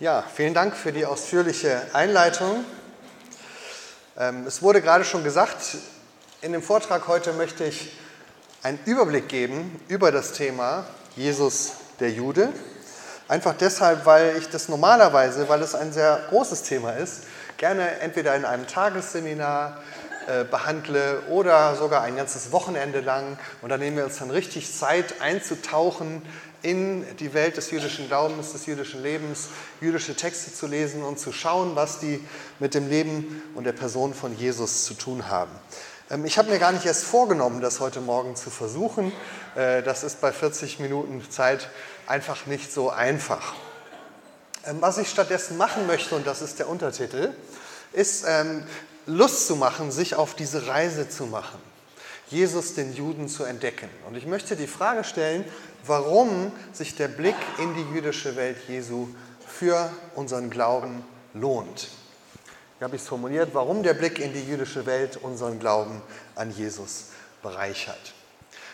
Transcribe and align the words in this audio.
Ja, 0.00 0.22
vielen 0.32 0.54
Dank 0.54 0.76
für 0.76 0.92
die 0.92 1.04
ausführliche 1.04 1.82
Einleitung. 1.92 2.64
Ähm, 4.16 4.46
es 4.46 4.62
wurde 4.62 4.80
gerade 4.80 5.04
schon 5.04 5.24
gesagt, 5.24 5.76
in 6.40 6.52
dem 6.52 6.62
Vortrag 6.62 7.08
heute 7.08 7.32
möchte 7.32 7.64
ich 7.64 7.98
einen 8.62 8.78
Überblick 8.84 9.28
geben 9.28 9.80
über 9.88 10.12
das 10.12 10.34
Thema 10.34 10.86
Jesus 11.16 11.72
der 11.98 12.12
Jude. 12.12 12.52
Einfach 13.26 13.54
deshalb, 13.54 14.06
weil 14.06 14.36
ich 14.36 14.48
das 14.48 14.68
normalerweise, 14.68 15.48
weil 15.48 15.62
es 15.62 15.74
ein 15.74 15.92
sehr 15.92 16.20
großes 16.28 16.62
Thema 16.62 16.92
ist, 16.92 17.24
gerne 17.56 17.98
entweder 17.98 18.36
in 18.36 18.44
einem 18.44 18.68
Tagesseminar 18.68 19.78
behandle 20.50 21.22
oder 21.30 21.74
sogar 21.76 22.02
ein 22.02 22.16
ganzes 22.16 22.52
Wochenende 22.52 23.00
lang. 23.00 23.38
Und 23.62 23.70
da 23.70 23.78
nehmen 23.78 23.96
wir 23.96 24.04
uns 24.04 24.18
dann 24.18 24.30
richtig 24.30 24.74
Zeit 24.74 25.22
einzutauchen 25.22 26.22
in 26.62 27.04
die 27.18 27.34
Welt 27.34 27.56
des 27.56 27.70
jüdischen 27.70 28.08
Glaubens, 28.08 28.52
des 28.52 28.66
jüdischen 28.66 29.02
Lebens, 29.02 29.48
jüdische 29.80 30.14
Texte 30.16 30.52
zu 30.52 30.66
lesen 30.66 31.02
und 31.02 31.18
zu 31.18 31.32
schauen, 31.32 31.76
was 31.76 32.00
die 32.00 32.22
mit 32.58 32.74
dem 32.74 32.88
Leben 32.88 33.42
und 33.54 33.64
der 33.64 33.72
Person 33.72 34.12
von 34.12 34.36
Jesus 34.36 34.84
zu 34.84 34.94
tun 34.94 35.28
haben. 35.28 35.52
Ähm, 36.10 36.24
ich 36.24 36.38
habe 36.38 36.50
mir 36.50 36.58
gar 36.58 36.72
nicht 36.72 36.86
erst 36.86 37.04
vorgenommen, 37.04 37.60
das 37.60 37.80
heute 37.80 38.00
Morgen 38.00 38.34
zu 38.34 38.50
versuchen. 38.50 39.12
Äh, 39.54 39.82
das 39.82 40.02
ist 40.02 40.20
bei 40.20 40.32
40 40.32 40.80
Minuten 40.80 41.24
Zeit 41.30 41.68
einfach 42.06 42.46
nicht 42.46 42.72
so 42.72 42.90
einfach. 42.90 43.54
Ähm, 44.66 44.78
was 44.80 44.98
ich 44.98 45.08
stattdessen 45.08 45.56
machen 45.56 45.86
möchte, 45.86 46.16
und 46.16 46.26
das 46.26 46.42
ist 46.42 46.58
der 46.58 46.68
Untertitel, 46.68 47.32
ist 47.92 48.24
ähm, 48.26 48.64
Lust 49.08 49.46
zu 49.46 49.56
machen, 49.56 49.90
sich 49.90 50.14
auf 50.14 50.34
diese 50.34 50.66
Reise 50.66 51.08
zu 51.08 51.24
machen, 51.24 51.58
Jesus 52.28 52.74
den 52.74 52.94
Juden 52.94 53.26
zu 53.26 53.42
entdecken. 53.44 53.88
Und 54.06 54.16
ich 54.16 54.26
möchte 54.26 54.54
die 54.54 54.66
Frage 54.66 55.02
stellen, 55.02 55.46
warum 55.86 56.52
sich 56.72 56.94
der 56.94 57.08
Blick 57.08 57.36
in 57.56 57.74
die 57.74 57.94
jüdische 57.94 58.36
Welt 58.36 58.58
Jesu 58.68 59.08
für 59.46 59.90
unseren 60.14 60.50
Glauben 60.50 61.02
lohnt. 61.32 61.88
Wie 62.78 62.84
habe 62.84 62.96
ich 62.96 63.02
es 63.02 63.08
formuliert? 63.08 63.54
Warum 63.54 63.82
der 63.82 63.94
Blick 63.94 64.18
in 64.18 64.34
die 64.34 64.44
jüdische 64.44 64.84
Welt 64.84 65.16
unseren 65.16 65.58
Glauben 65.58 66.02
an 66.34 66.50
Jesus 66.50 67.06
bereichert. 67.42 68.12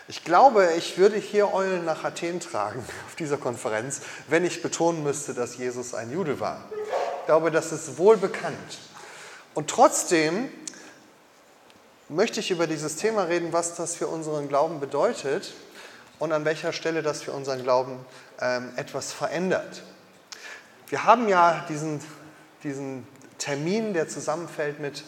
Ich 0.08 0.24
glaube, 0.24 0.72
ich 0.76 0.98
würde 0.98 1.16
hier 1.16 1.54
Eulen 1.54 1.84
nach 1.84 2.02
Athen 2.02 2.40
tragen 2.40 2.84
auf 3.06 3.14
dieser 3.14 3.36
Konferenz, 3.36 4.00
wenn 4.26 4.44
ich 4.44 4.62
betonen 4.62 5.04
müsste, 5.04 5.32
dass 5.32 5.56
Jesus 5.56 5.94
ein 5.94 6.10
Jude 6.10 6.40
war. 6.40 6.64
Ich 7.20 7.26
glaube, 7.26 7.52
das 7.52 7.70
ist 7.70 7.98
wohl 7.98 8.16
bekannt. 8.16 8.78
Und 9.54 9.70
trotzdem 9.70 10.48
möchte 12.08 12.40
ich 12.40 12.50
über 12.50 12.66
dieses 12.66 12.96
Thema 12.96 13.24
reden, 13.24 13.52
was 13.52 13.76
das 13.76 13.94
für 13.94 14.08
unseren 14.08 14.48
Glauben 14.48 14.80
bedeutet 14.80 15.54
und 16.18 16.32
an 16.32 16.44
welcher 16.44 16.72
Stelle 16.72 17.02
das 17.02 17.22
für 17.22 17.32
unseren 17.32 17.62
Glauben 17.62 18.04
ähm, 18.40 18.72
etwas 18.76 19.12
verändert. 19.12 19.82
Wir 20.88 21.04
haben 21.04 21.28
ja 21.28 21.64
diesen, 21.68 22.00
diesen 22.62 23.06
Termin, 23.38 23.94
der 23.94 24.08
zusammenfällt 24.08 24.80
mit 24.80 25.04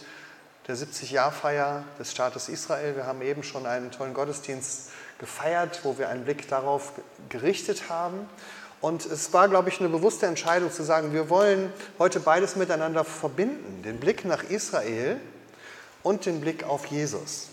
der 0.69 0.77
70-Jahr-Feier 0.77 1.85
des 1.99 2.13
Staates 2.13 2.49
Israel. 2.49 2.97
Wir 2.97 3.07
haben 3.07 3.23
eben 3.23 3.43
schon 3.43 3.67
einen 3.67 3.91
tollen 3.91 4.15
Gottesdienst 4.15 4.91
gefeiert, 5.19 5.81
wo 5.83 5.99
wir 5.99 6.09
einen 6.09 6.25
Blick 6.25 6.49
darauf 6.49 6.93
gerichtet 7.29 7.89
haben. 7.89 8.29
Und 8.81 9.07
es 9.07 9.33
war, 9.33 9.49
glaube 9.49 9.69
ich, 9.69 9.81
eine 9.81 9.89
bewusste 9.89 10.27
Entscheidung 10.27 10.71
zu 10.71 10.83
sagen, 10.83 11.13
wir 11.13 11.31
wollen 11.31 11.73
heute 11.99 12.21
beides 12.21 12.57
miteinander 12.57 13.05
verbinden, 13.05 13.83
den 13.83 13.99
Blick 13.99 14.25
nach 14.25 14.45
Israel 14.45 15.19
und 16.03 16.27
den 16.27 16.41
Blick 16.41 16.65
auf 16.65 16.87
Jesus 16.87 17.49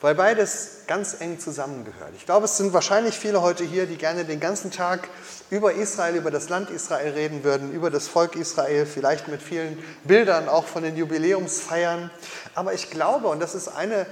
weil 0.00 0.14
beides 0.14 0.82
ganz 0.86 1.20
eng 1.20 1.40
zusammengehört. 1.40 2.12
Ich 2.16 2.24
glaube, 2.24 2.44
es 2.44 2.56
sind 2.56 2.72
wahrscheinlich 2.72 3.18
viele 3.18 3.42
heute 3.42 3.64
hier, 3.64 3.86
die 3.86 3.96
gerne 3.96 4.24
den 4.24 4.38
ganzen 4.38 4.70
Tag 4.70 5.08
über 5.50 5.72
Israel, 5.72 6.14
über 6.14 6.30
das 6.30 6.48
Land 6.48 6.70
Israel 6.70 7.12
reden 7.12 7.42
würden, 7.42 7.72
über 7.72 7.90
das 7.90 8.06
Volk 8.06 8.36
Israel, 8.36 8.86
vielleicht 8.86 9.26
mit 9.28 9.42
vielen 9.42 9.82
Bildern 10.04 10.48
auch 10.48 10.66
von 10.66 10.84
den 10.84 10.96
Jubiläumsfeiern. 10.96 12.10
Aber 12.54 12.74
ich 12.74 12.90
glaube, 12.90 13.28
und 13.28 13.40
das 13.40 13.54
ist 13.56 13.68
eine 13.68 14.06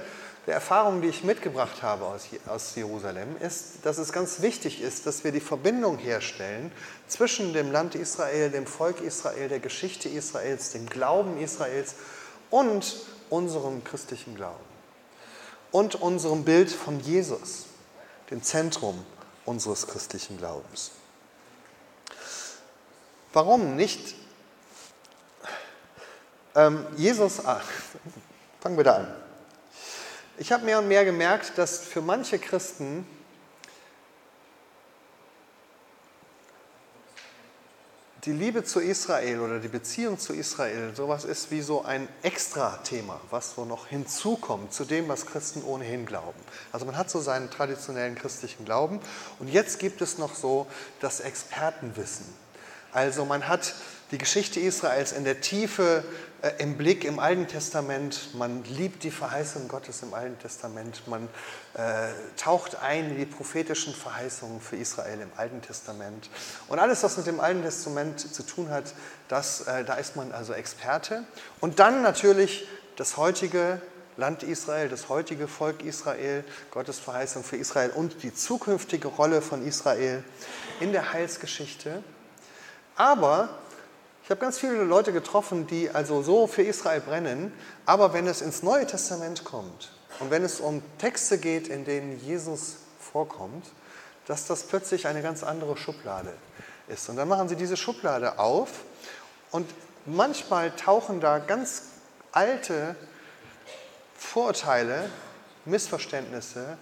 der 0.47 0.55
Erfahrungen, 0.55 1.01
die 1.01 1.09
ich 1.09 1.25
mitgebracht 1.25 1.83
habe 1.83 2.05
aus 2.05 2.75
Jerusalem, 2.75 3.35
ist, 3.41 3.85
dass 3.85 3.97
es 3.97 4.13
ganz 4.13 4.41
wichtig 4.41 4.81
ist, 4.81 5.05
dass 5.05 5.25
wir 5.25 5.33
die 5.33 5.41
Verbindung 5.41 5.97
herstellen 5.97 6.71
zwischen 7.09 7.51
dem 7.51 7.69
Land 7.69 7.95
Israel, 7.95 8.49
dem 8.49 8.65
Volk 8.65 9.01
Israel, 9.01 9.49
der 9.49 9.59
Geschichte 9.59 10.07
Israels, 10.07 10.71
dem 10.71 10.87
Glauben 10.87 11.37
Israels 11.37 11.95
und 12.49 12.95
unserem 13.29 13.83
christlichen 13.83 14.35
Glauben 14.35 14.63
und 15.71 15.95
unserem 15.95 16.45
Bild 16.45 16.71
von 16.71 17.01
Jesus, 17.01 17.65
dem 18.31 18.41
Zentrum 18.41 19.05
unseres 19.43 19.85
christlichen 19.85 20.37
Glaubens. 20.37 20.91
Warum 23.33 23.75
nicht? 23.75 24.15
Ähm, 26.55 26.85
Jesus, 26.95 27.45
ah, 27.45 27.61
fangen 28.61 28.77
wir 28.77 28.85
da 28.85 28.95
an. 28.95 29.26
Ich 30.39 30.51
habe 30.51 30.65
mehr 30.65 30.77
und 30.77 30.87
mehr 30.87 31.03
gemerkt, 31.03 31.57
dass 31.57 31.79
für 31.79 32.01
manche 32.01 32.37
Christen 32.37 33.07
die 38.23 38.33
Liebe 38.33 38.63
zu 38.63 38.79
Israel 38.79 39.39
oder 39.39 39.59
die 39.59 39.67
Beziehung 39.67 40.19
zu 40.19 40.33
Israel 40.33 40.93
sowas 40.95 41.25
ist 41.25 41.49
wie 41.49 41.61
so 41.61 41.83
ein 41.83 42.07
Extra-Thema, 42.21 43.19
was 43.31 43.55
so 43.55 43.65
noch 43.65 43.87
hinzukommt 43.87 44.73
zu 44.73 44.85
dem, 44.85 45.07
was 45.07 45.25
Christen 45.25 45.63
ohnehin 45.63 46.05
glauben. 46.05 46.39
Also 46.71 46.85
man 46.85 46.97
hat 46.97 47.09
so 47.09 47.19
seinen 47.19 47.49
traditionellen 47.49 48.13
christlichen 48.13 48.63
Glauben 48.63 48.99
und 49.39 49.47
jetzt 49.47 49.79
gibt 49.79 50.01
es 50.01 50.19
noch 50.19 50.35
so 50.35 50.67
das 50.99 51.19
Expertenwissen. 51.19 52.25
Also 52.91 53.25
man 53.25 53.47
hat 53.47 53.73
die 54.11 54.17
Geschichte 54.17 54.59
Israels 54.59 55.11
in 55.11 55.25
der 55.25 55.41
Tiefe 55.41 56.03
äh, 56.41 56.51
im 56.59 56.77
Blick 56.77 57.03
im 57.03 57.19
Alten 57.19 57.47
Testament. 57.47 58.33
Man 58.35 58.63
liebt 58.63 59.03
die 59.03 59.11
Verheißung 59.11 59.67
Gottes 59.67 60.01
im 60.01 60.13
Alten 60.13 60.39
Testament. 60.39 61.07
Man 61.07 61.27
äh, 61.73 62.09
taucht 62.37 62.81
ein 62.81 63.11
in 63.11 63.17
die 63.17 63.25
prophetischen 63.25 63.93
Verheißungen 63.93 64.61
für 64.61 64.77
Israel 64.77 65.19
im 65.21 65.31
Alten 65.35 65.61
Testament. 65.61 66.29
Und 66.69 66.79
alles, 66.79 67.03
was 67.03 67.17
mit 67.17 67.27
dem 67.27 67.39
Alten 67.39 67.63
Testament 67.63 68.19
zu 68.19 68.43
tun 68.43 68.69
hat, 68.69 68.93
das, 69.27 69.61
äh, 69.61 69.83
da 69.83 69.95
ist 69.95 70.15
man 70.15 70.31
also 70.31 70.53
Experte. 70.53 71.23
Und 71.59 71.79
dann 71.79 72.01
natürlich 72.01 72.67
das 72.95 73.17
heutige 73.17 73.81
Land 74.15 74.41
Israel, 74.41 74.89
das 74.89 75.09
heutige 75.09 75.47
Volk 75.47 75.83
Israel, 75.83 76.43
Gottes 76.71 76.97
Verheißung 76.97 77.43
für 77.43 77.57
Israel 77.57 77.91
und 77.91 78.23
die 78.23 78.33
zukünftige 78.33 79.09
Rolle 79.09 79.41
von 79.41 79.65
Israel 79.65 80.23
in 80.79 80.91
der 80.91 81.13
Heilsgeschichte. 81.13 82.03
Aber 82.95 83.49
ich 84.27 84.31
habe 84.31 84.41
ganz 84.41 84.59
viele 84.59 84.83
Leute 84.83 85.13
getroffen, 85.13 85.67
die 85.67 85.89
also 85.89 86.21
so 86.21 86.47
für 86.47 86.61
Israel 86.61 86.99
brennen, 86.99 87.53
aber 87.85 88.11
wenn 88.11 88.27
es 88.27 88.41
ins 88.41 88.61
Neue 88.61 88.85
Testament 88.85 89.45
kommt 89.45 89.93
und 90.19 90.31
wenn 90.31 90.43
es 90.43 90.59
um 90.59 90.81
Texte 90.97 91.37
geht, 91.37 91.69
in 91.69 91.85
denen 91.85 92.19
Jesus 92.19 92.75
vorkommt, 92.99 93.65
dass 94.25 94.45
das 94.45 94.63
plötzlich 94.63 95.07
eine 95.07 95.21
ganz 95.21 95.43
andere 95.43 95.77
Schublade 95.77 96.33
ist. 96.89 97.07
Und 97.07 97.15
dann 97.15 97.29
machen 97.29 97.47
sie 97.47 97.55
diese 97.55 97.77
Schublade 97.77 98.37
auf. 98.37 98.67
Und 99.51 99.73
manchmal 100.05 100.75
tauchen 100.75 101.21
da 101.21 101.39
ganz 101.39 101.83
alte 102.33 102.97
Vorurteile, 104.17 105.09
Missverständnisse, 105.63 106.77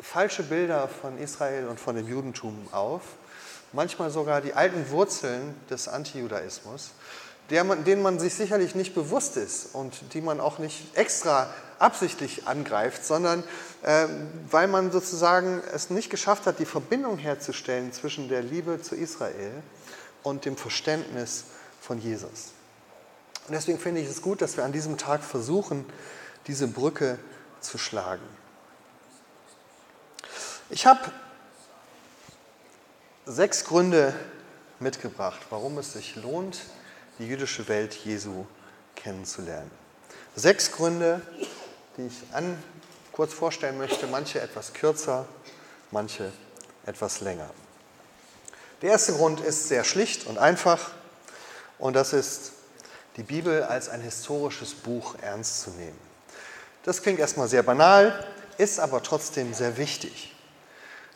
falsche 0.00 0.42
Bilder 0.42 0.86
von 0.86 1.16
Israel 1.16 1.68
und 1.68 1.80
von 1.80 1.96
dem 1.96 2.06
Judentum 2.06 2.68
auf 2.72 3.00
manchmal 3.72 4.10
sogar 4.10 4.40
die 4.40 4.54
alten 4.54 4.90
Wurzeln 4.90 5.54
des 5.70 5.88
Antijudaismus, 5.88 6.90
denen 7.50 8.02
man 8.02 8.18
sich 8.18 8.34
sicherlich 8.34 8.74
nicht 8.74 8.94
bewusst 8.94 9.36
ist 9.36 9.74
und 9.74 10.14
die 10.14 10.20
man 10.20 10.40
auch 10.40 10.58
nicht 10.58 10.96
extra 10.96 11.48
absichtlich 11.78 12.46
angreift, 12.46 13.04
sondern 13.04 13.44
äh, 13.82 14.06
weil 14.50 14.66
man 14.66 14.90
sozusagen 14.90 15.62
es 15.72 15.90
nicht 15.90 16.10
geschafft 16.10 16.46
hat, 16.46 16.58
die 16.58 16.66
Verbindung 16.66 17.18
herzustellen 17.18 17.92
zwischen 17.92 18.28
der 18.28 18.42
Liebe 18.42 18.82
zu 18.82 18.96
Israel 18.96 19.62
und 20.22 20.44
dem 20.44 20.56
Verständnis 20.56 21.44
von 21.80 21.98
Jesus. 21.98 22.52
Und 23.46 23.54
deswegen 23.54 23.78
finde 23.78 24.00
ich 24.00 24.08
es 24.08 24.20
gut, 24.20 24.42
dass 24.42 24.56
wir 24.56 24.64
an 24.64 24.72
diesem 24.72 24.98
Tag 24.98 25.22
versuchen, 25.22 25.86
diese 26.46 26.66
Brücke 26.66 27.18
zu 27.60 27.78
schlagen. 27.78 28.22
Ich 30.70 30.86
habe 30.86 31.00
sechs 33.28 33.64
Gründe 33.64 34.14
mitgebracht, 34.80 35.40
warum 35.50 35.76
es 35.78 35.92
sich 35.92 36.16
lohnt, 36.16 36.60
die 37.18 37.26
jüdische 37.26 37.68
Welt 37.68 37.94
Jesu 37.94 38.46
kennenzulernen. 38.96 39.70
Sechs 40.34 40.72
Gründe, 40.72 41.20
die 41.96 42.06
ich 42.06 42.34
an, 42.34 42.56
kurz 43.12 43.34
vorstellen 43.34 43.76
möchte, 43.76 44.06
manche 44.06 44.40
etwas 44.40 44.72
kürzer, 44.72 45.26
manche 45.90 46.32
etwas 46.86 47.20
länger. 47.20 47.50
Der 48.80 48.92
erste 48.92 49.12
Grund 49.12 49.40
ist 49.40 49.68
sehr 49.68 49.84
schlicht 49.84 50.26
und 50.26 50.38
einfach 50.38 50.92
und 51.78 51.94
das 51.94 52.12
ist, 52.12 52.52
die 53.16 53.24
Bibel 53.24 53.64
als 53.64 53.88
ein 53.88 54.00
historisches 54.00 54.74
Buch 54.74 55.16
ernst 55.20 55.60
zu 55.62 55.70
nehmen. 55.70 55.98
Das 56.84 57.02
klingt 57.02 57.18
erstmal 57.18 57.48
sehr 57.48 57.62
banal, 57.62 58.24
ist 58.56 58.80
aber 58.80 59.02
trotzdem 59.02 59.52
sehr 59.52 59.76
wichtig. 59.76 60.32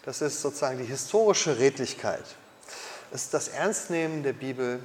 Das 0.04 0.20
ist 0.20 0.42
sozusagen 0.42 0.78
die 0.78 0.84
historische 0.84 1.58
Redlichkeit. 1.58 2.24
Es 3.12 3.24
ist 3.24 3.34
das 3.34 3.48
Ernstnehmen 3.48 4.24
der 4.24 4.32
Bibel 4.32 4.80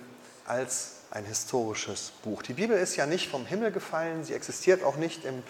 als 0.46 0.92
ein 1.10 1.26
historisches 1.26 2.12
Buch. 2.24 2.44
Die 2.44 2.54
Bibel 2.54 2.78
ist 2.78 2.96
ja 2.98 3.08
nicht 3.08 3.30
vom 3.30 3.46
Himmel 3.46 3.72
gefallen, 3.72 4.24
sie 4.24 4.34
existiert 4.34 4.84
auch 4.84 4.98
nicht 4.98 5.26
im 5.26 5.42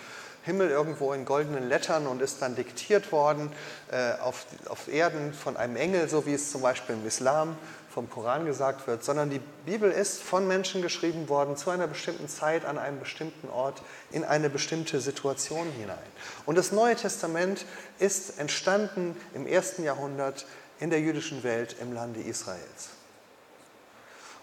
Himmel 0.44 0.70
irgendwo 0.70 1.12
in 1.12 1.26
goldenen 1.26 1.68
Lettern 1.68 2.08
und 2.08 2.22
ist 2.22 2.42
dann 2.42 2.56
diktiert 2.56 3.12
worden 3.12 3.52
äh, 3.92 4.14
auf, 4.22 4.46
auf 4.70 4.88
Erden 4.88 5.34
von 5.34 5.58
einem 5.58 5.76
Engel, 5.76 6.08
so 6.08 6.26
wie 6.26 6.34
es 6.34 6.50
zum 6.52 6.62
Beispiel 6.62 6.96
im 6.96 7.06
Islam 7.06 7.58
vom 7.98 8.12
Koran 8.12 8.46
gesagt 8.46 8.86
wird, 8.86 9.04
sondern 9.04 9.32
die 9.32 9.42
Bibel 9.66 9.90
ist 9.90 10.22
von 10.22 10.48
Menschen 10.48 10.84
geschrieben 10.84 11.30
worden 11.30 11.58
zu 11.58 11.72
einer 11.72 11.88
bestimmten 11.88 12.30
Zeit, 12.30 12.64
an 12.64 12.78
einem 12.78 13.00
bestimmten 13.00 13.50
Ort, 13.50 13.82
in 14.12 14.24
eine 14.24 14.52
bestimmte 14.52 15.02
Situation 15.02 15.68
hinein. 15.72 15.98
Und 16.46 16.60
das 16.60 16.72
Neue 16.72 16.96
Testament 16.96 17.66
ist 17.98 18.38
entstanden 18.38 19.18
im 19.34 19.48
ersten 19.48 19.84
Jahrhundert 19.84 20.46
in 20.80 20.92
der 20.92 21.00
jüdischen 21.00 21.42
Welt 21.42 21.76
im 21.82 21.92
Lande 21.92 22.22
Israels. 22.22 22.90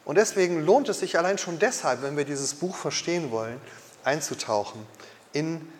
Und 0.05 0.19
deswegen 0.19 0.67
lohnt 0.67 0.89
es 0.89 0.99
sich 0.99 1.17
allein 1.17 1.39
schon 1.39 1.61
deshalb, 1.61 2.03
wenn 2.03 2.17
wir 2.17 2.25
dieses 2.25 2.55
Buch 2.55 2.75
verstehen 2.75 3.31
wollen, 3.31 3.61
einzutauchen 4.03 4.85
in 5.33 5.73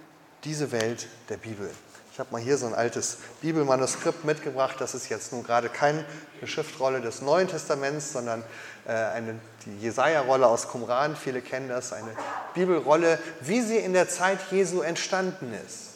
diese 0.45 0.71
Welt 0.71 1.09
der 1.29 1.39
Bibel. 1.39 1.69
Ich 2.15 2.21
habe 2.21 2.31
mal 2.31 2.41
hier 2.41 2.57
so 2.57 2.67
ein 2.67 2.75
altes 2.75 3.19
Bibelmanuskript 3.43 4.25
mitgebracht. 4.25 4.77
Das 4.79 4.95
ist 4.95 5.09
jetzt 5.09 5.33
nun 5.33 5.43
gerade 5.43 5.69
keine 5.69 6.05
Schriftrolle 6.45 7.01
des 7.01 7.23
Neuen 7.23 7.49
Testaments, 7.49 8.13
sondern 8.13 8.45
äh, 8.87 8.93
eine, 8.93 9.35
die 9.67 9.81
Jesaja-Rolle 9.81 10.47
aus 10.47 10.69
Qumran. 10.69 11.17
Viele 11.17 11.43
kennen 11.43 11.69
das, 11.69 11.93
eine 11.93 12.13
Bibelrolle, 12.55 13.19
wie 13.41 13.63
sie 13.63 13.79
in 13.79 13.95
der 13.95 14.09
Zeit 14.09 14.39
Jesu 14.53 14.83
entstanden 14.83 15.53
ist. 15.67 15.95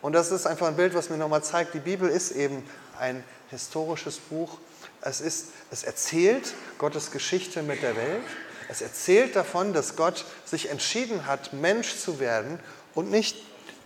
Und 0.00 0.14
das 0.14 0.30
ist 0.30 0.46
einfach 0.46 0.68
ein 0.68 0.76
Bild, 0.76 0.94
was 0.94 1.10
mir 1.10 1.18
nochmal 1.18 1.44
zeigt, 1.44 1.74
die 1.74 1.80
Bibel 1.80 2.08
ist 2.08 2.30
eben 2.30 2.66
ein 2.98 3.22
historisches 3.50 4.16
Buch. 4.16 4.56
Es, 5.02 5.20
ist, 5.20 5.48
es 5.70 5.82
erzählt 5.82 6.54
Gottes 6.78 7.10
Geschichte 7.10 7.62
mit 7.62 7.82
der 7.82 7.94
Welt. 7.94 8.24
Es 8.70 8.80
erzählt 8.80 9.36
davon, 9.36 9.74
dass 9.74 9.96
Gott 9.96 10.24
sich 10.46 10.70
entschieden 10.70 11.26
hat, 11.26 11.52
Mensch 11.52 11.98
zu 11.98 12.20
werden 12.20 12.58
und 12.94 13.10
nicht 13.10 13.36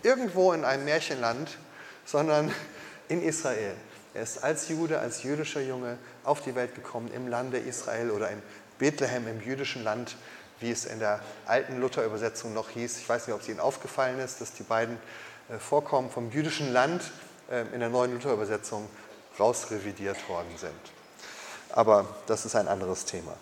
irgendwo 0.03 0.53
in 0.53 0.65
einem 0.65 0.85
Märchenland, 0.85 1.57
sondern 2.05 2.53
in 3.07 3.21
Israel. 3.21 3.75
Er 4.13 4.23
ist 4.23 4.43
als 4.43 4.67
Jude, 4.67 4.99
als 4.99 5.23
jüdischer 5.23 5.61
Junge 5.61 5.97
auf 6.23 6.41
die 6.41 6.55
Welt 6.55 6.75
gekommen 6.75 7.09
im 7.13 7.27
Lande 7.27 7.57
Israel 7.57 8.11
oder 8.11 8.29
in 8.29 8.41
Bethlehem 8.77 9.27
im 9.27 9.41
jüdischen 9.41 9.83
Land, 9.83 10.15
wie 10.59 10.71
es 10.71 10.85
in 10.85 10.99
der 10.99 11.21
alten 11.45 11.79
Luther-Übersetzung 11.79 12.53
noch 12.53 12.69
hieß. 12.69 12.97
Ich 12.97 13.07
weiß 13.07 13.27
nicht, 13.27 13.35
ob 13.35 13.41
es 13.41 13.49
Ihnen 13.49 13.59
aufgefallen 13.59 14.19
ist, 14.19 14.41
dass 14.41 14.53
die 14.53 14.63
beiden 14.63 14.97
äh, 15.49 15.57
Vorkommen 15.57 16.09
vom 16.09 16.31
jüdischen 16.31 16.73
Land 16.73 17.03
äh, 17.49 17.61
in 17.73 17.79
der 17.79 17.89
neuen 17.89 18.13
Luther-Übersetzung 18.13 18.87
rausrevidiert 19.39 20.27
worden 20.27 20.57
sind. 20.57 20.71
Aber 21.69 22.05
das 22.27 22.45
ist 22.45 22.55
ein 22.55 22.67
anderes 22.67 23.05
Thema. 23.05 23.33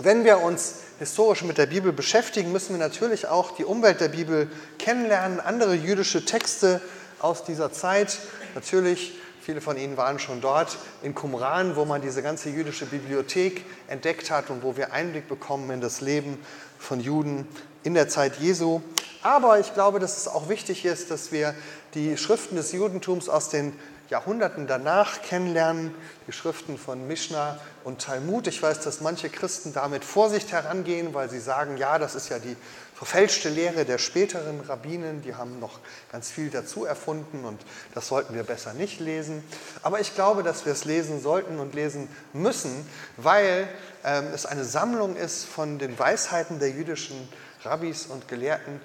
Wenn 0.00 0.24
wir 0.24 0.42
uns 0.42 0.74
historisch 1.00 1.42
mit 1.42 1.58
der 1.58 1.66
Bibel 1.66 1.92
beschäftigen, 1.92 2.52
müssen 2.52 2.70
wir 2.70 2.78
natürlich 2.78 3.26
auch 3.26 3.56
die 3.56 3.64
Umwelt 3.64 4.00
der 4.00 4.06
Bibel 4.06 4.48
kennenlernen, 4.78 5.40
andere 5.40 5.74
jüdische 5.74 6.24
Texte 6.24 6.80
aus 7.18 7.42
dieser 7.42 7.72
Zeit. 7.72 8.16
Natürlich, 8.54 9.18
viele 9.40 9.60
von 9.60 9.76
Ihnen 9.76 9.96
waren 9.96 10.20
schon 10.20 10.40
dort 10.40 10.78
in 11.02 11.16
Qumran, 11.16 11.74
wo 11.74 11.84
man 11.84 12.00
diese 12.00 12.22
ganze 12.22 12.48
jüdische 12.48 12.86
Bibliothek 12.86 13.64
entdeckt 13.88 14.30
hat 14.30 14.50
und 14.50 14.62
wo 14.62 14.76
wir 14.76 14.92
Einblick 14.92 15.28
bekommen 15.28 15.68
in 15.72 15.80
das 15.80 16.00
Leben 16.00 16.38
von 16.78 17.00
Juden 17.00 17.48
in 17.82 17.94
der 17.94 18.08
Zeit 18.08 18.36
Jesu. 18.38 18.80
Aber 19.22 19.58
ich 19.58 19.74
glaube, 19.74 19.98
dass 19.98 20.16
es 20.16 20.28
auch 20.28 20.48
wichtig 20.48 20.84
ist, 20.84 21.10
dass 21.10 21.32
wir 21.32 21.56
die 21.94 22.16
Schriften 22.16 22.54
des 22.54 22.70
Judentums 22.70 23.28
aus 23.28 23.48
den 23.48 23.72
Jahrhunderten 24.10 24.66
danach 24.66 25.20
kennenlernen, 25.22 25.94
die 26.26 26.32
Schriften 26.32 26.78
von 26.78 27.06
Mishnah 27.06 27.58
und 27.84 28.00
Talmud. 28.00 28.46
Ich 28.46 28.62
weiß, 28.62 28.80
dass 28.80 29.00
manche 29.00 29.28
Christen 29.28 29.72
da 29.74 29.88
mit 29.88 30.04
Vorsicht 30.04 30.50
herangehen, 30.52 31.12
weil 31.12 31.28
sie 31.28 31.40
sagen, 31.40 31.76
ja, 31.76 31.98
das 31.98 32.14
ist 32.14 32.30
ja 32.30 32.38
die 32.38 32.56
verfälschte 32.94 33.48
Lehre 33.48 33.84
der 33.84 33.98
späteren 33.98 34.60
Rabbinen, 34.60 35.22
die 35.22 35.36
haben 35.36 35.60
noch 35.60 35.78
ganz 36.10 36.30
viel 36.30 36.50
dazu 36.50 36.84
erfunden 36.84 37.44
und 37.44 37.60
das 37.94 38.08
sollten 38.08 38.34
wir 38.34 38.42
besser 38.42 38.72
nicht 38.72 38.98
lesen. 38.98 39.44
Aber 39.82 40.00
ich 40.00 40.16
glaube, 40.16 40.42
dass 40.42 40.64
wir 40.64 40.72
es 40.72 40.84
lesen 40.84 41.20
sollten 41.20 41.60
und 41.60 41.74
lesen 41.74 42.08
müssen, 42.32 42.88
weil 43.16 43.68
ähm, 44.04 44.26
es 44.34 44.46
eine 44.46 44.64
Sammlung 44.64 45.14
ist 45.14 45.44
von 45.44 45.78
den 45.78 45.96
Weisheiten 45.96 46.58
der 46.58 46.70
jüdischen 46.70 47.28
Rabbis 47.62 48.06
und 48.06 48.26
Gelehrten 48.26 48.80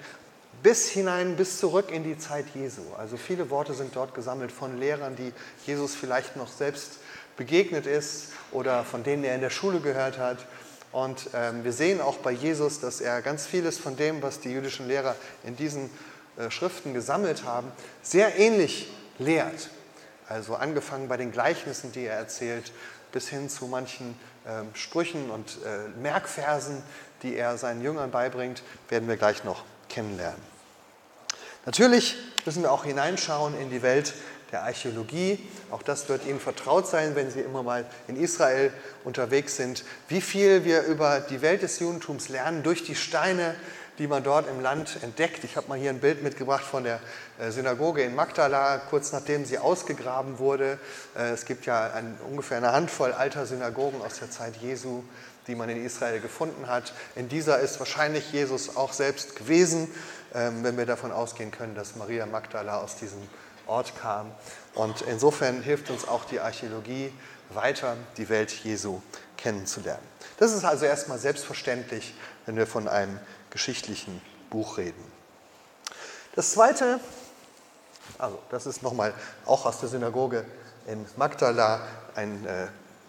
bis 0.64 0.88
hinein, 0.88 1.36
bis 1.36 1.58
zurück 1.58 1.90
in 1.92 2.04
die 2.04 2.16
Zeit 2.16 2.46
Jesu. 2.54 2.80
Also 2.96 3.18
viele 3.18 3.50
Worte 3.50 3.74
sind 3.74 3.94
dort 3.94 4.14
gesammelt 4.14 4.50
von 4.50 4.78
Lehrern, 4.78 5.14
die 5.14 5.30
Jesus 5.66 5.94
vielleicht 5.94 6.36
noch 6.36 6.48
selbst 6.48 6.92
begegnet 7.36 7.84
ist 7.86 8.28
oder 8.50 8.82
von 8.82 9.02
denen 9.02 9.24
er 9.24 9.34
in 9.34 9.42
der 9.42 9.50
Schule 9.50 9.80
gehört 9.80 10.16
hat. 10.18 10.38
Und 10.90 11.28
ähm, 11.34 11.64
wir 11.64 11.72
sehen 11.74 12.00
auch 12.00 12.16
bei 12.16 12.30
Jesus, 12.30 12.80
dass 12.80 13.02
er 13.02 13.20
ganz 13.20 13.44
vieles 13.44 13.76
von 13.76 13.96
dem, 13.96 14.22
was 14.22 14.40
die 14.40 14.52
jüdischen 14.52 14.88
Lehrer 14.88 15.16
in 15.44 15.54
diesen 15.54 15.90
äh, 16.38 16.50
Schriften 16.50 16.94
gesammelt 16.94 17.44
haben, 17.44 17.70
sehr 18.02 18.38
ähnlich 18.38 18.90
lehrt. 19.18 19.68
Also 20.30 20.54
angefangen 20.54 21.08
bei 21.08 21.18
den 21.18 21.30
Gleichnissen, 21.30 21.92
die 21.92 22.06
er 22.06 22.16
erzählt, 22.16 22.72
bis 23.12 23.28
hin 23.28 23.50
zu 23.50 23.66
manchen 23.66 24.18
ähm, 24.48 24.68
Sprüchen 24.72 25.30
und 25.30 25.58
äh, 25.66 26.00
Merkversen, 26.00 26.82
die 27.22 27.36
er 27.36 27.58
seinen 27.58 27.82
Jüngern 27.82 28.10
beibringt, 28.10 28.62
werden 28.88 29.10
wir 29.10 29.18
gleich 29.18 29.44
noch 29.44 29.62
kennenlernen. 29.90 30.53
Natürlich 31.66 32.16
müssen 32.44 32.62
wir 32.62 32.72
auch 32.72 32.84
hineinschauen 32.84 33.58
in 33.58 33.70
die 33.70 33.82
Welt 33.82 34.12
der 34.52 34.62
Archäologie. 34.64 35.38
Auch 35.70 35.82
das 35.82 36.08
wird 36.08 36.26
Ihnen 36.26 36.40
vertraut 36.40 36.86
sein, 36.86 37.14
wenn 37.14 37.30
Sie 37.30 37.40
immer 37.40 37.62
mal 37.62 37.86
in 38.06 38.16
Israel 38.16 38.72
unterwegs 39.02 39.56
sind. 39.56 39.84
Wie 40.08 40.20
viel 40.20 40.64
wir 40.64 40.82
über 40.82 41.20
die 41.20 41.42
Welt 41.42 41.62
des 41.62 41.78
Judentums 41.78 42.28
lernen 42.28 42.62
durch 42.62 42.84
die 42.84 42.94
Steine, 42.94 43.54
die 43.98 44.06
man 44.06 44.24
dort 44.24 44.48
im 44.48 44.60
Land 44.60 44.98
entdeckt. 45.02 45.44
Ich 45.44 45.56
habe 45.56 45.68
mal 45.68 45.78
hier 45.78 45.90
ein 45.90 46.00
Bild 46.00 46.22
mitgebracht 46.22 46.64
von 46.64 46.84
der 46.84 47.00
äh, 47.38 47.50
Synagoge 47.50 48.02
in 48.02 48.14
Magdala, 48.14 48.78
kurz 48.78 49.12
nachdem 49.12 49.44
sie 49.44 49.58
ausgegraben 49.58 50.38
wurde. 50.38 50.78
Äh, 51.16 51.30
es 51.30 51.44
gibt 51.44 51.64
ja 51.66 51.92
ein, 51.92 52.18
ungefähr 52.28 52.58
eine 52.58 52.72
Handvoll 52.72 53.12
alter 53.12 53.46
Synagogen 53.46 54.02
aus 54.02 54.18
der 54.18 54.30
Zeit 54.30 54.56
Jesu, 54.56 55.04
die 55.46 55.54
man 55.54 55.68
in 55.68 55.84
Israel 55.84 56.20
gefunden 56.20 56.66
hat. 56.66 56.92
In 57.14 57.28
dieser 57.28 57.60
ist 57.60 57.78
wahrscheinlich 57.78 58.32
Jesus 58.32 58.76
auch 58.76 58.92
selbst 58.92 59.36
gewesen. 59.36 59.88
Ähm, 60.34 60.64
wenn 60.64 60.76
wir 60.76 60.86
davon 60.86 61.12
ausgehen 61.12 61.50
können, 61.50 61.74
dass 61.74 61.94
Maria 61.96 62.26
Magdala 62.26 62.80
aus 62.80 62.96
diesem 62.96 63.22
Ort 63.66 63.96
kam. 64.00 64.32
Und 64.74 65.02
insofern 65.02 65.62
hilft 65.62 65.90
uns 65.90 66.06
auch 66.06 66.24
die 66.24 66.40
Archäologie 66.40 67.12
weiter, 67.50 67.96
die 68.16 68.28
Welt 68.28 68.50
Jesu 68.50 69.00
kennenzulernen. 69.36 70.02
Das 70.38 70.52
ist 70.52 70.64
also 70.64 70.86
erstmal 70.86 71.18
selbstverständlich, 71.18 72.14
wenn 72.46 72.56
wir 72.56 72.66
von 72.66 72.88
einem 72.88 73.18
geschichtlichen 73.50 74.20
Buch 74.50 74.78
reden. 74.78 75.12
Das 76.34 76.50
zweite, 76.50 76.98
also 78.18 78.40
das 78.50 78.66
ist 78.66 78.82
nochmal 78.82 79.14
auch 79.46 79.66
aus 79.66 79.78
der 79.78 79.88
Synagoge 79.88 80.44
in 80.86 81.06
Magdala, 81.16 81.80
ein 82.16 82.44
äh, 82.44 82.66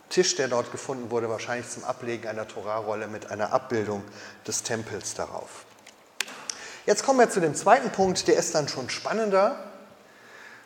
Tisch, 0.09 0.35
der 0.35 0.47
dort 0.47 0.71
gefunden 0.71 1.09
wurde, 1.09 1.29
wahrscheinlich 1.29 1.67
zum 1.69 1.83
Ablegen 1.83 2.27
einer 2.27 2.47
Torahrolle 2.47 3.07
mit 3.07 3.31
einer 3.31 3.51
Abbildung 3.51 4.03
des 4.47 4.61
Tempels 4.61 5.15
darauf. 5.15 5.65
Jetzt 6.85 7.03
kommen 7.03 7.17
wir 7.17 7.31
zu 7.31 7.39
dem 7.39 7.55
zweiten 7.55 7.89
Punkt, 7.89 8.27
der 8.27 8.37
ist 8.37 8.53
dann 8.53 8.67
schon 8.67 8.91
spannender. 8.91 9.71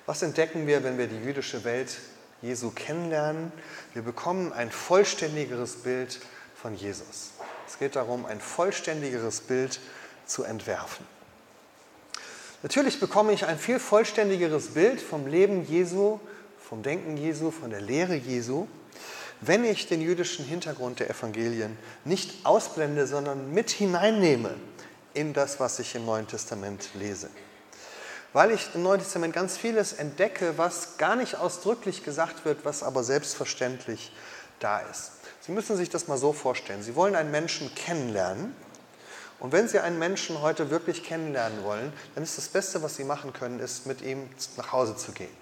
Was 0.06 0.22
entdecken 0.22 0.68
wir, 0.68 0.84
wenn 0.84 0.98
wir 0.98 1.08
die 1.08 1.16
jüdische 1.16 1.64
Welt 1.64 1.96
Jesu 2.42 2.72
kennenlernen? 2.72 3.54
Wir 3.94 4.02
bekommen 4.02 4.52
ein 4.52 4.70
vollständigeres 4.70 5.78
Bild 5.78 6.20
von 6.62 6.76
Jesus. 6.76 7.32
Es 7.66 7.80
geht 7.80 7.96
darum, 7.96 8.26
ein 8.26 8.42
vollständigeres 8.42 9.40
Bild 9.40 9.80
zu 10.26 10.44
entwerfen. 10.44 11.06
Natürlich 12.64 13.00
bekomme 13.00 13.32
ich 13.32 13.46
ein 13.46 13.58
viel 13.58 13.80
vollständigeres 13.80 14.74
Bild 14.74 15.00
vom 15.00 15.26
Leben 15.26 15.66
Jesu, 15.66 16.20
vom 16.60 16.84
Denken 16.84 17.16
Jesu, 17.16 17.50
von 17.50 17.70
der 17.70 17.80
Lehre 17.80 18.16
Jesu, 18.16 18.68
wenn 19.40 19.64
ich 19.64 19.88
den 19.88 20.02
jüdischen 20.02 20.44
Hintergrund 20.44 21.00
der 21.00 21.10
Evangelien 21.10 21.78
nicht 22.04 22.46
ausblende, 22.46 23.08
sondern 23.08 23.54
mit 23.54 23.70
hineinnehme 23.70 24.56
in 25.14 25.34
das, 25.34 25.60
was 25.60 25.80
ich 25.80 25.96
im 25.96 26.06
Neuen 26.06 26.28
Testament 26.28 26.90
lese. 26.94 27.30
Weil 28.34 28.52
ich 28.52 28.70
im 28.76 28.84
Neuen 28.84 29.00
Testament 29.00 29.34
ganz 29.34 29.58
vieles 29.58 29.94
entdecke, 29.94 30.58
was 30.58 30.98
gar 30.98 31.16
nicht 31.16 31.36
ausdrücklich 31.36 32.04
gesagt 32.04 32.46
wird, 32.46 32.64
was 32.64 32.84
aber 32.84 33.04
selbstverständlich 33.04 34.12
da 34.60 34.80
ist. 34.80 35.12
Sie 35.42 35.52
müssen 35.52 35.78
sich 35.78 35.90
das 35.90 36.08
mal 36.08 36.18
so 36.18 36.32
vorstellen. 36.32 36.84
Sie 36.84 36.96
wollen 36.96 37.16
einen 37.16 37.32
Menschen 37.32 37.74
kennenlernen. 37.74 38.56
Und 39.40 39.52
wenn 39.52 39.68
Sie 39.68 39.80
einen 39.80 39.98
Menschen 39.98 40.42
heute 40.42 40.70
wirklich 40.70 41.04
kennenlernen 41.04 41.64
wollen, 41.64 41.94
dann 42.14 42.24
ist 42.24 42.38
das 42.38 42.50
Beste, 42.50 42.84
was 42.84 42.98
Sie 42.98 43.06
machen 43.06 43.34
können, 43.34 43.60
ist, 43.60 43.88
mit 43.88 44.02
ihm 44.02 44.30
nach 44.58 44.74
Hause 44.74 44.96
zu 44.98 45.14
gehen. 45.14 45.36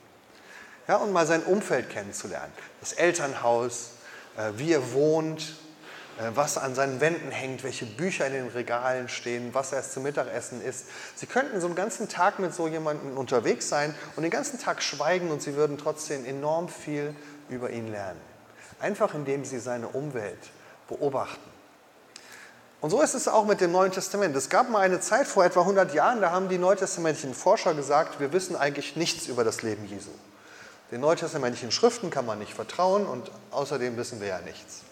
Ja, 0.88 0.98
und 0.98 1.12
mal 1.12 1.28
sein 1.28 1.44
Umfeld 1.44 1.90
kennenzulernen. 1.90 2.54
Das 2.80 2.94
Elternhaus, 2.94 3.90
äh, 4.38 4.52
wie 4.56 4.72
er 4.72 4.94
wohnt, 4.94 5.56
was 6.34 6.58
an 6.58 6.74
seinen 6.74 7.00
Wänden 7.00 7.32
hängt, 7.32 7.64
welche 7.64 7.86
Bücher 7.86 8.28
in 8.28 8.34
den 8.34 8.48
Regalen 8.48 9.08
stehen, 9.08 9.54
was 9.54 9.72
erst 9.72 9.94
zum 9.94 10.04
Mittagessen 10.04 10.62
ist. 10.64 10.86
Sie 11.16 11.28
könnten 11.28 11.62
so 11.62 11.68
einen 11.68 11.76
ganzen 11.76 12.10
Tag 12.10 12.40
mit 12.40 12.54
so 12.54 12.68
jemandem 12.68 13.18
unterwegs 13.18 13.70
sein 13.70 13.94
und 14.16 14.24
den 14.24 14.32
ganzen 14.32 14.60
Tag 14.60 14.82
schweigen 14.82 15.30
und 15.30 15.42
Sie 15.42 15.56
würden 15.56 15.78
trotzdem 15.78 16.26
enorm 16.26 16.70
viel 16.70 17.14
über 17.50 17.70
ihn 17.70 17.92
lernen. 17.92 18.20
Einfach 18.80 19.14
indem 19.14 19.46
sie 19.46 19.60
seine 19.60 19.88
Umwelt 19.88 20.40
beobachten. 20.88 21.50
Und 22.80 22.92
so 22.92 23.02
ist 23.02 23.16
es 23.16 23.28
auch 23.28 23.46
mit 23.46 23.60
dem 23.60 23.72
Neuen 23.72 23.92
Testament. 23.92 24.36
Es 24.36 24.50
gab 24.50 24.70
mal 24.70 24.82
eine 24.82 25.00
Zeit 25.00 25.28
vor 25.28 25.44
etwa 25.44 25.62
100 25.62 25.96
Jahren, 25.96 26.22
da 26.22 26.30
haben 26.30 26.48
die 26.48 26.60
neutestamentlichen 26.60 27.34
Forscher 27.34 27.74
gesagt, 27.74 28.20
wir 28.20 28.32
wissen 28.34 28.56
eigentlich 28.56 28.96
nichts 28.96 29.28
über 29.28 29.44
das 29.44 29.64
Leben 29.64 29.86
Jesu. 29.86 30.12
Den 30.92 31.02
neutestamentlichen 31.02 31.72
Schriften 31.72 32.12
kann 32.12 32.26
man 32.26 32.38
nicht 32.38 32.54
vertrauen 32.54 33.08
und 33.08 33.32
außerdem 33.52 33.98
wissen 33.98 34.22
wir 34.22 34.28
ja 34.28 34.40
nichts. 34.42 34.84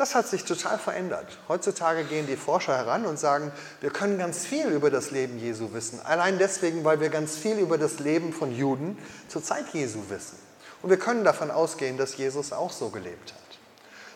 Das 0.00 0.14
hat 0.14 0.26
sich 0.26 0.46
total 0.46 0.78
verändert. 0.78 1.26
Heutzutage 1.46 2.04
gehen 2.04 2.26
die 2.26 2.38
Forscher 2.38 2.74
heran 2.74 3.04
und 3.04 3.18
sagen, 3.18 3.52
wir 3.82 3.90
können 3.90 4.16
ganz 4.16 4.46
viel 4.46 4.68
über 4.68 4.90
das 4.90 5.10
Leben 5.10 5.38
Jesu 5.38 5.74
wissen. 5.74 6.00
Allein 6.00 6.38
deswegen, 6.38 6.84
weil 6.84 7.00
wir 7.00 7.10
ganz 7.10 7.36
viel 7.36 7.58
über 7.58 7.76
das 7.76 7.98
Leben 7.98 8.32
von 8.32 8.50
Juden 8.50 8.96
zur 9.28 9.44
Zeit 9.44 9.66
Jesu 9.74 9.98
wissen. 10.08 10.38
Und 10.80 10.88
wir 10.88 10.98
können 10.98 11.22
davon 11.22 11.50
ausgehen, 11.50 11.98
dass 11.98 12.16
Jesus 12.16 12.50
auch 12.50 12.72
so 12.72 12.88
gelebt 12.88 13.34
hat. 13.34 13.58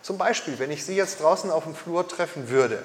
Zum 0.00 0.16
Beispiel, 0.16 0.58
wenn 0.58 0.70
ich 0.70 0.86
Sie 0.86 0.96
jetzt 0.96 1.20
draußen 1.20 1.50
auf 1.50 1.64
dem 1.64 1.74
Flur 1.74 2.08
treffen 2.08 2.48
würde 2.48 2.82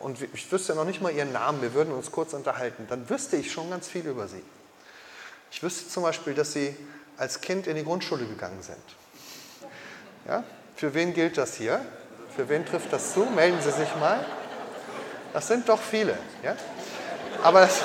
und 0.00 0.20
ich 0.20 0.50
wüsste 0.50 0.74
noch 0.74 0.86
nicht 0.86 1.00
mal 1.00 1.12
Ihren 1.12 1.30
Namen, 1.30 1.62
wir 1.62 1.72
würden 1.72 1.94
uns 1.94 2.10
kurz 2.10 2.32
unterhalten, 2.32 2.88
dann 2.88 3.08
wüsste 3.08 3.36
ich 3.36 3.52
schon 3.52 3.70
ganz 3.70 3.86
viel 3.86 4.04
über 4.04 4.26
Sie. 4.26 4.42
Ich 5.52 5.62
wüsste 5.62 5.88
zum 5.88 6.02
Beispiel, 6.02 6.34
dass 6.34 6.52
Sie 6.52 6.74
als 7.16 7.40
Kind 7.40 7.68
in 7.68 7.76
die 7.76 7.84
Grundschule 7.84 8.26
gegangen 8.26 8.60
sind. 8.60 9.70
Ja? 10.26 10.42
Für 10.74 10.94
wen 10.94 11.12
gilt 11.12 11.38
das 11.38 11.54
hier? 11.54 11.80
Für 12.38 12.48
wen 12.48 12.64
trifft 12.64 12.92
das 12.92 13.14
zu? 13.14 13.24
Melden 13.24 13.60
Sie 13.60 13.72
sich 13.72 13.96
mal. 13.96 14.24
Das 15.32 15.48
sind 15.48 15.68
doch 15.68 15.80
viele. 15.80 16.16
Ja? 16.44 16.54
Aber 17.42 17.62
das, 17.62 17.80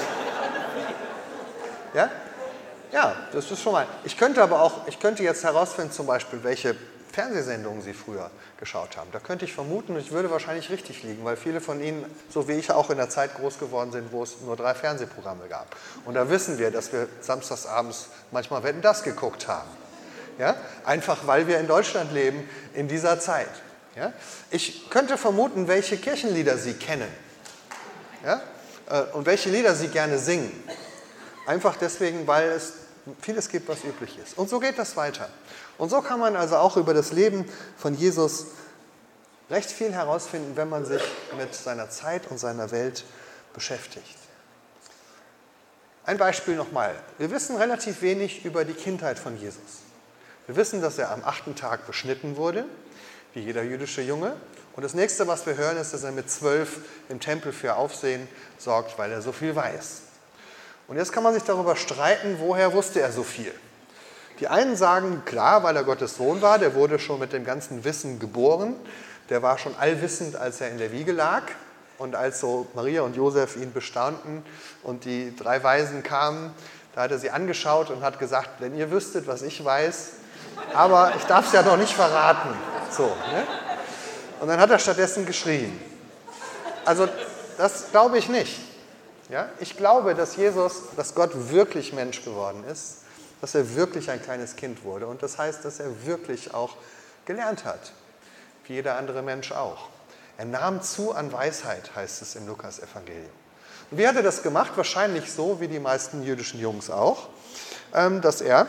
ja? 1.96 2.12
ja, 2.92 3.16
das 3.32 3.50
ist 3.50 3.64
schon 3.64 3.74
mal. 3.74 3.88
Ich 4.04 4.16
könnte 4.16 4.44
aber 4.44 4.62
auch, 4.62 4.88
ich 4.88 5.00
könnte 5.00 5.24
jetzt 5.24 5.44
herausfinden, 5.44 5.92
zum 5.92 6.06
Beispiel, 6.06 6.44
welche 6.44 6.76
Fernsehsendungen 7.12 7.82
Sie 7.82 7.94
früher 7.94 8.30
geschaut 8.60 8.96
haben. 8.96 9.10
Da 9.12 9.18
könnte 9.18 9.44
ich 9.44 9.56
vermuten, 9.56 9.98
ich 9.98 10.12
würde 10.12 10.30
wahrscheinlich 10.30 10.70
richtig 10.70 11.02
liegen, 11.02 11.26
weil 11.26 11.36
viele 11.36 11.60
von 11.60 11.82
Ihnen, 11.82 12.06
so 12.30 12.48
wie 12.48 12.54
ich, 12.54 12.72
auch 12.72 12.92
in 12.92 12.98
der 12.98 13.10
Zeit 13.10 13.34
groß 13.34 13.58
geworden 13.58 13.92
sind, 13.92 14.12
wo 14.12 14.22
es 14.22 14.40
nur 14.42 14.56
drei 14.56 14.76
Fernsehprogramme 14.76 15.48
gab. 15.50 15.76
Und 16.06 16.14
da 16.14 16.30
wissen 16.30 16.60
wir, 16.60 16.70
dass 16.70 16.94
wir 16.94 17.08
samstagsabends 17.22 18.10
manchmal 18.30 18.62
Wetten 18.62 18.84
das 18.84 19.02
geguckt 19.02 19.48
haben. 19.48 19.70
Ja? 20.38 20.54
Einfach 20.86 21.26
weil 21.26 21.48
wir 21.48 21.60
in 21.60 21.66
Deutschland 21.66 22.14
leben 22.14 22.48
in 22.76 22.88
dieser 22.88 23.20
Zeit. 23.20 23.50
Ja? 23.96 24.14
Ich 24.52 24.90
könnte 24.90 25.18
vermuten, 25.18 25.68
welche 25.68 25.98
Kirchenlieder 25.98 26.58
Sie 26.58 26.74
kennen 26.74 27.10
ja? 28.24 28.42
Äh, 28.90 29.04
und 29.14 29.26
welche 29.26 29.50
Lieder 29.50 29.76
Sie 29.76 29.90
gerne 29.90 30.18
singen. 30.18 30.52
Einfach 31.46 31.76
deswegen, 31.76 32.26
weil 32.26 32.50
es 32.50 32.74
vieles 33.22 33.50
gibt, 33.50 33.68
was 33.68 33.84
üblich 33.84 34.18
ist. 34.18 34.38
Und 34.38 34.50
so 34.50 34.60
geht 34.60 34.80
das 34.80 34.96
weiter. 34.96 35.30
Und 35.78 35.90
so 35.90 36.02
kann 36.02 36.20
man 36.20 36.36
also 36.36 36.56
auch 36.56 36.78
über 36.78 36.94
das 36.94 37.12
Leben 37.12 37.50
von 37.78 37.96
Jesus 37.96 38.48
recht 39.50 39.70
viel 39.70 39.92
herausfinden, 39.92 40.56
wenn 40.56 40.70
man 40.70 40.86
sich 40.86 41.02
mit 41.38 41.54
seiner 41.54 41.90
Zeit 41.90 42.28
und 42.28 42.38
seiner 42.38 42.72
Welt 42.72 43.04
beschäftigt. 43.54 44.18
Ein 46.06 46.18
Beispiel 46.18 46.56
nochmal. 46.56 46.96
Wir 47.18 47.30
wissen 47.32 47.58
relativ 47.58 48.02
wenig 48.02 48.46
über 48.46 48.66
die 48.66 48.74
Kindheit 48.74 49.20
von 49.20 49.38
Jesus. 49.38 49.82
Wir 50.48 50.56
wissen, 50.56 50.82
dass 50.82 50.98
er 50.98 51.12
am 51.12 51.24
achten 51.24 51.56
Tag 51.56 51.86
beschnitten 51.88 52.36
wurde 52.36 52.66
wie 53.34 53.42
jeder 53.42 53.64
jüdische 53.64 54.02
Junge. 54.02 54.36
Und 54.76 54.84
das 54.84 54.94
nächste, 54.94 55.28
was 55.28 55.46
wir 55.46 55.56
hören, 55.56 55.78
ist, 55.78 55.94
dass 55.94 56.04
er 56.04 56.12
mit 56.12 56.30
zwölf 56.30 56.80
im 57.10 57.20
Tempel 57.20 57.52
für 57.52 57.76
Aufsehen 57.76 58.28
sorgt, 58.58 58.98
weil 58.98 59.12
er 59.12 59.22
so 59.22 59.32
viel 59.32 59.56
weiß. 59.56 60.02
Und 60.88 60.98
jetzt 60.98 61.12
kann 61.12 61.24
man 61.24 61.34
sich 61.34 61.44
darüber 61.44 61.76
streiten, 61.76 62.38
woher 62.40 62.74
wusste 62.74 63.02
er 63.02 63.12
so 63.12 63.24
viel. 63.24 63.54
Die 64.40 64.48
einen 64.48 64.76
sagen, 64.76 65.24
klar, 65.26 65.64
weil 65.64 65.76
er 65.76 65.84
Gottes 65.84 66.16
Sohn 66.16 66.42
war, 66.42 66.58
der 66.58 66.74
wurde 66.74 67.00
schon 67.00 67.20
mit 67.20 67.34
dem 67.34 67.46
ganzen 67.46 67.84
Wissen 67.84 68.20
geboren, 68.20 68.76
der 69.30 69.42
war 69.42 69.58
schon 69.58 69.76
allwissend, 69.76 70.36
als 70.36 70.60
er 70.60 70.70
in 70.70 70.80
der 70.80 70.92
Wiege 70.92 71.12
lag. 71.12 71.44
Und 72.00 72.16
als 72.16 72.40
so 72.40 72.68
Maria 72.74 73.04
und 73.04 73.16
Josef 73.16 73.56
ihn 73.56 73.72
bestaunten 73.72 74.44
und 74.82 75.06
die 75.06 75.36
drei 75.36 75.64
Weisen 75.64 76.02
kamen, 76.02 76.52
da 76.96 77.02
hat 77.02 77.12
er 77.12 77.20
sie 77.20 77.30
angeschaut 77.30 77.92
und 77.92 78.02
hat 78.02 78.20
gesagt, 78.20 78.50
wenn 78.60 78.76
ihr 78.76 78.92
wüsstet, 78.92 79.28
was 79.28 79.44
ich 79.44 79.64
weiß, 79.64 80.14
aber 80.74 81.14
ich 81.18 81.24
darf 81.24 81.48
es 81.48 81.54
ja 81.54 81.62
noch 81.62 81.78
nicht 81.78 81.94
verraten. 81.94 82.50
So, 82.92 83.04
ne? 83.04 83.48
Und 84.40 84.48
dann 84.48 84.60
hat 84.60 84.72
er 84.72 84.80
stattdessen 84.80 85.26
geschrien. 85.26 85.80
Also 86.86 87.08
das 87.58 87.92
glaube 87.92 88.18
ich 88.18 88.30
nicht. 88.30 88.60
Ja? 89.30 89.50
Ich 89.60 89.78
glaube, 89.78 90.16
dass 90.16 90.36
Jesus, 90.36 90.84
dass 90.98 91.16
Gott 91.16 91.50
wirklich 91.52 91.94
Mensch 91.94 92.24
geworden 92.24 92.64
ist, 92.70 92.98
dass 93.42 93.56
er 93.56 93.76
wirklich 93.76 94.10
ein 94.10 94.22
kleines 94.22 94.56
Kind 94.56 94.84
wurde. 94.84 95.08
Und 95.08 95.24
das 95.24 95.38
heißt, 95.38 95.64
dass 95.66 95.80
er 95.80 96.06
wirklich 96.06 96.54
auch 96.54 96.76
gelernt 97.26 97.66
hat, 97.66 97.92
wie 98.66 98.74
jeder 98.74 98.98
andere 98.98 99.22
Mensch 99.22 99.52
auch. 99.52 99.90
Er 100.38 100.46
nahm 100.46 100.82
zu 100.82 101.14
an 101.14 101.32
Weisheit, 101.32 101.96
heißt 101.96 102.22
es 102.22 102.36
im 102.36 102.48
Lukas-Evangelium. 102.48 103.30
Und 103.92 103.98
wie 103.98 104.08
hat 104.08 104.16
er 104.16 104.24
das 104.24 104.44
gemacht? 104.44 104.72
Wahrscheinlich 104.76 105.32
so 105.32 105.60
wie 105.60 105.68
die 105.68 105.80
meisten 105.80 106.24
jüdischen 106.24 106.60
Jungs 106.60 106.90
auch, 106.90 107.30
ähm, 107.94 108.22
dass 108.22 108.42
er 108.42 108.68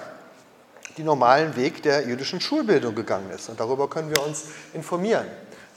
den 0.97 1.07
normalen 1.07 1.57
Weg 1.57 1.83
der 1.83 2.07
jüdischen 2.07 2.41
Schulbildung 2.41 2.95
gegangen 2.95 3.31
ist. 3.31 3.49
Und 3.49 3.61
darüber 3.61 3.89
können 3.89 4.11
wir 4.11 4.25
uns 4.25 4.45
informieren. 4.73 5.27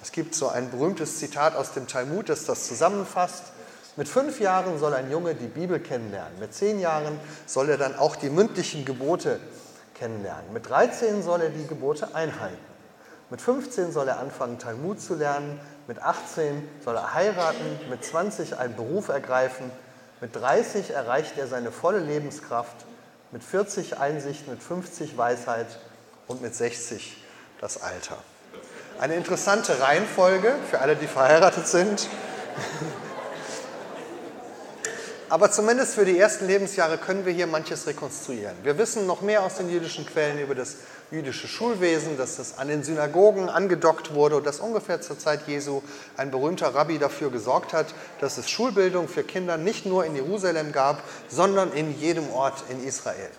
Es 0.01 0.11
gibt 0.11 0.35
so 0.35 0.49
ein 0.49 0.69
berühmtes 0.69 1.19
Zitat 1.19 1.55
aus 1.55 1.73
dem 1.73 1.87
Talmud, 1.87 2.29
das 2.29 2.45
das 2.45 2.67
zusammenfasst. 2.67 3.45
Mit 3.95 4.07
fünf 4.07 4.39
Jahren 4.39 4.77
soll 4.77 4.93
ein 4.93 5.09
Junge 5.09 5.33
die 5.33 5.47
Bibel 5.47 5.79
kennenlernen. 5.79 6.39
Mit 6.39 6.53
zehn 6.53 6.79
Jahren 6.79 7.19
soll 7.47 7.69
er 7.69 7.77
dann 7.77 7.95
auch 7.95 8.15
die 8.15 8.29
mündlichen 8.29 8.85
Gebote 8.85 9.39
kennenlernen. 9.95 10.53
Mit 10.53 10.69
13 10.69 11.23
soll 11.23 11.41
er 11.41 11.49
die 11.49 11.65
Gebote 11.65 12.13
einhalten. 12.13 12.57
Mit 13.29 13.41
15 13.41 13.91
soll 13.91 14.07
er 14.07 14.19
anfangen, 14.19 14.59
Talmud 14.59 15.01
zu 15.01 15.15
lernen. 15.15 15.59
Mit 15.87 16.01
18 16.01 16.67
soll 16.85 16.95
er 16.95 17.13
heiraten. 17.13 17.79
Mit 17.89 18.05
20 18.05 18.57
einen 18.57 18.75
Beruf 18.75 19.09
ergreifen. 19.09 19.71
Mit 20.21 20.35
30 20.35 20.91
erreicht 20.91 21.37
er 21.37 21.47
seine 21.47 21.71
volle 21.71 21.99
Lebenskraft 21.99 22.86
mit 23.31 23.43
40 23.43 23.97
Einsicht, 23.97 24.47
mit 24.47 24.61
50 24.61 25.17
Weisheit 25.17 25.67
und 26.27 26.41
mit 26.41 26.55
60 26.55 27.17
das 27.59 27.81
Alter. 27.81 28.17
Eine 28.99 29.15
interessante 29.15 29.79
Reihenfolge 29.79 30.55
für 30.69 30.79
alle, 30.79 30.95
die 30.95 31.07
verheiratet 31.07 31.67
sind. 31.67 32.07
Aber 35.29 35.51
zumindest 35.51 35.95
für 35.95 36.05
die 36.05 36.17
ersten 36.17 36.47
Lebensjahre 36.47 36.97
können 36.97 37.25
wir 37.25 37.33
hier 37.33 37.47
manches 37.47 37.85
rekonstruieren. 37.85 38.55
Wir 38.63 38.77
wissen 38.77 39.05
noch 39.05 39.21
mehr 39.21 39.43
aus 39.43 39.55
den 39.55 39.69
jüdischen 39.69 40.05
Quellen 40.05 40.39
über 40.39 40.55
das 40.55 40.77
jüdische 41.11 41.47
Schulwesen, 41.47 42.17
dass 42.17 42.37
es 42.39 42.57
an 42.57 42.67
den 42.67 42.83
Synagogen 42.83 43.49
angedockt 43.49 44.13
wurde 44.13 44.37
und 44.37 44.45
dass 44.45 44.59
ungefähr 44.59 45.01
zur 45.01 45.17
Zeit 45.17 45.47
Jesu 45.47 45.81
ein 46.17 46.31
berühmter 46.31 46.75
Rabbi 46.75 46.99
dafür 46.99 47.31
gesorgt 47.31 47.73
hat, 47.73 47.87
dass 48.19 48.37
es 48.37 48.49
Schulbildung 48.49 49.07
für 49.07 49.23
Kinder 49.23 49.57
nicht 49.57 49.85
nur 49.85 50.05
in 50.05 50.15
Jerusalem 50.15 50.71
gab, 50.71 51.01
sondern 51.29 51.71
in 51.71 51.97
jedem 51.97 52.29
Ort 52.31 52.63
in 52.69 52.83
Israel. 52.83 53.29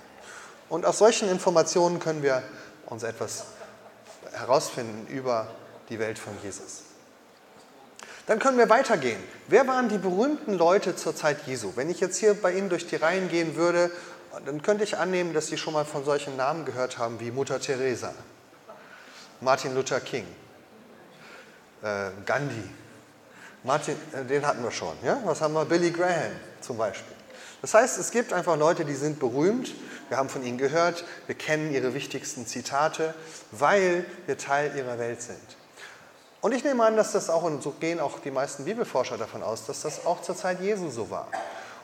Und 0.69 0.87
aus 0.87 0.99
solchen 0.99 1.29
Informationen 1.29 1.99
können 1.99 2.23
wir 2.23 2.43
uns 2.87 3.03
etwas 3.03 3.45
herausfinden 4.33 5.07
über 5.13 5.49
die 5.89 5.99
Welt 5.99 6.19
von 6.19 6.33
Jesus. 6.43 6.83
Dann 8.27 8.39
können 8.39 8.59
wir 8.59 8.69
weitergehen. 8.69 9.23
Wer 9.47 9.67
waren 9.67 9.89
die 9.89 9.97
berühmten 9.97 10.53
Leute 10.53 10.95
zur 10.95 11.17
Zeit 11.17 11.47
Jesu? 11.47 11.73
Wenn 11.77 11.89
ich 11.89 12.01
jetzt 12.01 12.19
hier 12.19 12.35
bei 12.35 12.53
Ihnen 12.53 12.69
durch 12.69 12.87
die 12.87 12.97
Reihen 12.97 13.31
gehen 13.31 13.57
würde, 13.57 13.91
dann 14.45 14.63
könnte 14.63 14.85
ich 14.85 14.97
annehmen, 14.97 15.33
dass 15.35 15.49
Sie 15.49 15.59
schon 15.59 15.75
mal 15.75 15.85
von 15.85 16.05
solchen 16.05 16.37
Namen 16.37 16.65
gehört 16.65 16.99
haben 16.99 17.21
wie 17.21 17.31
Mutter 17.31 17.61
Teresa, 17.61 18.13
Martin 19.41 19.75
Luther 19.75 20.01
King, 20.01 20.27
äh, 21.83 22.11
Gandhi. 22.27 22.69
Martin, 23.65 23.97
äh, 24.13 24.25
den 24.25 24.47
hatten 24.47 24.63
wir 24.63 24.71
schon. 24.71 24.97
Ja? 25.03 25.21
Was 25.25 25.41
haben 25.41 25.55
wir? 25.55 25.65
Billy 25.65 25.91
Graham 25.91 26.33
zum 26.61 26.77
Beispiel. 26.77 27.17
Das 27.61 27.75
heißt, 27.75 27.99
es 27.99 28.11
gibt 28.11 28.33
einfach 28.33 28.57
Leute, 28.57 28.85
die 28.85 28.95
sind 28.95 29.19
berühmt. 29.19 29.75
Wir 30.09 30.17
haben 30.17 30.29
von 30.29 30.45
ihnen 30.45 30.59
gehört. 30.59 31.05
Wir 31.27 31.35
kennen 31.35 31.73
ihre 31.73 31.93
wichtigsten 31.93 32.47
Zitate, 32.47 33.15
weil 33.51 34.05
wir 34.27 34.39
Teil 34.39 34.77
ihrer 34.77 34.99
Welt 34.99 35.21
sind. 35.23 35.39
Und 36.41 36.53
ich 36.53 36.63
nehme 36.63 36.85
an, 36.85 36.97
dass 36.97 37.13
das 37.13 37.31
auch, 37.31 37.43
und 37.43 37.63
so 37.63 37.73
gehen 37.73 37.99
auch 37.99 38.21
die 38.21 38.31
meisten 38.31 38.65
Bibelforscher 38.65 39.19
davon 39.19 39.43
aus, 39.43 39.67
dass 39.67 39.83
das 39.83 40.07
auch 40.07 40.23
zur 40.23 40.37
Zeit 40.37 40.61
Jesu 40.61 40.89
so 40.89 41.11
war. 41.11 41.27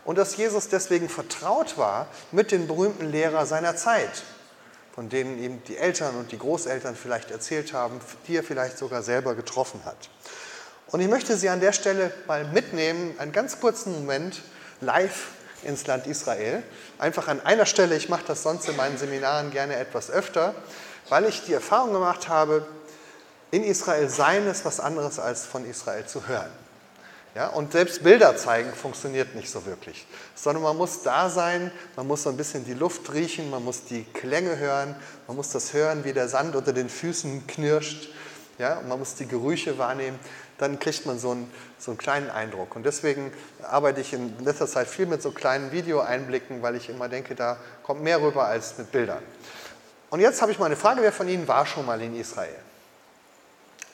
Und 0.05 0.19
dass 0.19 0.37
Jesus 0.37 0.69
deswegen 0.69 1.09
vertraut 1.09 1.79
war 1.79 2.07
mit 2.31 2.53
den 2.53 2.67
berühmten 2.67 3.11
Lehrern 3.11 3.47
seiner 3.47 3.77
Zeit, 3.77 4.23
von 4.95 5.09
denen 5.09 5.43
ihm 5.43 5.63
die 5.65 5.77
Eltern 5.77 6.15
und 6.17 6.31
die 6.31 6.39
Großeltern 6.39 6.95
vielleicht 6.95 7.31
erzählt 7.31 7.73
haben, 7.73 8.01
die 8.29 8.37
er 8.37 8.45
vielleicht 8.45 8.79
sogar 8.79 9.03
selber 9.03 9.35
getroffen 9.35 9.81
hat. 9.85 10.11
Und 10.89 11.01
ich 11.01 11.09
möchte 11.09 11.37
Sie 11.37 11.49
an 11.49 11.61
der 11.61 11.73
Stelle 11.73 12.13
mal 12.27 12.45
mitnehmen, 12.45 13.15
einen 13.19 13.33
ganz 13.33 13.61
kurzen 13.61 13.93
Moment 13.93 14.43
live 14.81 15.29
ins 15.63 15.87
Land 15.87 16.07
Israel. 16.07 16.63
Einfach 16.99 17.29
an 17.29 17.41
einer 17.41 17.67
Stelle, 17.67 17.97
ich 17.97 18.09
mache 18.09 18.25
das 18.27 18.43
sonst 18.43 18.69
in 18.69 18.77
meinen 18.77 18.99
Seminaren 18.99 19.51
gerne 19.51 19.77
etwas 19.77 20.11
öfter, 20.11 20.55
weil 21.09 21.25
ich 21.25 21.45
die 21.45 21.55
Erfahrung 21.55 21.93
gemacht 21.93 22.29
habe, 22.29 22.67
in 23.51 23.65
Israel 23.65 24.09
sein 24.09 24.47
ist 24.47 24.65
was 24.65 24.81
anderes 24.81 25.19
als 25.19 25.47
von 25.47 25.69
Israel 25.69 26.07
zu 26.07 26.27
hören. 26.27 26.51
Ja, 27.35 27.49
und 27.49 27.73
selbst 27.73 28.05
Bilder 28.05 28.37
zeigen 28.37 28.73
funktioniert 28.73 29.35
nicht 29.35 29.51
so 29.51 29.67
wirklich, 29.67 30.07
sondern 30.37 30.63
man 30.63 30.77
muss 30.77 31.03
da 31.03 31.29
sein, 31.29 31.73
man 31.97 32.07
muss 32.07 32.23
so 32.23 32.31
ein 32.31 32.37
bisschen 32.37 32.65
die 32.65 32.75
Luft 32.75 33.13
riechen, 33.13 33.51
man 33.51 33.65
muss 33.65 33.85
die 33.85 34.05
Klänge 34.05 34.57
hören, 34.57 34.95
man 35.27 35.37
muss 35.37 35.51
das 35.51 35.73
hören, 35.73 36.05
wie 36.05 36.13
der 36.13 36.29
Sand 36.29 36.55
unter 36.55 36.73
den 36.73 36.89
Füßen 36.89 37.49
knirscht, 37.49 38.09
ja, 38.59 38.79
und 38.79 38.89
man 38.89 39.01
muss 39.01 39.17
die 39.17 39.27
Gerüche 39.27 39.79
wahrnehmen, 39.79 40.17
dann 40.59 40.79
kriegt 40.79 41.07
man 41.07 41.19
so 41.19 41.33
einen, 41.33 41.51
so 41.77 41.91
einen 41.91 41.99
kleinen 41.99 42.31
Eindruck. 42.31 42.77
Und 42.77 42.87
deswegen 42.87 43.33
arbeite 43.63 44.01
ich 44.01 44.13
in 44.13 44.39
letzter 44.45 44.69
Zeit 44.69 44.87
viel 44.87 45.07
mit 45.07 45.21
so 45.21 45.33
kleinen 45.33 45.73
Videoeinblicken, 45.73 46.63
weil 46.63 46.77
ich 46.77 46.89
immer 46.89 47.09
denke, 47.09 47.35
da 47.35 47.57
kommt 47.83 48.03
mehr 48.05 48.23
rüber 48.23 48.45
als 48.45 48.79
mit 48.79 48.93
Bildern. 48.93 49.23
Und 50.11 50.21
jetzt 50.21 50.41
habe 50.41 50.53
ich 50.53 50.61
mal 50.61 50.67
eine 50.67 50.77
Frage, 50.77 51.03
wer 51.03 51.11
von 51.11 51.29
Ihnen 51.29 51.49
war 51.49 51.67
schon 51.67 51.85
mal 51.85 52.01
in 52.01 52.15
Israel? 52.15 52.55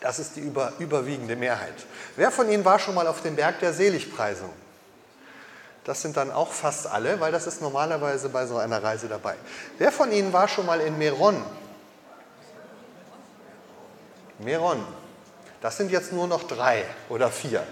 Das 0.01 0.19
ist 0.19 0.37
die 0.37 0.41
über, 0.41 0.73
überwiegende 0.79 1.37
Mehrheit. 1.37 1.75
Wer 2.17 2.31
von 2.31 2.51
Ihnen 2.51 2.65
war 2.65 2.79
schon 2.79 2.95
mal 2.95 3.07
auf 3.07 3.23
dem 3.23 3.37
Berg 3.37 3.61
der 3.61 3.73
Seligpreisung? 3.73 4.51
Das 5.85 6.03
sind 6.03 6.17
dann 6.17 6.31
auch 6.31 6.51
fast 6.53 6.87
alle, 6.87 7.21
weil 7.21 7.33
das 7.33 7.47
ist 7.47 7.61
normalerweise 7.61 8.29
bei 8.29 8.47
so 8.47 8.59
einer 8.59 8.83
Reise 8.83 9.09
dabei. 9.09 9.35
Wer 9.79 9.93
von 9.93 10.13
Ihnen 10.13 10.33
war 10.33 10.49
schon 10.49 10.67
mal 10.67 10.81
in 10.81 10.97
Meron? 10.99 11.43
Meron. 14.39 14.85
Das 15.61 15.77
sind 15.77 15.91
jetzt 15.91 16.13
nur 16.13 16.27
noch 16.27 16.45
drei 16.45 16.85
oder 17.09 17.31
vier. 17.31 17.63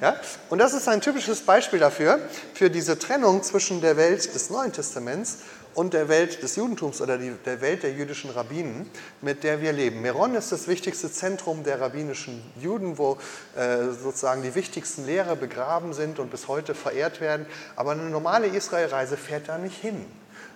Ja? 0.00 0.16
Und 0.48 0.58
das 0.58 0.72
ist 0.72 0.88
ein 0.88 1.00
typisches 1.00 1.42
Beispiel 1.42 1.78
dafür, 1.78 2.18
für 2.54 2.70
diese 2.70 2.98
Trennung 2.98 3.42
zwischen 3.42 3.80
der 3.80 3.96
Welt 3.96 4.34
des 4.34 4.50
Neuen 4.50 4.72
Testaments 4.72 5.38
und 5.76 5.92
der 5.92 6.08
Welt 6.08 6.42
des 6.42 6.56
Judentums 6.56 7.02
oder 7.02 7.18
die, 7.18 7.32
der 7.44 7.60
Welt 7.60 7.82
der 7.82 7.92
jüdischen 7.92 8.30
Rabbinen, 8.30 8.90
mit 9.20 9.44
der 9.44 9.60
wir 9.60 9.72
leben. 9.72 10.00
Meron 10.00 10.34
ist 10.34 10.50
das 10.50 10.68
wichtigste 10.68 11.12
Zentrum 11.12 11.64
der 11.64 11.82
rabbinischen 11.82 12.42
Juden, 12.58 12.96
wo 12.96 13.18
äh, 13.54 13.90
sozusagen 13.90 14.42
die 14.42 14.54
wichtigsten 14.54 15.04
Lehrer 15.04 15.36
begraben 15.36 15.92
sind 15.92 16.18
und 16.18 16.30
bis 16.30 16.48
heute 16.48 16.74
verehrt 16.74 17.20
werden. 17.20 17.44
Aber 17.76 17.90
eine 17.90 18.04
normale 18.04 18.46
Israelreise 18.46 19.18
fährt 19.18 19.48
da 19.48 19.58
nicht 19.58 19.76
hin, 19.76 20.06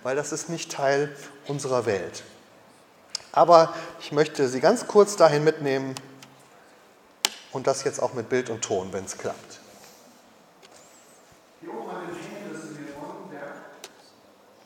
weil 0.01 0.15
das 0.15 0.31
ist 0.31 0.49
nicht 0.49 0.71
Teil 0.71 1.15
unserer 1.47 1.85
Welt. 1.85 2.23
Aber 3.31 3.75
ich 3.99 4.11
möchte 4.11 4.47
Sie 4.47 4.59
ganz 4.59 4.87
kurz 4.87 5.17
dahin 5.17 5.43
mitnehmen 5.43 5.93
und 7.51 7.67
das 7.67 7.83
jetzt 7.83 8.01
auch 8.01 8.13
mit 8.15 8.27
Bild 8.27 8.49
und 8.49 8.63
Ton, 8.63 8.91
wenn 8.91 9.05
es 9.05 9.19
klappt. 9.19 9.61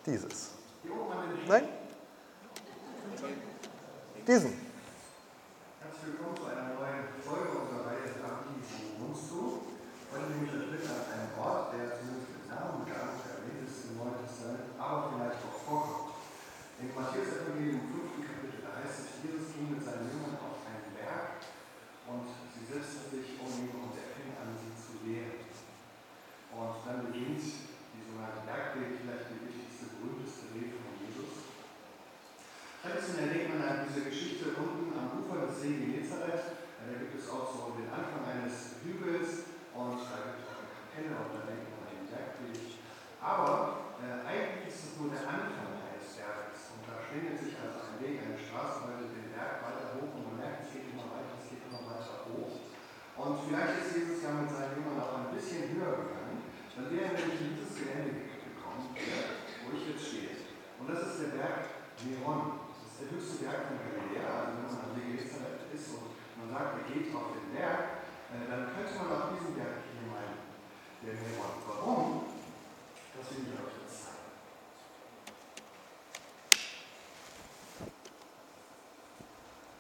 Dieses. 0.06 0.52
Hier 0.84 0.94
oben 0.94 1.12
an 1.14 1.30
den 1.30 1.30
Hängen. 1.30 1.35
Nein? 1.48 1.64
Diesen. 4.28 4.65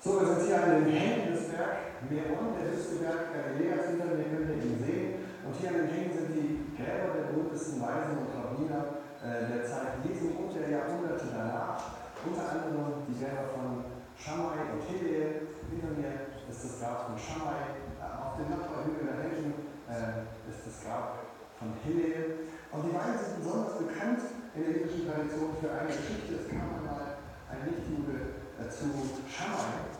So, 0.05 0.21
wir 0.21 0.37
sind 0.37 0.45
hier 0.45 0.61
an 0.61 0.85
den 0.85 0.93
Hängen 0.93 1.33
des 1.33 1.49
Berg 1.49 1.97
Meron, 2.05 2.53
der 2.53 2.69
höchste 2.69 3.01
Berg 3.01 3.33
Galileas, 3.33 3.89
hinter 3.89 4.13
mir 4.13 4.29
könnt 4.29 4.53
ihr 4.53 4.61
ihn 4.61 4.77
sehen. 4.77 5.09
Und 5.41 5.57
hier 5.57 5.73
an 5.73 5.81
den 5.81 5.89
Hängen 5.89 6.13
sind 6.13 6.29
die 6.29 6.77
Gräber 6.77 7.09
der 7.09 7.33
berühmtesten 7.33 7.81
Weisen 7.81 8.21
und 8.21 8.29
Rabbiner 8.29 9.01
äh, 9.25 9.49
der 9.49 9.65
Zeit 9.65 10.05
Jesu 10.05 10.37
und 10.37 10.53
der 10.53 10.69
Jahrhunderte 10.69 11.25
danach. 11.33 12.05
Unter 12.21 12.45
anderem 12.53 13.01
die 13.09 13.17
Gräber 13.17 13.49
von 13.49 13.81
Shammai 14.13 14.77
und 14.77 14.85
Hillel. 14.85 15.57
Hinter 15.73 15.97
mir 15.97 16.37
ist 16.53 16.61
das 16.61 16.77
Grab 16.77 17.09
von 17.09 17.17
Shammai. 17.17 17.81
Äh, 17.97 18.05
auf 18.05 18.37
dem 18.37 18.53
Nachbarhügel 18.53 19.09
der 19.09 19.25
Menschen 19.25 19.57
äh, 19.89 20.21
ist 20.53 20.69
das 20.69 20.85
Grab 20.85 21.33
von 21.57 21.73
Hillel. 21.81 22.53
Und 22.69 22.85
die 22.85 22.93
beiden 22.93 23.17
sind 23.17 23.41
besonders 23.41 23.81
bekannt 23.81 24.21
in 24.53 24.69
der 24.69 24.85
jüdischen 24.85 25.09
Tradition 25.09 25.57
für 25.57 25.73
eine 25.73 25.89
Geschichte. 25.89 26.45
Es 26.45 26.53
kam 26.53 26.77
einmal 26.77 27.25
ein 27.49 27.65
Nichtjude 27.65 28.34
zu 28.63 28.85
Shammai 29.27 29.95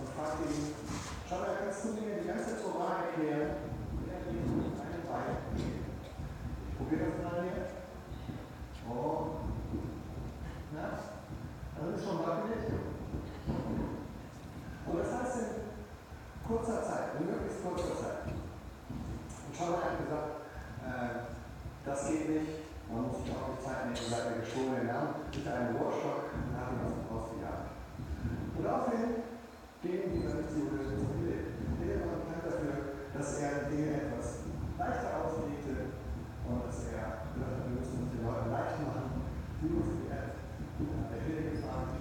und 0.00 0.08
fragte 0.16 0.48
ihn, 0.48 0.72
Shammai, 1.28 1.60
kannst 1.60 1.84
du 1.84 1.88
mir 1.92 2.22
die 2.22 2.26
ganze 2.26 2.56
Torah 2.56 3.04
erklären? 3.04 3.68
Und 3.92 4.08
er 4.08 4.24
geht 4.24 4.48
mit 4.48 4.80
einem 4.80 5.04
Bein. 5.04 5.36
Ich 5.54 6.76
probiere 6.76 7.10
das 7.10 7.20
mal 7.20 7.44
hier. 7.44 7.68
Oh. 8.88 9.44
Na? 10.72 11.04
Das 11.76 11.98
ist 11.98 12.04
schon 12.04 12.18
wackelig. 12.24 12.64
Und 14.86 14.98
das 14.98 15.12
heißt 15.12 15.36
in 15.36 16.48
kurzer 16.48 16.82
Zeit, 16.82 17.20
in 17.20 17.26
möglichst 17.26 17.62
kurzer 17.62 17.94
Zeit. 18.00 18.24
Und 18.24 19.52
Shammai 19.52 19.84
hat 19.84 20.00
gesagt, 20.00 20.30
äh, 20.80 21.30
das 21.84 22.08
geht 22.08 22.28
nicht, 22.28 22.52
man 22.88 23.06
muss 23.06 23.22
sich 23.22 23.30
auch 23.36 23.52
die 23.52 23.64
Zeit 23.64 23.84
nehmen, 23.84 24.08
seid 24.08 24.32
ihr 24.32 24.40
geschorenen 24.40 24.86
Namen, 24.86 25.28
bitte 25.30 25.52
einen 25.52 25.76
Rohrstock 25.76 26.32
und 26.32 26.56
hat 26.56 26.72
ihn 26.72 26.84
aus 26.88 26.96
dem 26.96 27.06
Haus 27.12 27.30
gejagt. 27.36 27.70
Und 28.56 28.64
daraufhin 28.64 29.30
gegen 29.80 30.12
die 30.12 30.20
Tradition 30.28 30.76
zu 30.76 31.08
Philipp. 31.16 31.56
Philipp 31.80 32.04
war 32.04 32.20
bekannt 32.20 32.44
dafür, 32.44 33.00
dass 33.16 33.40
er 33.40 33.72
Dinge 33.72 34.12
etwas 34.12 34.44
leichter 34.76 35.24
auslegte 35.24 35.96
und 36.44 36.68
dass 36.68 36.92
er 36.92 37.24
gesagt 37.32 37.56
hat, 37.56 37.64
wir 37.64 37.80
müssen 37.80 38.04
uns 38.04 38.12
den 38.12 38.20
Leuten 38.20 38.52
leicht 38.52 38.76
machen. 38.84 39.24
Die 39.64 39.72
mussten 39.72 40.12
er 40.12 40.36
der 40.76 41.20
Philipp 41.24 41.56
gefragt, 41.56 41.96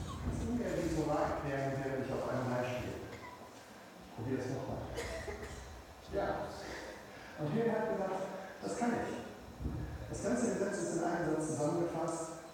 kannst 0.00 0.40
du 0.40 0.56
mir 0.56 0.72
die 0.72 0.96
Moral 0.96 1.36
erklären, 1.36 1.76
während 1.76 2.08
ich 2.08 2.12
auf 2.16 2.24
einem 2.32 2.48
Reich 2.48 2.80
stehe? 2.80 3.04
Probier 4.16 4.40
es 4.40 4.48
nochmal. 4.56 4.88
Ja. 6.16 6.48
Und 7.36 7.52
Philipp 7.52 7.68
hat 7.68 7.92
gesagt, 7.92 8.20
das 8.64 8.72
kann 8.80 8.92
ich. 8.96 9.12
Das 10.08 10.20
ganze 10.24 10.56
Gesetz 10.56 10.76
ist 10.80 10.96
in 10.96 11.04
einem 11.04 11.36
Satz 11.36 11.52
zusammengefasst. 11.52 12.48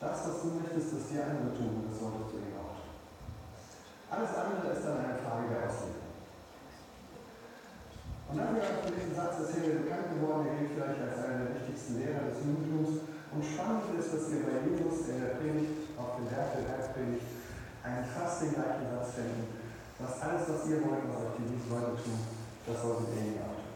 Das, 0.00 0.24
was 0.24 0.40
du 0.40 0.56
möchtest, 0.56 0.96
dass 0.96 1.08
die 1.12 1.20
anderen 1.20 1.52
tun, 1.52 1.84
das 1.84 2.00
solltest 2.00 2.32
du 2.32 2.36
ihnen 2.40 2.56
auch 2.56 2.80
alles 4.10 4.30
andere 4.36 4.72
ist 4.72 4.84
dann 4.84 4.98
eine 4.98 5.18
Frage 5.18 5.48
der 5.48 5.70
Auslegung. 5.70 6.10
Diesen 8.70 9.14
Satz, 9.14 9.34
das 9.42 9.54
hier 9.54 9.82
bekannt 9.82 10.14
geworden, 10.14 10.46
der 10.46 10.54
gilt 10.58 10.72
vielleicht 10.74 11.00
als 11.00 11.18
einer 11.24 11.44
der 11.44 11.54
wichtigsten 11.58 11.98
Lehrer 11.98 12.30
des 12.30 12.38
Judentums. 12.44 13.06
Und 13.30 13.42
spannend 13.42 13.94
ist, 13.98 14.10
dass 14.10 14.30
wir 14.30 14.42
bei 14.46 14.56
Jesus 14.66 15.06
in 15.08 15.18
der 15.22 15.38
Predigt, 15.38 15.94
auf 15.98 16.18
dem 16.18 16.26
Berg 16.26 16.50
der 16.54 16.66
Bergpredigt, 16.66 17.26
eigentlich 17.82 18.10
fast 18.10 18.42
den 18.42 18.54
gleichen 18.54 18.86
Satz 18.90 19.14
finden, 19.14 19.46
dass 19.98 20.20
alles, 20.22 20.42
was 20.48 20.66
ihr 20.70 20.82
wollt, 20.82 21.06
was 21.06 21.30
euch 21.30 21.36
die 21.38 21.46
lieben 21.50 21.70
Leute 21.70 21.94
tun, 22.02 22.20
das 22.66 22.82
solltet 22.82 23.06
ihr 23.14 23.22
ihnen 23.22 23.42
auch 23.42 23.54
tun. 23.58 23.70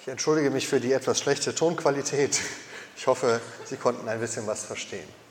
Ich 0.00 0.08
entschuldige 0.08 0.50
mich 0.50 0.68
für 0.68 0.80
die 0.80 0.92
etwas 0.92 1.20
schlechte 1.20 1.54
Tonqualität. 1.54 2.40
Ich 2.96 3.06
hoffe, 3.06 3.40
Sie 3.64 3.76
konnten 3.76 4.08
ein 4.08 4.20
bisschen 4.20 4.46
was 4.46 4.64
verstehen. 4.64 5.23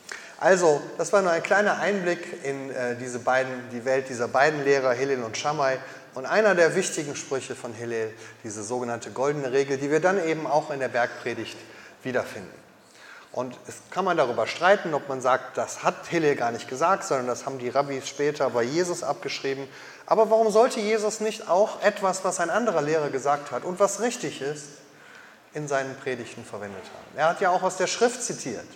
Also, 0.43 0.82
das 0.97 1.13
war 1.13 1.21
nur 1.21 1.32
ein 1.32 1.41
kleiner 1.41 1.79
Einblick 1.79 2.43
in 2.43 2.69
äh, 2.69 2.97
diese 2.97 3.19
beiden, 3.19 3.49
die 3.71 3.86
Welt 3.86 4.10
dieser 4.10 4.27
beiden 4.27 4.65
Lehrer, 4.65 4.91
Hillel 4.91 5.23
und 5.23 5.38
Shammai. 5.38 5.77
Und 6.15 6.25
einer 6.25 6.53
der 6.53 6.75
wichtigen 6.75 7.15
Sprüche 7.15 7.56
von 7.56 7.73
Hillel, 7.73 8.13
diese 8.43 8.62
sogenannte 8.62 9.12
goldene 9.12 9.53
Regel, 9.53 9.77
die 9.77 9.89
wir 9.89 10.01
dann 10.01 10.21
eben 10.21 10.45
auch 10.45 10.69
in 10.69 10.82
der 10.82 10.89
Bergpredigt 10.89 11.56
wiederfinden. 12.03 12.51
Und 13.32 13.56
es 13.69 13.75
kann 13.89 14.03
man 14.03 14.17
darüber 14.17 14.45
streiten, 14.45 14.93
ob 14.93 15.08
man 15.08 15.21
sagt, 15.21 15.58
das 15.58 15.82
hat 15.82 16.08
Hillel 16.10 16.36
gar 16.36 16.51
nicht 16.51 16.67
gesagt, 16.67 17.06
sondern 17.06 17.27
das 17.27 17.45
haben 17.45 17.58
die 17.58 17.69
Rabbis 17.69 18.10
später 18.10 18.49
bei 18.49 18.63
Jesus 18.63 19.01
abgeschrieben. 19.01 19.65
Aber 20.06 20.29
warum 20.29 20.51
sollte 20.51 20.82
Jesus 20.82 21.21
nicht 21.21 21.47
auch 21.47 21.82
etwas, 21.82 22.25
was 22.25 22.41
ein 22.41 22.49
anderer 22.49 22.82
Lehrer 22.82 23.12
gesagt 23.12 23.51
hat 23.51 23.63
und 23.63 23.79
was 23.79 24.01
richtig 24.01 24.41
ist, 24.41 24.65
in 25.53 25.69
seinen 25.69 25.95
Predigten 25.95 26.43
verwendet 26.43 26.84
haben? 26.84 27.17
Er 27.17 27.29
hat 27.29 27.39
ja 27.39 27.49
auch 27.49 27.63
aus 27.63 27.77
der 27.77 27.88
Schrift 27.88 28.21
zitiert. 28.21 28.67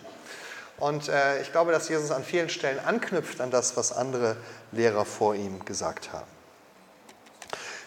Und 0.79 1.09
äh, 1.09 1.41
ich 1.41 1.51
glaube, 1.51 1.71
dass 1.71 1.89
Jesus 1.89 2.11
an 2.11 2.23
vielen 2.23 2.49
Stellen 2.49 2.79
anknüpft 2.79 3.41
an 3.41 3.51
das, 3.51 3.75
was 3.75 3.91
andere 3.91 4.37
Lehrer 4.71 5.05
vor 5.05 5.33
ihm 5.35 5.65
gesagt 5.65 6.13
haben. 6.13 6.27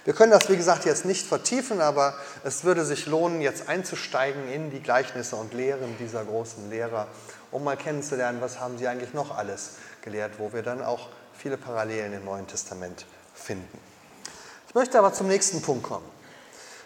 Wir 0.04 0.14
können 0.14 0.32
das, 0.32 0.48
wie 0.48 0.56
gesagt, 0.56 0.86
jetzt 0.86 1.04
nicht 1.04 1.26
vertiefen, 1.26 1.80
aber 1.80 2.14
es 2.42 2.64
würde 2.64 2.84
sich 2.84 3.06
lohnen, 3.06 3.42
jetzt 3.42 3.68
einzusteigen 3.68 4.50
in 4.50 4.70
die 4.70 4.80
Gleichnisse 4.80 5.36
und 5.36 5.52
Lehren 5.52 5.96
dieser 5.98 6.24
großen 6.24 6.70
Lehrer, 6.70 7.06
um 7.50 7.64
mal 7.64 7.76
kennenzulernen, 7.76 8.40
was 8.40 8.58
haben 8.58 8.78
sie 8.78 8.88
eigentlich 8.88 9.12
noch 9.12 9.36
alles 9.36 9.72
gelehrt, 10.02 10.32
wo 10.38 10.52
wir 10.52 10.62
dann 10.62 10.82
auch 10.82 11.10
viele 11.36 11.58
Parallelen 11.58 12.14
im 12.14 12.24
Neuen 12.24 12.46
Testament 12.46 13.04
finden. 13.34 13.78
Ich 14.68 14.74
möchte 14.74 14.98
aber 14.98 15.12
zum 15.12 15.28
nächsten 15.28 15.60
Punkt 15.60 15.82
kommen. 15.82 16.06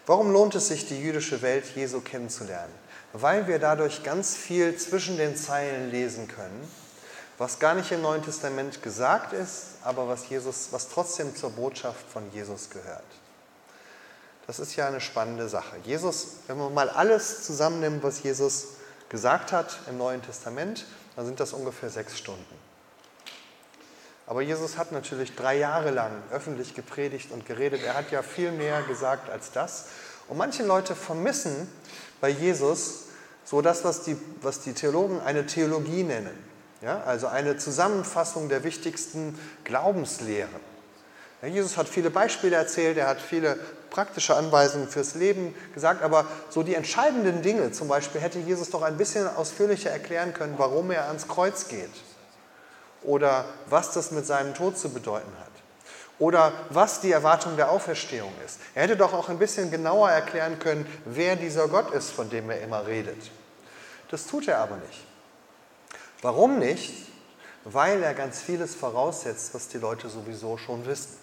Warum 0.07 0.33
lohnt 0.33 0.55
es 0.55 0.69
sich, 0.69 0.87
die 0.87 1.01
jüdische 1.01 1.41
Welt 1.41 1.65
Jesu 1.77 2.01
kennenzulernen? 2.01 2.73
Weil 3.15 3.49
wir 3.49 3.59
dadurch 3.59 4.03
ganz 4.03 4.37
viel 4.37 4.77
zwischen 4.77 5.17
den 5.17 5.37
Zeilen 5.37 5.91
lesen 5.91 6.29
können 6.29 6.69
was 7.39 7.59
gar 7.59 7.75
nicht 7.75 7.91
im 7.91 8.03
Neuen 8.03 8.23
Testament 8.23 8.83
gesagt 8.83 9.33
ist, 9.33 9.79
aber 9.83 10.09
was, 10.09 10.29
Jesus, 10.29 10.69
was 10.71 10.89
trotzdem 10.89 11.35
zur 11.35 11.51
Botschaft 11.51 12.09
von 12.09 12.31
Jesus 12.33 12.71
gehört. 12.71 13.03
Das 14.47 14.59
ist 14.59 14.77
ja 14.77 14.87
eine 14.87 15.01
spannende 15.01 15.49
Sache. 15.49 15.77
Jesus, 15.85 16.37
wenn 16.47 16.59
man 16.59 16.73
mal 16.75 16.91
alles 16.91 17.45
zusammennimmt, 17.45 18.03
was 18.03 18.23
Jesus 18.23 18.67
gesagt 19.09 19.53
hat 19.53 19.79
im 19.89 19.99
Neuen 19.99 20.23
Testament, 20.23 20.85
dann 21.17 21.27
sind 21.27 21.41
das 21.41 21.53
ungefähr 21.53 21.91
sechs 21.91 22.19
Stunden. 22.19 22.65
Aber 24.27 24.41
Jesus 24.41 24.79
hat 24.79 24.93
natürlich 24.93 25.35
drei 25.35 25.57
Jahre 25.59 25.91
lang 25.91 26.13
öffentlich 26.31 26.75
gepredigt 26.75 27.31
und 27.31 27.47
geredet. 27.47 27.83
Er 27.83 27.95
hat 27.95 28.11
ja 28.11 28.23
viel 28.23 28.53
mehr 28.53 28.83
gesagt 28.83 29.29
als 29.29 29.51
das. 29.51 29.87
Und 30.29 30.39
manche 30.39 30.63
Leute 30.63 30.95
vermissen 30.95 31.71
bei 32.21 32.31
Jesus 32.31 33.04
so 33.45 33.61
das, 33.61 33.85
was 33.85 34.03
die, 34.03 34.17
was 34.43 34.61
die 34.61 34.73
Theologen 34.73 35.21
eine 35.21 35.47
Theologie 35.47 36.03
nennen. 36.03 36.37
Ja, 36.83 37.03
also 37.05 37.29
eine 37.29 37.57
Zusammenfassung 37.57 38.49
der 38.49 38.63
wichtigsten 38.63 39.39
Glaubenslehren. 39.65 40.75
Ja, 41.41 41.49
Jesus 41.49 41.77
hat 41.77 41.89
viele 41.89 42.11
Beispiele 42.11 42.57
erzählt, 42.57 42.99
er 42.99 43.07
hat 43.07 43.21
viele 43.21 43.59
praktische 43.91 44.35
Anweisungen 44.35 44.89
fürs 44.89 45.15
Leben 45.15 45.55
gesagt, 45.73 46.03
aber 46.03 46.27
so 46.51 46.63
die 46.63 46.75
entscheidenden 46.75 47.43
Dinge, 47.43 47.73
zum 47.73 47.89
Beispiel 47.89 48.21
hätte 48.21 48.39
Jesus 48.39 48.71
doch 48.71 48.83
ein 48.83 48.97
bisschen 48.97 49.27
ausführlicher 49.27 49.91
erklären 49.91 50.35
können, 50.35 50.55
warum 50.59 50.91
er 50.91 51.07
ans 51.07 51.29
Kreuz 51.29 51.69
geht 51.69 51.91
oder 53.03 53.45
was 53.71 53.93
das 53.93 54.11
mit 54.11 54.27
seinem 54.27 54.55
Tod 54.55 54.77
zu 54.77 54.91
bedeuten 54.91 55.33
hat 55.41 55.54
oder 56.19 56.53
was 56.71 57.01
die 57.01 57.13
Erwartung 57.13 57.57
der 57.57 57.71
Auferstehung 57.71 58.33
ist. 58.45 58.61
Er 58.75 58.85
hätte 58.85 58.97
doch 58.97 59.13
auch 59.13 59.29
ein 59.29 59.39
bisschen 59.39 59.71
genauer 59.71 60.11
erklären 60.11 60.59
können, 60.59 60.87
wer 61.05 61.37
dieser 61.37 61.69
Gott 61.69 61.91
ist, 61.93 62.11
von 62.11 62.31
dem 62.31 62.51
er 62.51 62.61
immer 62.61 62.87
redet. 62.87 63.31
Das 64.11 64.27
tut 64.27 64.49
er 64.49 64.59
aber 64.59 64.77
nicht. 64.77 65.05
Warum 66.23 66.59
nicht? 66.59 67.09
Weil 67.65 68.03
er 68.03 68.15
ganz 68.15 68.41
vieles 68.41 68.75
voraussetzt, 68.75 69.55
was 69.55 69.69
die 69.69 69.79
Leute 69.79 70.09
sowieso 70.09 70.57
schon 70.57 70.87
wissen. 70.87 71.19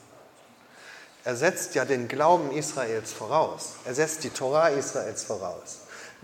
Er 1.24 1.36
setzt 1.36 1.76
ja 1.76 1.86
den 1.86 2.08
Glauben 2.08 2.52
Israels 2.52 3.14
voraus. 3.14 3.76
Er 3.86 3.94
setzt 3.94 4.24
die 4.24 4.32
Torah 4.32 4.70
Israels 4.70 5.24
voraus. 5.24 5.82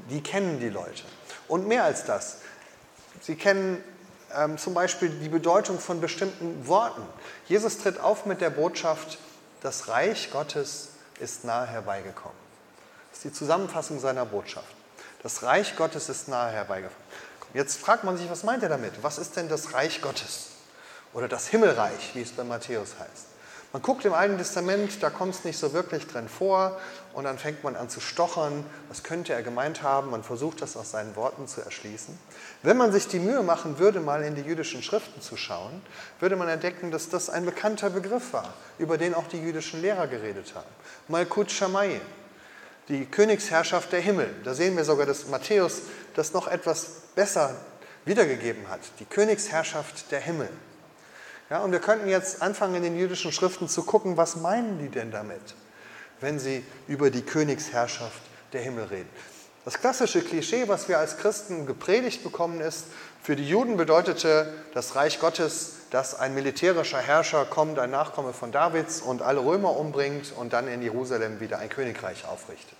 Die 0.09 0.21
kennen 0.21 0.59
die 0.59 0.69
Leute. 0.69 1.03
Und 1.47 1.67
mehr 1.67 1.83
als 1.83 2.03
das. 2.05 2.37
Sie 3.21 3.35
kennen 3.35 3.83
ähm, 4.35 4.57
zum 4.57 4.73
Beispiel 4.73 5.09
die 5.09 5.29
Bedeutung 5.29 5.79
von 5.79 6.01
bestimmten 6.01 6.67
Worten. 6.67 7.01
Jesus 7.47 7.77
tritt 7.77 7.99
auf 7.99 8.25
mit 8.25 8.41
der 8.41 8.49
Botschaft, 8.49 9.17
das 9.61 9.87
Reich 9.87 10.29
Gottes 10.31 10.89
ist 11.19 11.43
nahe 11.45 11.67
herbeigekommen. 11.67 12.37
Das 13.09 13.19
ist 13.19 13.25
die 13.25 13.33
Zusammenfassung 13.33 13.99
seiner 13.99 14.25
Botschaft. 14.25 14.67
Das 15.23 15.43
Reich 15.43 15.75
Gottes 15.75 16.09
ist 16.09 16.27
nahe 16.27 16.51
herbeigekommen. 16.51 17.07
Jetzt 17.53 17.79
fragt 17.79 18.03
man 18.03 18.17
sich, 18.17 18.29
was 18.29 18.43
meint 18.43 18.61
er 18.63 18.69
damit? 18.69 19.01
Was 19.01 19.17
ist 19.17 19.35
denn 19.35 19.49
das 19.49 19.73
Reich 19.73 20.01
Gottes? 20.01 20.49
Oder 21.13 21.27
das 21.27 21.47
Himmelreich, 21.47 22.13
wie 22.13 22.21
es 22.21 22.31
bei 22.31 22.43
Matthäus 22.43 22.95
heißt. 22.99 23.25
Man 23.73 23.81
guckt 23.81 24.05
im 24.05 24.13
Alten 24.13 24.37
Testament, 24.37 25.03
da 25.03 25.09
kommt 25.09 25.35
es 25.35 25.43
nicht 25.43 25.57
so 25.57 25.73
wirklich 25.73 26.07
drin 26.07 26.29
vor 26.29 26.79
und 27.13 27.25
dann 27.25 27.37
fängt 27.37 27.65
man 27.65 27.75
an 27.75 27.89
zu 27.89 27.99
stochern, 27.99 28.65
was 28.87 29.03
könnte 29.03 29.33
er 29.33 29.43
gemeint 29.43 29.83
haben, 29.83 30.09
man 30.09 30.23
versucht 30.23 30.61
das 30.61 30.77
aus 30.77 30.91
seinen 30.91 31.17
Worten 31.17 31.47
zu 31.47 31.59
erschließen. 31.59 32.17
Wenn 32.63 32.77
man 32.77 32.93
sich 32.93 33.09
die 33.09 33.19
Mühe 33.19 33.43
machen 33.43 33.77
würde, 33.77 33.99
mal 33.99 34.23
in 34.23 34.35
die 34.35 34.41
jüdischen 34.41 34.81
Schriften 34.81 35.21
zu 35.21 35.35
schauen, 35.35 35.81
würde 36.21 36.37
man 36.37 36.47
entdecken, 36.47 36.91
dass 36.91 37.09
das 37.09 37.29
ein 37.29 37.45
bekannter 37.45 37.89
Begriff 37.89 38.31
war, 38.31 38.53
über 38.79 38.97
den 38.97 39.13
auch 39.13 39.27
die 39.27 39.39
jüdischen 39.39 39.81
Lehrer 39.81 40.07
geredet 40.07 40.55
haben. 40.55 40.69
Malkut 41.09 41.51
Shamayim, 41.51 42.01
die 42.87 43.05
Königsherrschaft 43.05 43.91
der 43.91 43.99
Himmel. 43.99 44.29
Da 44.45 44.53
sehen 44.53 44.77
wir 44.77 44.85
sogar, 44.85 45.05
dass 45.05 45.27
Matthäus 45.27 45.81
das 46.15 46.31
noch 46.31 46.47
etwas 46.47 46.87
besser 47.15 47.53
wiedergegeben 48.05 48.69
hat. 48.69 48.79
Die 48.99 49.05
Königsherrschaft 49.05 50.09
der 50.11 50.21
Himmel. 50.21 50.49
Ja, 51.49 51.59
und 51.59 51.71
wir 51.71 51.79
könnten 51.79 52.09
jetzt 52.09 52.41
anfangen, 52.41 52.75
in 52.75 52.83
den 52.83 52.97
jüdischen 52.97 53.31
Schriften 53.31 53.69
zu 53.69 53.83
gucken, 53.83 54.17
was 54.17 54.35
meinen 54.35 54.79
die 54.79 54.89
denn 54.89 55.11
damit, 55.11 55.55
wenn 56.19 56.39
sie 56.39 56.63
über 56.87 57.09
die 57.09 57.21
Königsherrschaft 57.21 58.21
der 58.53 58.61
Himmel 58.61 58.85
reden. 58.85 59.09
Das 59.63 59.79
klassische 59.79 60.21
Klischee, 60.21 60.67
was 60.67 60.87
wir 60.87 60.97
als 60.97 61.17
Christen 61.17 61.65
gepredigt 61.65 62.23
bekommen, 62.23 62.61
ist, 62.61 62.85
für 63.21 63.35
die 63.35 63.47
Juden 63.47 63.75
bedeutete 63.75 64.53
das 64.73 64.95
Reich 64.95 65.19
Gottes, 65.19 65.73
dass 65.89 66.17
ein 66.17 66.33
militärischer 66.33 66.99
Herrscher 66.99 67.43
kommt, 67.43 67.77
ein 67.77 67.91
Nachkomme 67.91 68.31
von 68.31 68.53
Davids 68.53 69.01
und 69.01 69.21
alle 69.21 69.43
Römer 69.43 69.75
umbringt 69.75 70.31
und 70.37 70.53
dann 70.53 70.69
in 70.69 70.81
Jerusalem 70.81 71.41
wieder 71.41 71.59
ein 71.59 71.67
Königreich 71.67 72.25
aufrichtet. 72.25 72.77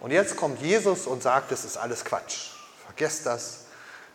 Und 0.00 0.10
jetzt 0.10 0.36
kommt 0.36 0.60
Jesus 0.60 1.06
und 1.06 1.22
sagt, 1.22 1.52
das 1.52 1.64
ist 1.66 1.76
alles 1.76 2.04
Quatsch. 2.04 2.50
Vergesst 2.86 3.26
das. 3.26 3.63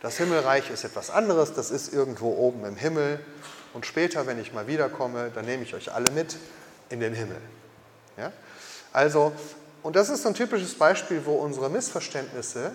Das 0.02 0.18
Himmelreich 0.18 0.70
ist 0.70 0.84
etwas 0.84 1.10
anderes, 1.10 1.54
das 1.54 1.72
ist 1.72 1.94
irgendwo 1.94 2.30
oben 2.30 2.66
im 2.66 2.76
Himmel. 2.76 3.20
Und 3.74 3.86
später, 3.86 4.26
wenn 4.28 4.40
ich 4.40 4.54
mal 4.54 4.68
wiederkomme, 4.68 5.32
dann 5.34 5.46
nehme 5.46 5.64
ich 5.64 5.76
euch 5.76 5.94
alle 5.94 6.12
mit 6.12 6.38
in 6.90 7.00
den 7.00 7.14
Himmel. 7.14 7.42
Ja? 8.18 8.32
Also, 8.94 9.34
und 9.84 9.96
das 9.96 10.10
ist 10.10 10.26
ein 10.26 10.34
typisches 10.34 10.76
Beispiel, 10.76 11.26
wo 11.26 11.36
unsere 11.36 11.70
Missverständnisse 11.70 12.72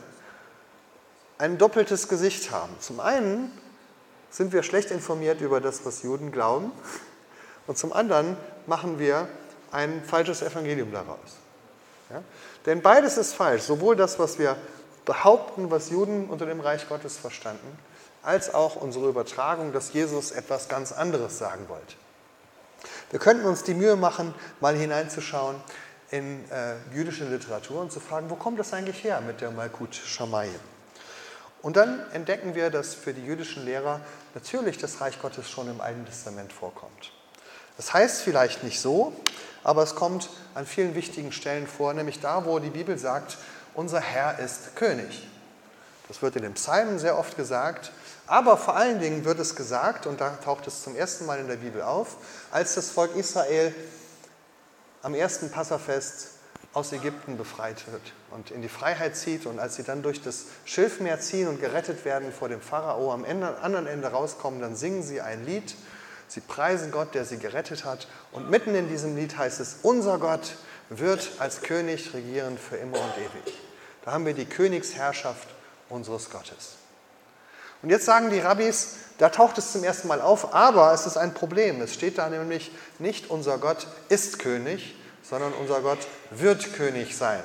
ein 1.38 1.58
doppeltes 1.58 2.08
Gesicht 2.08 2.50
haben. 2.50 2.74
Zum 2.80 3.00
einen 3.00 3.50
sind 4.30 4.52
wir 4.52 4.62
schlecht 4.62 4.90
informiert 4.90 5.40
über 5.40 5.60
das, 5.60 5.84
was 5.84 6.02
Juden 6.02 6.30
glauben, 6.30 6.72
und 7.66 7.78
zum 7.78 7.92
anderen 7.94 8.36
machen 8.66 8.98
wir 8.98 9.26
ein 9.72 10.02
falsches 10.04 10.42
Evangelium 10.42 10.92
daraus. 10.92 11.38
Ja? 12.10 12.22
Denn 12.66 12.82
beides 12.82 13.16
ist 13.16 13.32
falsch, 13.34 13.62
sowohl 13.62 13.96
das, 13.96 14.18
was 14.18 14.38
wir 14.38 14.56
behaupten, 15.04 15.70
was 15.70 15.90
Juden 15.90 16.28
unter 16.28 16.46
dem 16.46 16.60
Reich 16.60 16.88
Gottes 16.88 17.16
verstanden, 17.16 17.78
als 18.22 18.52
auch 18.54 18.76
unsere 18.76 19.08
Übertragung, 19.08 19.72
dass 19.72 19.92
Jesus 19.92 20.30
etwas 20.30 20.68
ganz 20.68 20.92
anderes 20.92 21.38
sagen 21.38 21.68
wollte. 21.68 21.94
Wir 23.10 23.20
könnten 23.20 23.44
uns 23.46 23.62
die 23.62 23.74
Mühe 23.74 23.96
machen, 23.96 24.34
mal 24.60 24.74
hineinzuschauen 24.74 25.56
in 26.10 26.50
äh, 26.50 26.74
jüdische 26.94 27.24
Literatur 27.24 27.80
und 27.80 27.92
zu 27.92 28.00
fragen, 28.00 28.30
wo 28.30 28.36
kommt 28.36 28.58
das 28.58 28.72
eigentlich 28.72 29.04
her 29.04 29.20
mit 29.20 29.40
der 29.40 29.50
Malkut 29.50 29.94
Shamayim? 29.94 30.54
Und 31.62 31.76
dann 31.76 32.04
entdecken 32.12 32.54
wir, 32.54 32.70
dass 32.70 32.94
für 32.94 33.14
die 33.14 33.24
jüdischen 33.24 33.64
Lehrer 33.64 34.00
natürlich 34.34 34.76
das 34.76 35.00
Reich 35.00 35.20
Gottes 35.20 35.48
schon 35.48 35.68
im 35.68 35.80
Alten 35.80 36.04
Testament 36.04 36.52
vorkommt. 36.52 37.12
Das 37.76 37.94
heißt 37.94 38.20
vielleicht 38.20 38.62
nicht 38.62 38.80
so, 38.80 39.14
aber 39.62 39.82
es 39.82 39.94
kommt 39.94 40.28
an 40.54 40.66
vielen 40.66 40.94
wichtigen 40.94 41.32
Stellen 41.32 41.66
vor, 41.66 41.94
nämlich 41.94 42.20
da, 42.20 42.44
wo 42.44 42.58
die 42.58 42.70
Bibel 42.70 42.98
sagt, 42.98 43.38
unser 43.74 44.00
Herr 44.00 44.38
ist 44.38 44.76
König. 44.76 45.28
Das 46.08 46.22
wird 46.22 46.36
in 46.36 46.42
den 46.42 46.54
Psalmen 46.54 46.98
sehr 46.98 47.18
oft 47.18 47.36
gesagt, 47.36 47.90
aber 48.26 48.56
vor 48.56 48.76
allen 48.76 49.00
Dingen 49.00 49.24
wird 49.24 49.38
es 49.38 49.56
gesagt, 49.56 50.06
und 50.06 50.20
da 50.20 50.30
taucht 50.30 50.66
es 50.66 50.82
zum 50.82 50.96
ersten 50.96 51.26
Mal 51.26 51.38
in 51.38 51.48
der 51.48 51.56
Bibel 51.56 51.82
auf, 51.82 52.16
als 52.50 52.74
das 52.74 52.90
Volk 52.90 53.16
Israel 53.16 53.74
am 55.02 55.14
ersten 55.14 55.50
Passafest 55.50 56.28
aus 56.72 56.92
Ägypten 56.92 57.36
befreit 57.36 57.86
wird 57.90 58.02
und 58.30 58.50
in 58.50 58.60
die 58.60 58.68
Freiheit 58.68 59.16
zieht 59.16 59.46
und 59.46 59.60
als 59.60 59.76
sie 59.76 59.84
dann 59.84 60.02
durch 60.02 60.22
das 60.22 60.46
Schilfmeer 60.64 61.20
ziehen 61.20 61.46
und 61.46 61.60
gerettet 61.60 62.04
werden 62.04 62.32
vor 62.32 62.48
dem 62.48 62.60
Pharao 62.60 63.12
am 63.12 63.24
Ende, 63.24 63.58
anderen 63.58 63.86
Ende 63.86 64.08
rauskommen, 64.08 64.60
dann 64.60 64.74
singen 64.74 65.02
sie 65.02 65.20
ein 65.20 65.44
Lied, 65.46 65.76
sie 66.26 66.40
preisen 66.40 66.90
Gott, 66.90 67.14
der 67.14 67.24
sie 67.24 67.38
gerettet 67.38 67.84
hat 67.84 68.08
und 68.32 68.50
mitten 68.50 68.74
in 68.74 68.88
diesem 68.88 69.14
Lied 69.16 69.38
heißt 69.38 69.60
es, 69.60 69.76
unser 69.82 70.18
Gott 70.18 70.56
wird 70.90 71.30
als 71.38 71.62
König 71.62 72.12
regieren 72.12 72.58
für 72.58 72.76
immer 72.76 72.98
und 72.98 73.12
ewig. 73.18 73.54
Da 74.04 74.12
haben 74.12 74.26
wir 74.26 74.34
die 74.34 74.44
Königsherrschaft 74.44 75.48
unseres 75.88 76.30
Gottes. 76.30 76.76
Und 77.82 77.90
jetzt 77.90 78.04
sagen 78.04 78.30
die 78.30 78.38
Rabbis, 78.38 78.96
da 79.18 79.28
taucht 79.28 79.58
es 79.58 79.72
zum 79.72 79.84
ersten 79.84 80.08
Mal 80.08 80.20
auf, 80.20 80.54
aber 80.54 80.92
es 80.92 81.06
ist 81.06 81.16
ein 81.16 81.34
Problem. 81.34 81.80
Es 81.80 81.94
steht 81.94 82.18
da 82.18 82.28
nämlich 82.28 82.70
nicht, 82.98 83.30
unser 83.30 83.58
Gott 83.58 83.86
ist 84.08 84.38
König, 84.38 84.94
sondern 85.22 85.52
unser 85.52 85.80
Gott 85.80 85.98
wird 86.30 86.74
König 86.74 87.16
sein. 87.16 87.42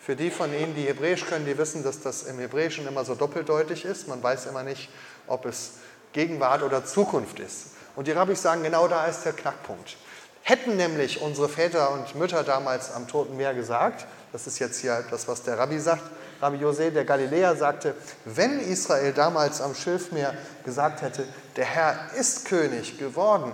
Für 0.00 0.14
die 0.14 0.30
von 0.30 0.54
Ihnen, 0.54 0.74
die 0.74 0.84
Hebräisch 0.84 1.26
können, 1.26 1.46
die 1.46 1.58
wissen, 1.58 1.82
dass 1.82 2.00
das 2.00 2.22
im 2.22 2.38
Hebräischen 2.38 2.86
immer 2.86 3.04
so 3.04 3.14
doppeldeutig 3.14 3.84
ist. 3.84 4.08
Man 4.08 4.22
weiß 4.22 4.46
immer 4.46 4.62
nicht, 4.62 4.88
ob 5.26 5.44
es 5.46 5.72
Gegenwart 6.12 6.62
oder 6.62 6.84
Zukunft 6.84 7.40
ist. 7.40 7.70
Und 7.96 8.06
die 8.06 8.12
Rabbis 8.12 8.40
sagen, 8.40 8.62
genau 8.62 8.88
da 8.88 9.06
ist 9.06 9.24
der 9.24 9.32
Knackpunkt. 9.32 9.96
Hätten 10.42 10.76
nämlich 10.76 11.20
unsere 11.22 11.48
Väter 11.48 11.90
und 11.90 12.14
Mütter 12.14 12.44
damals 12.44 12.92
am 12.92 13.08
Toten 13.08 13.36
Meer 13.36 13.52
gesagt, 13.52 14.06
das 14.32 14.46
ist 14.46 14.58
jetzt 14.58 14.80
hier 14.80 15.04
das, 15.10 15.26
was 15.28 15.42
der 15.42 15.58
Rabbi 15.58 15.78
sagt, 15.78 16.02
Rabbi 16.40 16.56
Jose 16.56 16.90
der 16.90 17.04
Galiläer 17.04 17.56
sagte, 17.56 17.94
wenn 18.24 18.60
Israel 18.60 19.12
damals 19.12 19.60
am 19.60 19.74
Schilfmeer 19.74 20.34
gesagt 20.64 21.02
hätte, 21.02 21.26
der 21.56 21.64
Herr 21.64 22.12
ist 22.14 22.44
König 22.44 22.98
geworden 22.98 23.52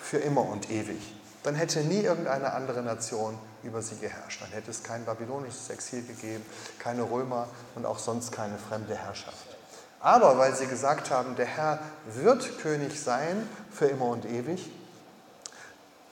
für 0.00 0.18
immer 0.18 0.48
und 0.48 0.70
ewig, 0.70 1.14
dann 1.42 1.54
hätte 1.54 1.80
nie 1.80 2.00
irgendeine 2.00 2.52
andere 2.52 2.82
Nation 2.82 3.38
über 3.62 3.82
sie 3.82 3.96
geherrscht. 3.96 4.40
Dann 4.42 4.50
hätte 4.50 4.70
es 4.70 4.82
kein 4.82 5.04
babylonisches 5.04 5.68
Exil 5.70 6.02
gegeben, 6.06 6.44
keine 6.78 7.02
Römer 7.02 7.48
und 7.74 7.84
auch 7.84 7.98
sonst 7.98 8.32
keine 8.32 8.56
fremde 8.58 8.96
Herrschaft. 8.96 9.56
Aber 10.00 10.36
weil 10.38 10.54
sie 10.54 10.66
gesagt 10.66 11.10
haben, 11.10 11.36
der 11.36 11.46
Herr 11.46 11.78
wird 12.06 12.58
König 12.58 13.00
sein 13.00 13.48
für 13.70 13.86
immer 13.86 14.06
und 14.08 14.26
ewig, 14.26 14.70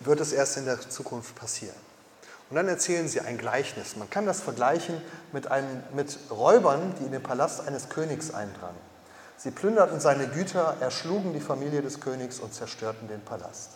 wird 0.00 0.20
es 0.20 0.32
erst 0.32 0.56
in 0.56 0.64
der 0.64 0.80
Zukunft 0.80 1.34
passieren. 1.34 1.91
Und 2.52 2.56
dann 2.56 2.68
erzählen 2.68 3.08
sie 3.08 3.22
ein 3.22 3.38
Gleichnis. 3.38 3.96
Man 3.96 4.10
kann 4.10 4.26
das 4.26 4.42
vergleichen 4.42 5.00
mit, 5.32 5.50
einem, 5.50 5.82
mit 5.94 6.18
Räubern, 6.30 6.92
die 7.00 7.06
in 7.06 7.10
den 7.10 7.22
Palast 7.22 7.66
eines 7.66 7.88
Königs 7.88 8.34
eindrangen. 8.34 8.76
Sie 9.38 9.50
plünderten 9.50 10.00
seine 10.00 10.26
Güter, 10.26 10.76
erschlugen 10.78 11.32
die 11.32 11.40
Familie 11.40 11.80
des 11.80 12.00
Königs 12.00 12.40
und 12.40 12.52
zerstörten 12.52 13.08
den 13.08 13.22
Palast. 13.22 13.70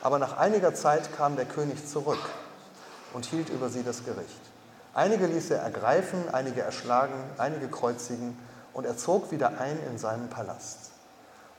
Aber 0.00 0.18
nach 0.18 0.38
einiger 0.38 0.74
Zeit 0.74 1.14
kam 1.14 1.36
der 1.36 1.44
König 1.44 1.86
zurück 1.86 2.30
und 3.12 3.26
hielt 3.26 3.50
über 3.50 3.68
sie 3.68 3.82
das 3.82 4.02
Gericht. 4.02 4.40
Einige 4.94 5.26
ließ 5.26 5.50
er 5.50 5.58
ergreifen, 5.58 6.24
einige 6.32 6.62
erschlagen, 6.62 7.12
einige 7.36 7.68
kreuzigen 7.68 8.34
und 8.72 8.86
er 8.86 8.96
zog 8.96 9.30
wieder 9.30 9.60
ein 9.60 9.78
in 9.90 9.98
seinen 9.98 10.30
Palast. 10.30 10.92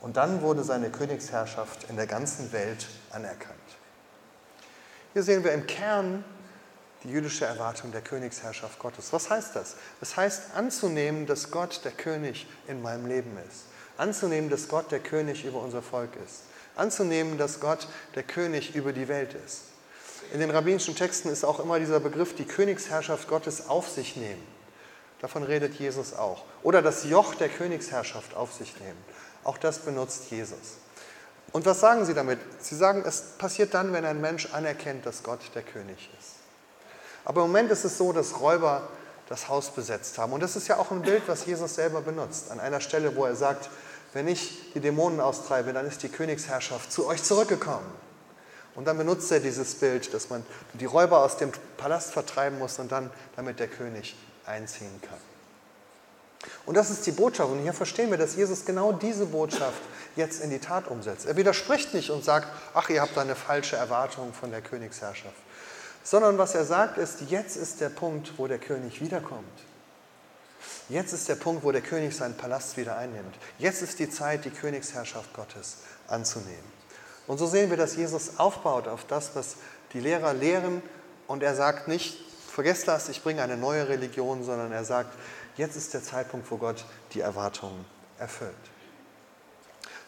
Und 0.00 0.16
dann 0.16 0.42
wurde 0.42 0.64
seine 0.64 0.90
Königsherrschaft 0.90 1.88
in 1.88 1.94
der 1.94 2.08
ganzen 2.08 2.50
Welt 2.50 2.88
anerkannt. 3.12 3.60
Hier 5.12 5.22
sehen 5.22 5.44
wir 5.44 5.52
im 5.52 5.66
Kern 5.66 6.24
die 7.04 7.10
jüdische 7.10 7.44
Erwartung 7.44 7.92
der 7.92 8.00
Königsherrschaft 8.00 8.78
Gottes. 8.78 9.12
Was 9.12 9.28
heißt 9.28 9.56
das? 9.56 9.76
Das 10.00 10.16
heißt 10.16 10.54
anzunehmen, 10.54 11.26
dass 11.26 11.50
Gott 11.50 11.80
der 11.84 11.92
König 11.92 12.46
in 12.68 12.80
meinem 12.80 13.06
Leben 13.06 13.36
ist. 13.48 13.64
Anzunehmen, 13.98 14.48
dass 14.48 14.68
Gott 14.68 14.90
der 14.90 15.00
König 15.00 15.44
über 15.44 15.60
unser 15.60 15.82
Volk 15.82 16.10
ist. 16.24 16.42
Anzunehmen, 16.76 17.36
dass 17.36 17.60
Gott 17.60 17.86
der 18.14 18.22
König 18.22 18.74
über 18.74 18.92
die 18.92 19.08
Welt 19.08 19.34
ist. 19.34 19.64
In 20.32 20.40
den 20.40 20.50
rabbinischen 20.50 20.96
Texten 20.96 21.28
ist 21.28 21.44
auch 21.44 21.60
immer 21.60 21.78
dieser 21.78 22.00
Begriff, 22.00 22.34
die 22.34 22.46
Königsherrschaft 22.46 23.28
Gottes 23.28 23.68
auf 23.68 23.88
sich 23.88 24.16
nehmen. 24.16 24.42
Davon 25.20 25.42
redet 25.42 25.74
Jesus 25.74 26.14
auch. 26.14 26.44
Oder 26.62 26.80
das 26.80 27.04
Joch 27.04 27.34
der 27.34 27.48
Königsherrschaft 27.48 28.34
auf 28.34 28.52
sich 28.54 28.78
nehmen. 28.80 28.98
Auch 29.44 29.58
das 29.58 29.80
benutzt 29.80 30.30
Jesus. 30.30 30.78
Und 31.52 31.66
was 31.66 31.80
sagen 31.80 32.04
sie 32.06 32.14
damit? 32.14 32.38
Sie 32.60 32.74
sagen, 32.74 33.02
es 33.06 33.20
passiert 33.38 33.74
dann, 33.74 33.92
wenn 33.92 34.04
ein 34.04 34.20
Mensch 34.20 34.48
anerkennt, 34.52 35.04
dass 35.04 35.22
Gott 35.22 35.40
der 35.54 35.62
König 35.62 36.10
ist. 36.18 36.36
Aber 37.24 37.42
im 37.42 37.48
Moment 37.48 37.70
ist 37.70 37.84
es 37.84 37.98
so, 37.98 38.12
dass 38.12 38.40
Räuber 38.40 38.88
das 39.28 39.48
Haus 39.48 39.70
besetzt 39.70 40.18
haben. 40.18 40.32
Und 40.32 40.42
das 40.42 40.56
ist 40.56 40.68
ja 40.68 40.78
auch 40.78 40.90
ein 40.90 41.02
Bild, 41.02 41.22
was 41.26 41.46
Jesus 41.46 41.74
selber 41.74 42.00
benutzt. 42.00 42.50
An 42.50 42.58
einer 42.58 42.80
Stelle, 42.80 43.14
wo 43.16 43.24
er 43.24 43.36
sagt, 43.36 43.68
wenn 44.12 44.28
ich 44.28 44.72
die 44.74 44.80
Dämonen 44.80 45.20
austreibe, 45.20 45.72
dann 45.72 45.86
ist 45.86 46.02
die 46.02 46.08
Königsherrschaft 46.08 46.90
zu 46.90 47.06
euch 47.06 47.22
zurückgekommen. 47.22 47.86
Und 48.74 48.86
dann 48.86 48.96
benutzt 48.96 49.30
er 49.30 49.40
dieses 49.40 49.74
Bild, 49.74 50.12
dass 50.14 50.30
man 50.30 50.44
die 50.74 50.86
Räuber 50.86 51.20
aus 51.20 51.36
dem 51.36 51.52
Palast 51.76 52.12
vertreiben 52.12 52.58
muss 52.58 52.78
und 52.78 52.90
dann 52.90 53.10
damit 53.36 53.60
der 53.60 53.68
König 53.68 54.16
einziehen 54.46 55.00
kann. 55.02 55.31
Und 56.66 56.76
das 56.76 56.90
ist 56.90 57.06
die 57.06 57.12
Botschaft. 57.12 57.50
Und 57.50 57.60
hier 57.60 57.72
verstehen 57.72 58.10
wir, 58.10 58.18
dass 58.18 58.36
Jesus 58.36 58.64
genau 58.64 58.92
diese 58.92 59.26
Botschaft 59.26 59.80
jetzt 60.16 60.42
in 60.42 60.50
die 60.50 60.58
Tat 60.58 60.88
umsetzt. 60.88 61.26
Er 61.26 61.36
widerspricht 61.36 61.94
nicht 61.94 62.10
und 62.10 62.24
sagt, 62.24 62.48
ach, 62.74 62.88
ihr 62.88 63.00
habt 63.00 63.16
da 63.16 63.22
eine 63.22 63.34
falsche 63.34 63.76
Erwartung 63.76 64.32
von 64.32 64.50
der 64.50 64.60
Königsherrschaft. 64.60 65.36
Sondern 66.04 66.38
was 66.38 66.54
er 66.54 66.64
sagt 66.64 66.98
ist, 66.98 67.22
jetzt 67.28 67.56
ist 67.56 67.80
der 67.80 67.88
Punkt, 67.88 68.32
wo 68.36 68.46
der 68.46 68.58
König 68.58 69.00
wiederkommt. 69.00 69.44
Jetzt 70.88 71.12
ist 71.12 71.28
der 71.28 71.36
Punkt, 71.36 71.64
wo 71.64 71.72
der 71.72 71.80
König 71.80 72.14
seinen 72.14 72.36
Palast 72.36 72.76
wieder 72.76 72.96
einnimmt. 72.96 73.34
Jetzt 73.58 73.82
ist 73.82 73.98
die 73.98 74.10
Zeit, 74.10 74.44
die 74.44 74.50
Königsherrschaft 74.50 75.32
Gottes 75.32 75.78
anzunehmen. 76.08 76.72
Und 77.26 77.38
so 77.38 77.46
sehen 77.46 77.70
wir, 77.70 77.76
dass 77.76 77.96
Jesus 77.96 78.38
aufbaut 78.38 78.88
auf 78.88 79.06
das, 79.06 79.30
was 79.34 79.56
die 79.92 80.00
Lehrer 80.00 80.34
lehren. 80.34 80.82
Und 81.28 81.42
er 81.42 81.54
sagt 81.54 81.88
nicht, 81.88 82.18
vergesst 82.52 82.88
das, 82.88 83.08
ich 83.08 83.22
bringe 83.22 83.42
eine 83.42 83.56
neue 83.56 83.88
Religion, 83.88 84.44
sondern 84.44 84.72
er 84.72 84.84
sagt, 84.84 85.14
jetzt 85.56 85.76
ist 85.76 85.94
der 85.94 86.02
Zeitpunkt, 86.02 86.50
wo 86.50 86.56
Gott 86.56 86.84
die 87.12 87.20
Erwartungen 87.20 87.84
erfüllt. 88.18 88.52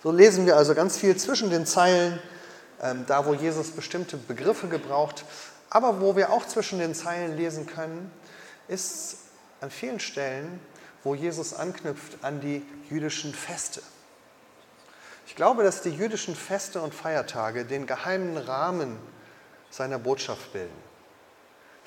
So 0.02 0.10
lesen 0.10 0.46
wir 0.46 0.56
also 0.56 0.74
ganz 0.74 0.98
viel 0.98 1.16
zwischen 1.16 1.50
den 1.50 1.66
Zeilen, 1.66 2.18
ähm, 2.82 3.04
da 3.06 3.26
wo 3.26 3.34
Jesus 3.34 3.70
bestimmte 3.70 4.16
Begriffe 4.16 4.68
gebraucht, 4.68 5.24
aber 5.70 6.00
wo 6.00 6.14
wir 6.14 6.30
auch 6.30 6.46
zwischen 6.46 6.78
den 6.78 6.94
Zeilen 6.94 7.36
lesen 7.36 7.66
können, 7.66 8.10
ist 8.68 9.16
an 9.60 9.70
vielen 9.70 10.00
Stellen, 10.00 10.60
wo 11.02 11.14
Jesus 11.14 11.54
anknüpft 11.54 12.22
an 12.22 12.40
die 12.40 12.62
jüdischen 12.90 13.34
Feste. 13.34 13.82
Ich 15.26 15.36
glaube, 15.36 15.62
dass 15.62 15.82
die 15.82 15.90
jüdischen 15.90 16.36
Feste 16.36 16.80
und 16.80 16.94
Feiertage 16.94 17.64
den 17.64 17.86
geheimen 17.86 18.36
Rahmen 18.36 18.98
seiner 19.70 19.98
Botschaft 19.98 20.52
bilden. 20.52 20.83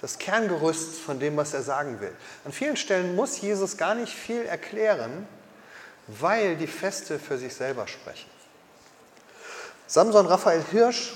Das 0.02 0.20
Kerngerüst 0.20 1.00
von 1.00 1.20
dem, 1.20 1.38
was 1.38 1.54
er 1.54 1.64
sagen 1.64 2.00
will. 2.02 2.16
An 2.46 2.52
vielen 2.52 2.78
Stellen 2.78 3.16
muss 3.16 3.42
Jesus 3.42 3.78
gar 3.78 3.96
nicht 3.96 4.14
viel 4.14 4.46
erklären, 4.46 5.28
weil 6.08 6.56
die 6.56 6.68
Feste 6.68 7.20
für 7.20 7.38
sich 7.38 7.56
selber 7.56 7.88
sprechen. 7.88 8.30
Samson 9.88 10.26
Raphael 10.26 10.64
Hirsch, 10.72 11.14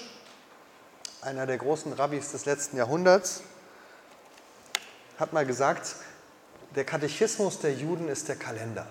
einer 1.22 1.46
der 1.46 1.58
großen 1.58 1.94
Rabbis 1.94 2.32
des 2.32 2.46
letzten 2.46 2.78
Jahrhunderts, 2.78 3.42
hat 5.20 5.34
mal 5.34 5.46
gesagt, 5.46 5.96
der 6.76 6.86
Katechismus 6.86 7.60
der 7.60 7.74
Juden 7.74 8.08
ist 8.08 8.28
der 8.28 8.36
Kalender. 8.36 8.88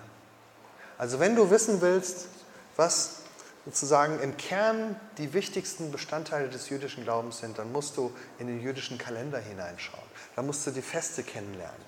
Also 0.97 1.19
wenn 1.19 1.35
du 1.35 1.49
wissen 1.49 1.81
willst, 1.81 2.27
was 2.75 3.20
sozusagen 3.65 4.19
im 4.19 4.37
Kern 4.37 4.99
die 5.17 5.33
wichtigsten 5.33 5.91
Bestandteile 5.91 6.49
des 6.49 6.69
jüdischen 6.69 7.03
Glaubens 7.03 7.39
sind, 7.39 7.59
dann 7.59 7.71
musst 7.71 7.97
du 7.97 8.11
in 8.39 8.47
den 8.47 8.61
jüdischen 8.61 8.97
Kalender 8.97 9.39
hineinschauen. 9.39 10.03
Da 10.35 10.41
musst 10.41 10.65
du 10.65 10.71
die 10.71 10.81
Feste 10.81 11.23
kennenlernen. 11.23 11.81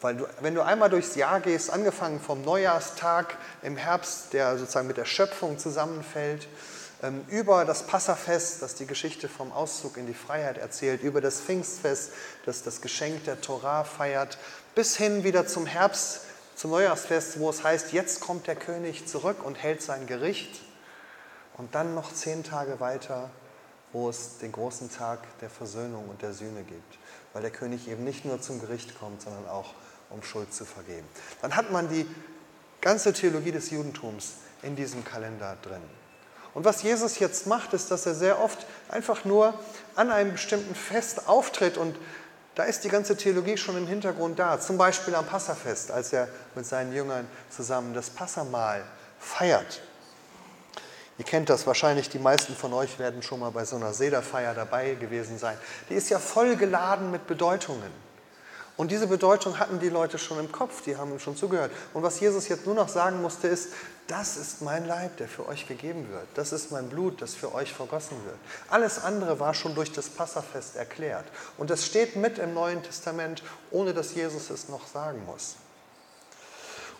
Weil 0.00 0.16
du, 0.16 0.26
wenn 0.40 0.54
du 0.54 0.62
einmal 0.62 0.88
durchs 0.88 1.14
Jahr 1.14 1.40
gehst, 1.40 1.70
angefangen 1.70 2.20
vom 2.20 2.42
Neujahrstag 2.42 3.36
im 3.62 3.76
Herbst, 3.76 4.32
der 4.32 4.56
sozusagen 4.56 4.86
mit 4.86 4.96
der 4.96 5.04
Schöpfung 5.04 5.58
zusammenfällt, 5.58 6.48
ähm, 7.02 7.24
über 7.28 7.66
das 7.66 7.86
Passafest, 7.86 8.62
das 8.62 8.74
die 8.74 8.86
Geschichte 8.86 9.28
vom 9.28 9.52
Auszug 9.52 9.98
in 9.98 10.06
die 10.06 10.14
Freiheit 10.14 10.56
erzählt, 10.56 11.02
über 11.02 11.20
das 11.20 11.40
Pfingstfest, 11.40 12.12
das 12.46 12.62
das 12.62 12.80
Geschenk 12.80 13.24
der 13.24 13.40
Torah 13.42 13.84
feiert, 13.84 14.38
bis 14.74 14.96
hin 14.96 15.22
wieder 15.22 15.46
zum 15.46 15.66
Herbst, 15.66 16.22
zum 16.56 16.70
Neujahrsfest, 16.70 17.38
wo 17.40 17.50
es 17.50 17.62
heißt, 17.62 17.92
jetzt 17.92 18.20
kommt 18.20 18.46
der 18.46 18.56
König 18.56 19.06
zurück 19.06 19.44
und 19.44 19.56
hält 19.62 19.82
sein 19.82 20.06
Gericht. 20.06 20.60
Und 21.56 21.74
dann 21.74 21.94
noch 21.94 22.12
zehn 22.12 22.42
Tage 22.42 22.80
weiter, 22.80 23.30
wo 23.92 24.08
es 24.08 24.38
den 24.38 24.52
großen 24.52 24.90
Tag 24.90 25.20
der 25.40 25.50
Versöhnung 25.50 26.08
und 26.08 26.22
der 26.22 26.32
Sühne 26.32 26.62
gibt, 26.62 26.98
weil 27.32 27.42
der 27.42 27.50
König 27.50 27.88
eben 27.88 28.04
nicht 28.04 28.24
nur 28.24 28.40
zum 28.40 28.60
Gericht 28.60 28.98
kommt, 28.98 29.22
sondern 29.22 29.48
auch 29.48 29.74
um 30.10 30.22
Schuld 30.22 30.52
zu 30.52 30.64
vergeben. 30.64 31.06
Dann 31.42 31.56
hat 31.56 31.70
man 31.70 31.88
die 31.88 32.06
ganze 32.80 33.12
Theologie 33.12 33.52
des 33.52 33.70
Judentums 33.70 34.34
in 34.62 34.76
diesem 34.76 35.04
Kalender 35.04 35.56
drin. 35.62 35.82
Und 36.54 36.64
was 36.64 36.82
Jesus 36.82 37.18
jetzt 37.18 37.46
macht, 37.46 37.72
ist, 37.74 37.90
dass 37.90 38.06
er 38.06 38.14
sehr 38.14 38.40
oft 38.40 38.66
einfach 38.88 39.24
nur 39.24 39.54
an 39.94 40.10
einem 40.10 40.32
bestimmten 40.32 40.74
Fest 40.74 41.28
auftritt 41.28 41.76
und 41.76 41.96
da 42.56 42.64
ist 42.64 42.82
die 42.82 42.88
ganze 42.88 43.16
Theologie 43.16 43.56
schon 43.56 43.76
im 43.76 43.86
Hintergrund 43.86 44.38
da. 44.38 44.60
Zum 44.60 44.76
Beispiel 44.76 45.14
am 45.14 45.24
Passafest, 45.24 45.92
als 45.92 46.12
er 46.12 46.28
mit 46.54 46.66
seinen 46.66 46.92
Jüngern 46.92 47.26
zusammen 47.48 47.94
das 47.94 48.10
Passamahl 48.10 48.82
feiert. 49.20 49.80
Ihr 51.20 51.26
kennt 51.26 51.50
das 51.50 51.66
wahrscheinlich, 51.66 52.08
die 52.08 52.18
meisten 52.18 52.56
von 52.56 52.72
euch 52.72 52.98
werden 52.98 53.22
schon 53.22 53.40
mal 53.40 53.50
bei 53.50 53.66
so 53.66 53.76
einer 53.76 53.92
Sederfeier 53.92 54.54
dabei 54.54 54.94
gewesen 54.94 55.38
sein. 55.38 55.58
Die 55.90 55.94
ist 55.94 56.08
ja 56.08 56.18
voll 56.18 56.56
geladen 56.56 57.10
mit 57.10 57.26
Bedeutungen. 57.26 57.92
Und 58.78 58.90
diese 58.90 59.06
Bedeutung 59.06 59.58
hatten 59.58 59.80
die 59.80 59.90
Leute 59.90 60.16
schon 60.16 60.38
im 60.38 60.50
Kopf, 60.50 60.80
die 60.80 60.96
haben 60.96 61.12
ihm 61.12 61.18
schon 61.18 61.36
zugehört. 61.36 61.72
Und 61.92 62.02
was 62.02 62.20
Jesus 62.20 62.48
jetzt 62.48 62.64
nur 62.64 62.74
noch 62.74 62.88
sagen 62.88 63.20
musste, 63.20 63.48
ist, 63.48 63.74
das 64.06 64.38
ist 64.38 64.62
mein 64.62 64.86
Leib, 64.86 65.18
der 65.18 65.28
für 65.28 65.46
euch 65.46 65.68
gegeben 65.68 66.08
wird. 66.10 66.26
Das 66.36 66.54
ist 66.54 66.72
mein 66.72 66.88
Blut, 66.88 67.20
das 67.20 67.34
für 67.34 67.54
euch 67.54 67.74
vergossen 67.74 68.16
wird. 68.24 68.38
Alles 68.70 69.04
andere 69.04 69.38
war 69.38 69.52
schon 69.52 69.74
durch 69.74 69.92
das 69.92 70.08
Passafest 70.08 70.76
erklärt. 70.76 71.26
Und 71.58 71.68
das 71.68 71.84
steht 71.84 72.16
mit 72.16 72.38
im 72.38 72.54
Neuen 72.54 72.82
Testament, 72.82 73.42
ohne 73.70 73.92
dass 73.92 74.14
Jesus 74.14 74.48
es 74.48 74.70
noch 74.70 74.86
sagen 74.86 75.22
muss. 75.26 75.56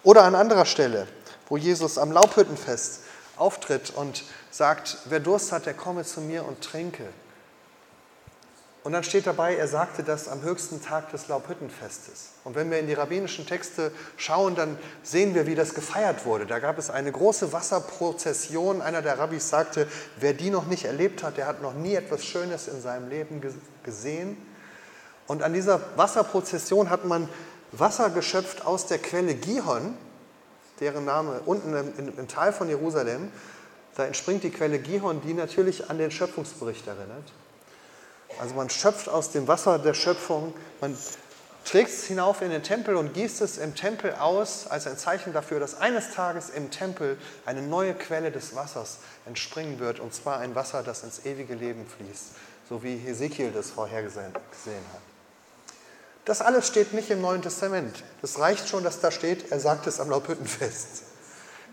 Oder 0.02 0.24
an 0.24 0.34
anderer 0.34 0.66
Stelle, 0.66 1.08
wo 1.48 1.56
Jesus 1.56 1.96
am 1.96 2.12
Laubhüttenfest 2.12 3.00
auftritt 3.40 3.90
und 3.90 4.24
sagt, 4.50 4.98
wer 5.06 5.20
Durst 5.20 5.52
hat, 5.52 5.66
der 5.66 5.74
komme 5.74 6.04
zu 6.04 6.20
mir 6.20 6.44
und 6.44 6.60
trinke. 6.60 7.04
Und 8.82 8.92
dann 8.92 9.04
steht 9.04 9.26
dabei, 9.26 9.56
er 9.56 9.68
sagte 9.68 10.02
das 10.02 10.26
am 10.26 10.40
höchsten 10.40 10.82
Tag 10.82 11.10
des 11.10 11.28
Laubhüttenfestes. 11.28 12.30
Und 12.44 12.54
wenn 12.54 12.70
wir 12.70 12.78
in 12.78 12.86
die 12.86 12.94
rabbinischen 12.94 13.46
Texte 13.46 13.92
schauen, 14.16 14.54
dann 14.54 14.78
sehen 15.02 15.34
wir, 15.34 15.46
wie 15.46 15.54
das 15.54 15.74
gefeiert 15.74 16.24
wurde. 16.24 16.46
Da 16.46 16.60
gab 16.60 16.78
es 16.78 16.88
eine 16.88 17.12
große 17.12 17.52
Wasserprozession. 17.52 18.80
Einer 18.80 19.02
der 19.02 19.18
Rabbis 19.18 19.50
sagte, 19.50 19.86
wer 20.18 20.32
die 20.32 20.48
noch 20.48 20.66
nicht 20.66 20.86
erlebt 20.86 21.22
hat, 21.22 21.36
der 21.36 21.46
hat 21.46 21.60
noch 21.60 21.74
nie 21.74 21.94
etwas 21.94 22.24
Schönes 22.24 22.68
in 22.68 22.80
seinem 22.80 23.10
Leben 23.10 23.42
gesehen. 23.82 24.38
Und 25.26 25.42
an 25.42 25.52
dieser 25.52 25.80
Wasserprozession 25.96 26.88
hat 26.88 27.04
man 27.04 27.28
Wasser 27.72 28.08
geschöpft 28.08 28.64
aus 28.64 28.86
der 28.86 28.98
Quelle 28.98 29.34
Gihon, 29.34 29.94
deren 30.80 31.04
Name 31.04 31.40
unten 31.44 31.74
im, 31.74 32.18
im 32.18 32.28
Tal 32.28 32.52
von 32.52 32.68
Jerusalem. 32.68 33.30
Da 33.96 34.06
entspringt 34.06 34.42
die 34.44 34.50
Quelle 34.50 34.78
Gihon, 34.78 35.20
die 35.22 35.34
natürlich 35.34 35.90
an 35.90 35.98
den 35.98 36.10
Schöpfungsbericht 36.10 36.86
erinnert. 36.86 37.32
Also 38.38 38.54
man 38.54 38.70
schöpft 38.70 39.08
aus 39.08 39.30
dem 39.30 39.48
Wasser 39.48 39.78
der 39.78 39.94
Schöpfung, 39.94 40.54
man 40.80 40.96
trägt 41.64 41.90
es 41.90 42.04
hinauf 42.04 42.42
in 42.42 42.50
den 42.50 42.62
Tempel 42.62 42.96
und 42.96 43.12
gießt 43.12 43.42
es 43.42 43.58
im 43.58 43.74
Tempel 43.74 44.14
aus 44.14 44.66
als 44.68 44.86
ein 44.86 44.96
Zeichen 44.96 45.32
dafür, 45.32 45.60
dass 45.60 45.78
eines 45.80 46.12
Tages 46.12 46.48
im 46.48 46.70
Tempel 46.70 47.18
eine 47.44 47.62
neue 47.62 47.94
Quelle 47.94 48.30
des 48.30 48.54
Wassers 48.54 48.98
entspringen 49.26 49.78
wird, 49.78 50.00
und 50.00 50.14
zwar 50.14 50.38
ein 50.38 50.54
Wasser, 50.54 50.82
das 50.82 51.02
ins 51.02 51.26
ewige 51.26 51.54
Leben 51.54 51.86
fließt, 51.86 52.24
so 52.68 52.82
wie 52.82 52.96
Hesekiel 52.96 53.52
das 53.52 53.70
vorhergesehen 53.70 54.32
hat. 54.32 55.09
Das 56.30 56.42
alles 56.42 56.68
steht 56.68 56.92
nicht 56.92 57.10
im 57.10 57.22
Neuen 57.22 57.42
Testament. 57.42 58.04
Das 58.22 58.38
reicht 58.38 58.68
schon, 58.68 58.84
dass 58.84 59.00
da 59.00 59.10
steht, 59.10 59.50
er 59.50 59.58
sagt 59.58 59.88
es 59.88 59.98
am 59.98 60.10
Laubhüttenfest. 60.10 61.02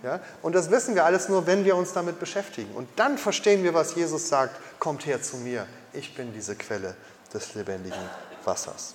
Ja? 0.03 0.19
Und 0.43 0.53
das 0.53 0.69
wissen 0.69 0.93
wir 0.93 1.05
alles 1.05 1.27
nur, 1.27 1.47
wenn 1.47 1.65
wir 1.65 1.75
uns 1.75 1.91
damit 1.91 2.19
beschäftigen. 2.19 2.71
Und 2.75 2.87
dann 2.97 3.17
verstehen 3.17 3.63
wir, 3.63 3.73
was 3.73 3.95
Jesus 3.95 4.29
sagt, 4.29 4.55
kommt 4.79 5.07
her 5.07 5.21
zu 5.23 5.37
mir, 5.37 5.65
ich 5.91 6.13
bin 6.13 6.33
diese 6.33 6.55
Quelle 6.55 6.95
des 7.33 7.55
lebendigen 7.55 7.97
Wassers. 8.45 8.93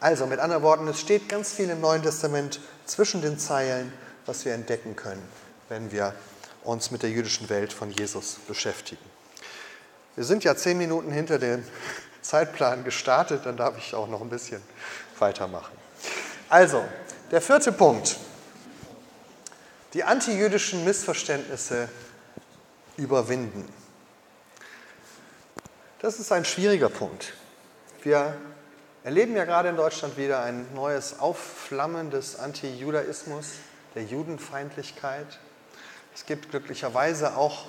Also 0.00 0.26
mit 0.26 0.40
anderen 0.40 0.64
Worten, 0.64 0.88
es 0.88 1.00
steht 1.00 1.28
ganz 1.28 1.52
viel 1.52 1.70
im 1.70 1.80
Neuen 1.80 2.02
Testament 2.02 2.60
zwischen 2.86 3.22
den 3.22 3.38
Zeilen, 3.38 3.92
was 4.26 4.44
wir 4.44 4.52
entdecken 4.52 4.96
können, 4.96 5.22
wenn 5.68 5.92
wir 5.92 6.12
uns 6.64 6.90
mit 6.90 7.04
der 7.04 7.10
jüdischen 7.10 7.48
Welt 7.48 7.72
von 7.72 7.92
Jesus 7.92 8.38
beschäftigen. 8.48 9.04
Wir 10.16 10.24
sind 10.24 10.42
ja 10.42 10.56
zehn 10.56 10.78
Minuten 10.78 11.12
hinter 11.12 11.38
dem 11.38 11.62
Zeitplan 12.28 12.84
gestartet, 12.84 13.46
dann 13.46 13.56
darf 13.56 13.78
ich 13.78 13.94
auch 13.94 14.06
noch 14.06 14.20
ein 14.20 14.28
bisschen 14.28 14.62
weitermachen. 15.18 15.72
Also, 16.50 16.84
der 17.30 17.40
vierte 17.40 17.72
Punkt. 17.72 18.18
Die 19.94 20.04
antijüdischen 20.04 20.84
Missverständnisse 20.84 21.88
überwinden. 22.98 23.66
Das 26.00 26.18
ist 26.18 26.30
ein 26.30 26.44
schwieriger 26.44 26.90
Punkt. 26.90 27.32
Wir 28.02 28.36
erleben 29.04 29.34
ja 29.34 29.46
gerade 29.46 29.70
in 29.70 29.76
Deutschland 29.76 30.18
wieder 30.18 30.42
ein 30.42 30.66
neues 30.74 31.20
Aufflammen 31.20 32.10
des 32.10 32.38
Antijudaismus, 32.38 33.52
der 33.94 34.04
Judenfeindlichkeit. 34.04 35.38
Es 36.14 36.26
gibt 36.26 36.50
glücklicherweise 36.50 37.38
auch 37.38 37.64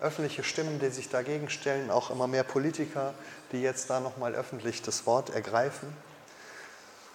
öffentliche 0.00 0.44
Stimmen, 0.44 0.78
die 0.78 0.90
sich 0.90 1.08
dagegen 1.08 1.48
stellen, 1.48 1.90
auch 1.90 2.10
immer 2.10 2.26
mehr 2.26 2.44
Politiker, 2.44 3.14
die 3.52 3.62
jetzt 3.62 3.88
da 3.90 4.00
nochmal 4.00 4.34
öffentlich 4.34 4.82
das 4.82 5.06
Wort 5.06 5.30
ergreifen. 5.30 5.88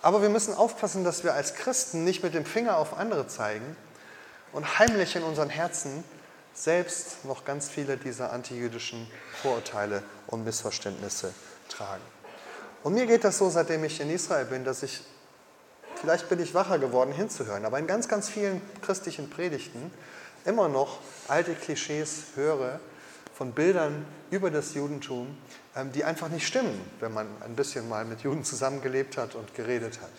Aber 0.02 0.22
wir 0.22 0.30
müssen 0.30 0.54
aufpassen, 0.56 1.04
dass 1.04 1.24
wir 1.24 1.34
als 1.34 1.54
Christen 1.54 2.04
nicht 2.04 2.24
mit 2.24 2.34
dem 2.34 2.46
Finger 2.46 2.78
auf 2.78 2.98
andere 2.98 3.28
zeigen 3.28 3.76
und 4.52 4.80
heimlich 4.80 5.16
in 5.16 5.24
unseren 5.24 5.50
Herzen 5.50 6.04
selbst 6.54 7.24
noch 7.24 7.46
ganz 7.46 7.70
viele 7.70 7.98
dieser 7.98 8.34
antijüdischen 8.34 9.08
Vorurteile 9.42 10.04
und 10.28 10.44
Missverständnisse 10.44 11.34
tragen. 11.70 12.04
Und 12.84 12.94
mir 12.94 13.06
geht 13.06 13.24
das 13.24 13.38
so, 13.38 13.50
seitdem 13.50 13.84
ich 13.84 14.02
in 14.02 14.10
Israel 14.10 14.46
bin, 14.46 14.66
dass 14.66 14.82
ich, 14.82 15.02
vielleicht 15.96 16.30
bin 16.30 16.40
ich 16.40 16.54
wacher 16.54 16.80
geworden 16.80 17.14
hinzuhören, 17.14 17.64
aber 17.64 17.78
in 17.78 17.86
ganz, 17.86 18.08
ganz 18.08 18.28
vielen 18.28 18.60
christlichen 18.82 19.30
Predigten 19.30 19.92
immer 20.46 20.68
noch 20.68 21.00
alte 21.28 21.54
Klischees 21.56 22.24
höre 22.36 22.80
von 23.34 23.54
Bildern 23.54 24.06
über 24.30 24.52
das 24.52 24.74
Judentum, 24.74 25.36
ähm, 25.76 25.92
die 25.92 26.04
einfach 26.04 26.30
nicht 26.30 26.46
stimmen, 26.46 26.80
wenn 27.00 27.14
man 27.14 27.28
ein 27.42 27.56
bisschen 27.56 27.88
mal 27.90 28.06
mit 28.06 28.22
Juden 28.22 28.44
zusammengelebt 28.44 29.18
hat 29.18 29.36
und 29.36 29.54
geredet 29.56 30.00
hat. 30.02 30.12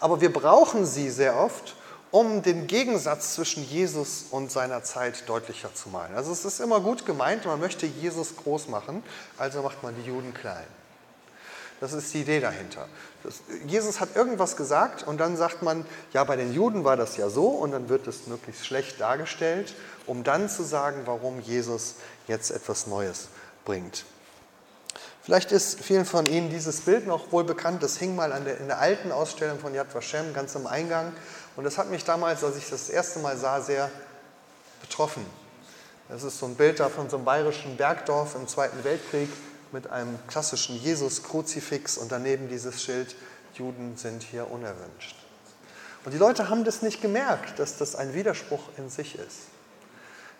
Aber 0.00 0.20
wir 0.20 0.32
brauchen 0.32 0.86
sie 0.86 1.10
sehr 1.10 1.38
oft, 1.38 1.76
um 2.10 2.42
den 2.42 2.66
Gegensatz 2.66 3.34
zwischen 3.34 3.64
Jesus 3.64 4.26
und 4.30 4.52
seiner 4.52 4.84
Zeit 4.84 5.28
deutlicher 5.28 5.74
zu 5.74 5.88
malen. 5.88 6.14
Also 6.14 6.30
es 6.30 6.44
ist 6.44 6.60
immer 6.60 6.80
gut 6.80 7.06
gemeint, 7.06 7.44
man 7.44 7.58
möchte 7.58 7.86
Jesus 7.86 8.36
groß 8.36 8.68
machen, 8.68 9.02
also 9.36 9.62
macht 9.62 9.82
man 9.82 9.94
die 9.96 10.08
Juden 10.08 10.32
klein. 10.32 10.66
Das 11.80 11.92
ist 11.92 12.14
die 12.14 12.22
Idee 12.22 12.40
dahinter. 12.40 12.88
Das, 13.22 13.40
Jesus 13.66 14.00
hat 14.00 14.16
irgendwas 14.16 14.56
gesagt 14.56 15.06
und 15.06 15.18
dann 15.18 15.36
sagt 15.36 15.62
man, 15.62 15.84
ja, 16.12 16.24
bei 16.24 16.36
den 16.36 16.52
Juden 16.52 16.84
war 16.84 16.96
das 16.96 17.16
ja 17.16 17.28
so 17.28 17.48
und 17.48 17.72
dann 17.72 17.88
wird 17.88 18.06
es 18.06 18.26
möglichst 18.26 18.66
schlecht 18.66 19.00
dargestellt, 19.00 19.74
um 20.06 20.24
dann 20.24 20.48
zu 20.48 20.62
sagen, 20.62 21.02
warum 21.04 21.40
Jesus 21.40 21.96
jetzt 22.26 22.50
etwas 22.50 22.86
Neues 22.86 23.28
bringt. 23.64 24.04
Vielleicht 25.22 25.52
ist 25.52 25.80
vielen 25.80 26.04
von 26.04 26.26
Ihnen 26.26 26.50
dieses 26.50 26.82
Bild 26.82 27.06
noch 27.06 27.32
wohl 27.32 27.44
bekannt. 27.44 27.82
Das 27.82 27.96
hing 27.96 28.14
mal 28.14 28.28
der, 28.44 28.58
in 28.58 28.66
der 28.66 28.78
alten 28.78 29.10
Ausstellung 29.10 29.58
von 29.58 29.74
Yad 29.74 29.94
Vashem 29.94 30.34
ganz 30.34 30.54
am 30.54 30.66
Eingang. 30.66 31.14
Und 31.56 31.64
das 31.64 31.78
hat 31.78 31.90
mich 31.90 32.04
damals, 32.04 32.44
als 32.44 32.56
ich 32.56 32.68
das, 32.68 32.86
das 32.86 32.90
erste 32.90 33.20
Mal 33.20 33.38
sah, 33.38 33.62
sehr 33.62 33.90
betroffen. 34.82 35.24
Das 36.10 36.22
ist 36.24 36.38
so 36.38 36.44
ein 36.44 36.56
Bild 36.56 36.78
da 36.78 36.90
von 36.90 37.08
so 37.08 37.16
einem 37.16 37.24
bayerischen 37.24 37.78
Bergdorf 37.78 38.34
im 38.34 38.46
Zweiten 38.46 38.84
Weltkrieg 38.84 39.30
mit 39.74 39.90
einem 39.90 40.18
klassischen 40.28 40.80
Jesus-Kruzifix 40.80 41.98
und 41.98 42.10
daneben 42.10 42.48
dieses 42.48 42.82
Schild, 42.82 43.14
Juden 43.54 43.96
sind 43.96 44.22
hier 44.22 44.50
unerwünscht. 44.50 45.16
Und 46.04 46.12
die 46.12 46.18
Leute 46.18 46.48
haben 46.48 46.64
das 46.64 46.80
nicht 46.80 47.02
gemerkt, 47.02 47.58
dass 47.58 47.76
das 47.76 47.96
ein 47.96 48.14
Widerspruch 48.14 48.60
in 48.78 48.88
sich 48.88 49.18
ist. 49.18 49.40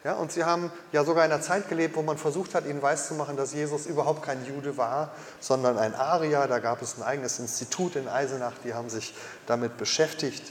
Ja, 0.05 0.12
und 0.14 0.31
sie 0.31 0.44
haben 0.44 0.70
ja 0.92 1.03
sogar 1.03 1.25
in 1.25 1.33
einer 1.33 1.40
Zeit 1.40 1.68
gelebt, 1.68 1.97
wo 1.97 2.03
man 2.03 2.18
versucht 2.18 2.55
hat, 2.55 2.66
ihnen 2.66 2.83
weiszumachen, 2.83 3.37
dass 3.37 3.55
Jesus 3.55 3.87
überhaupt 3.87 4.23
kein 4.23 4.44
Jude 4.47 4.77
war, 4.77 5.12
sondern 5.40 5.79
ein 5.79 5.94
Arier. 5.94 6.47
Da 6.47 6.59
gab 6.59 6.83
es 6.83 6.99
ein 6.99 7.03
eigenes 7.03 7.38
Institut 7.38 7.97
in 7.97 8.07
Eisenach, 8.07 8.53
die 8.62 8.75
haben 8.75 8.90
sich 8.90 9.14
damit 9.47 9.79
beschäftigt. 9.79 10.44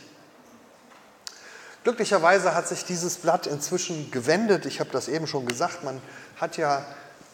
Glücklicherweise 1.83 2.55
hat 2.55 2.67
sich 2.67 2.83
dieses 2.83 3.17
Blatt 3.17 3.45
inzwischen 3.45 4.09
gewendet. 4.09 4.65
Ich 4.65 4.79
habe 4.79 4.89
das 4.89 5.07
eben 5.07 5.27
schon 5.27 5.45
gesagt, 5.45 5.83
man 5.83 6.01
hat 6.37 6.57
ja, 6.57 6.83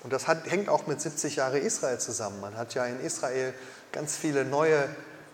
und 0.04 0.14
das 0.14 0.28
hat, 0.28 0.50
hängt 0.50 0.70
auch 0.70 0.88
mit 0.88 1.02
70 1.02 1.36
Jahre 1.36 1.60
Israel 1.60 2.00
zusammen, 2.00 2.40
man 2.42 2.58
hat 2.58 2.74
ja 2.74 2.86
in 2.86 3.00
Israel 3.02 3.54
ganz 3.92 4.16
viele 4.16 4.46
neue 4.46 4.88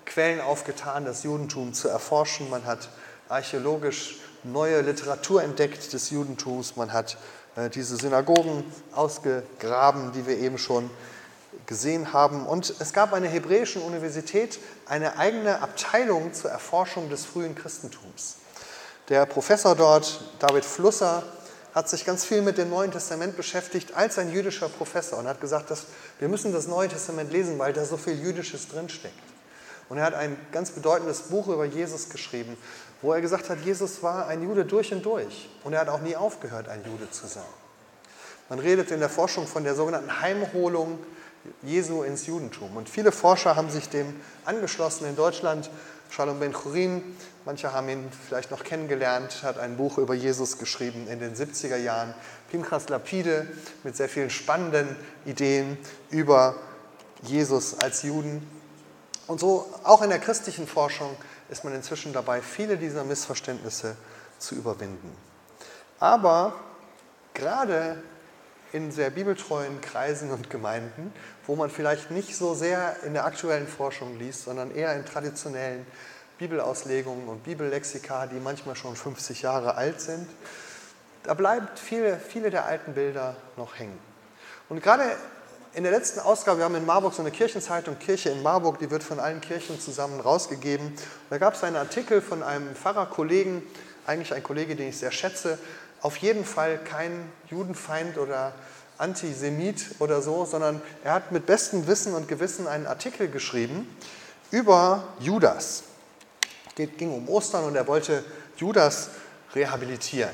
Quellen 0.05 0.39
aufgetan, 0.39 1.05
das 1.05 1.23
Judentum 1.23 1.73
zu 1.73 1.89
erforschen. 1.89 2.49
Man 2.49 2.65
hat 2.65 2.89
archäologisch 3.27 4.19
neue 4.43 4.81
Literatur 4.81 5.43
entdeckt 5.43 5.91
des 5.93 6.09
Judentums. 6.11 6.75
Man 6.75 6.93
hat 6.93 7.17
äh, 7.55 7.69
diese 7.69 7.97
Synagogen 7.97 8.63
ausgegraben, 8.93 10.11
die 10.13 10.27
wir 10.27 10.37
eben 10.37 10.57
schon 10.57 10.89
gesehen 11.65 12.13
haben. 12.13 12.45
Und 12.45 12.75
es 12.79 12.93
gab 12.93 13.13
an 13.13 13.23
der 13.23 13.31
Hebräischen 13.31 13.81
Universität 13.81 14.59
eine 14.85 15.17
eigene 15.17 15.61
Abteilung 15.61 16.33
zur 16.33 16.51
Erforschung 16.51 17.09
des 17.09 17.25
frühen 17.25 17.55
Christentums. 17.55 18.35
Der 19.09 19.25
Professor 19.25 19.75
dort, 19.75 20.19
David 20.39 20.65
Flusser, 20.65 21.23
hat 21.75 21.89
sich 21.89 22.05
ganz 22.05 22.23
viel 22.23 22.41
mit 22.41 22.57
dem 22.57 22.69
Neuen 22.69 22.89
Testament 22.89 23.35
beschäftigt 23.35 23.93
als 23.95 24.17
ein 24.17 24.31
jüdischer 24.31 24.69
Professor 24.69 25.19
und 25.19 25.27
hat 25.27 25.41
gesagt, 25.41 25.69
dass 25.69 25.87
wir 26.19 26.29
müssen 26.29 26.53
das 26.53 26.67
Neue 26.67 26.87
Testament 26.87 27.33
lesen, 27.33 27.59
weil 27.59 27.73
da 27.73 27.83
so 27.83 27.97
viel 27.97 28.17
Jüdisches 28.17 28.69
drinsteckt. 28.69 29.13
Und 29.89 29.97
er 29.97 30.05
hat 30.05 30.13
ein 30.13 30.37
ganz 30.53 30.71
bedeutendes 30.71 31.23
Buch 31.23 31.49
über 31.49 31.65
Jesus 31.65 32.09
geschrieben, 32.09 32.57
wo 33.01 33.11
er 33.11 33.19
gesagt 33.19 33.49
hat, 33.49 33.59
Jesus 33.59 34.01
war 34.01 34.27
ein 34.27 34.41
Jude 34.41 34.63
durch 34.63 34.93
und 34.93 35.05
durch 35.05 35.49
und 35.65 35.73
er 35.73 35.81
hat 35.81 35.89
auch 35.89 35.99
nie 35.99 36.15
aufgehört, 36.15 36.69
ein 36.69 36.81
Jude 36.85 37.11
zu 37.11 37.27
sein. 37.27 37.43
Man 38.47 38.59
redet 38.59 38.89
in 38.91 39.01
der 39.01 39.09
Forschung 39.09 39.45
von 39.45 39.65
der 39.65 39.75
sogenannten 39.75 40.21
Heimholung 40.21 40.99
Jesu 41.61 42.03
ins 42.03 42.25
Judentum. 42.25 42.77
Und 42.77 42.89
viele 42.89 43.11
Forscher 43.11 43.55
haben 43.55 43.69
sich 43.69 43.89
dem 43.89 44.19
angeschlossen 44.45 45.07
in 45.07 45.15
Deutschland. 45.15 45.69
Shalom 46.09 46.39
Ben 46.39 46.53
Churin, 46.53 47.03
manche 47.43 47.73
haben 47.73 47.89
ihn 47.89 48.09
vielleicht 48.27 48.49
noch 48.51 48.63
kennengelernt, 48.63 49.43
hat 49.43 49.59
ein 49.59 49.75
Buch 49.75 49.97
über 49.97 50.13
Jesus 50.13 50.57
geschrieben 50.57 51.07
in 51.07 51.19
den 51.19 51.35
70er 51.35 51.75
Jahren. 51.75 52.13
Pinchas 52.49 52.87
Lapide 52.87 53.47
mit 53.83 53.97
sehr 53.97 54.07
vielen 54.07 54.29
spannenden 54.29 54.95
Ideen 55.25 55.77
über 56.09 56.55
Jesus 57.21 57.79
als 57.79 58.03
Juden. 58.03 58.47
Und 59.27 59.39
so 59.39 59.67
auch 59.83 60.01
in 60.01 60.09
der 60.09 60.19
christlichen 60.19 60.67
Forschung 60.67 61.15
ist 61.49 61.63
man 61.63 61.73
inzwischen 61.73 62.13
dabei, 62.13 62.41
viele 62.41 62.77
dieser 62.77 63.03
Missverständnisse 63.03 63.97
zu 64.39 64.55
überwinden. 64.55 65.15
Aber 65.99 66.53
gerade 67.33 68.01
in 68.75 68.91
sehr 68.91 69.09
bibeltreuen 69.09 69.79
Kreisen 69.79 70.31
und 70.31 70.49
Gemeinden, 70.49 71.13
wo 71.47 71.55
man 71.55 71.69
vielleicht 71.69 72.11
nicht 72.11 72.35
so 72.35 72.53
sehr 72.53 72.97
in 73.03 73.13
der 73.13 73.25
aktuellen 73.25 73.67
Forschung 73.67 74.19
liest, 74.19 74.43
sondern 74.43 74.75
eher 74.75 74.93
in 74.95 75.05
traditionellen 75.05 75.87
Bibelauslegungen 76.37 77.29
und 77.29 77.45
Bibellexika, 77.45 78.27
die 78.27 78.35
manchmal 78.35 78.75
schon 78.75 78.97
50 78.97 79.43
Jahre 79.43 79.75
alt 79.75 80.01
sind, 80.01 80.27
da 81.23 81.33
bleiben 81.33 81.69
viele, 81.75 82.17
viele 82.17 82.49
der 82.49 82.65
alten 82.65 82.93
Bilder 82.93 83.37
noch 83.55 83.79
hängen. 83.79 83.97
Und 84.67 84.83
gerade 84.83 85.05
in 85.73 85.83
der 85.83 85.93
letzten 85.93 86.19
Ausgabe, 86.19 86.57
wir 86.57 86.65
haben 86.65 86.75
in 86.75 86.85
Marburg 86.85 87.13
so 87.13 87.21
eine 87.21 87.31
Kirchenzeitung, 87.31 87.97
Kirche 87.97 88.29
in 88.29 88.43
Marburg, 88.43 88.79
die 88.79 88.91
wird 88.91 89.03
von 89.03 89.21
allen 89.21 89.39
Kirchen 89.39 89.79
zusammen 89.79 90.19
rausgegeben. 90.19 90.93
Da 91.29 91.37
gab 91.37 91.53
es 91.53 91.63
einen 91.63 91.77
Artikel 91.77 92.21
von 92.21 92.43
einem 92.43 92.75
Pfarrerkollegen, 92.75 93.63
eigentlich 94.05 94.33
ein 94.33 94.43
Kollege, 94.43 94.75
den 94.75 94.89
ich 94.89 94.97
sehr 94.97 95.11
schätze, 95.11 95.57
auf 96.05 96.17
jeden 96.17 96.45
Fall 96.45 96.77
kein 96.77 97.31
Judenfeind 97.49 98.19
oder 98.19 98.53
Antisemit 98.99 99.95
oder 99.97 100.21
so, 100.21 100.45
sondern 100.45 100.79
er 101.03 101.13
hat 101.13 101.31
mit 101.31 101.47
bestem 101.47 101.87
Wissen 101.87 102.13
und 102.13 102.27
Gewissen 102.27 102.67
einen 102.67 102.85
Artikel 102.85 103.27
geschrieben 103.27 103.89
über 104.51 105.07
Judas. 105.19 105.81
Es 106.77 106.89
ging 106.97 107.11
um 107.11 107.27
Ostern 107.27 107.63
und 107.63 107.75
er 107.75 107.87
wollte 107.87 108.23
Judas 108.55 109.09
rehabilitieren 109.55 110.29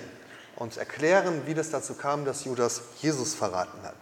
und 0.58 0.76
erklären, 0.76 1.44
wie 1.46 1.54
das 1.54 1.70
dazu 1.70 1.94
kam, 1.94 2.26
dass 2.26 2.44
Judas 2.44 2.82
Jesus 3.00 3.34
verraten 3.34 3.82
hat. 3.84 3.96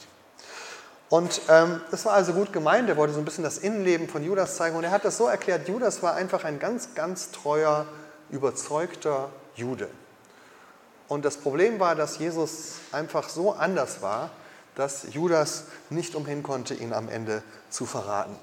Und 1.10 1.40
ähm, 1.50 1.82
war 2.04 2.14
also 2.14 2.34
gut 2.34 2.52
gemeint, 2.52 2.90
er 2.90 2.98
wollte 2.98 3.14
so 3.14 3.20
ein 3.20 3.26
bisschen 3.26 3.44
das 3.44 3.60
Innenleben 3.60 4.10
von 4.10 4.24
Judas 4.24 4.56
zeigen 4.56 4.76
und 4.76 4.86
er 4.86 4.92
hat 4.92 5.06
das 5.06 5.18
so 5.18 5.28
erklärt, 5.28 5.68
Judas 5.68 6.02
war 6.02 6.16
einfach 6.16 6.46
ein 6.46 6.58
ganz, 6.58 6.96
ganz 6.96 7.30
treuer, 7.30 7.86
überzeugter 8.32 9.30
Jude. 9.54 9.88
Und 11.10 11.26
das 11.26 11.38
Problem 11.38 11.80
war, 11.80 11.96
dass 11.96 12.20
Jesus 12.20 12.76
einfach 12.92 13.28
so 13.28 13.52
anders 13.52 14.02
war, 14.02 14.30
dass 14.76 15.08
Judas 15.12 15.64
nicht 15.90 16.16
umhin 16.16 16.44
konnte, 16.44 16.76
ihn 16.76 16.94
am 16.94 17.10
Ende 17.10 17.44
zu 17.70 17.86
verraten. 17.86 18.36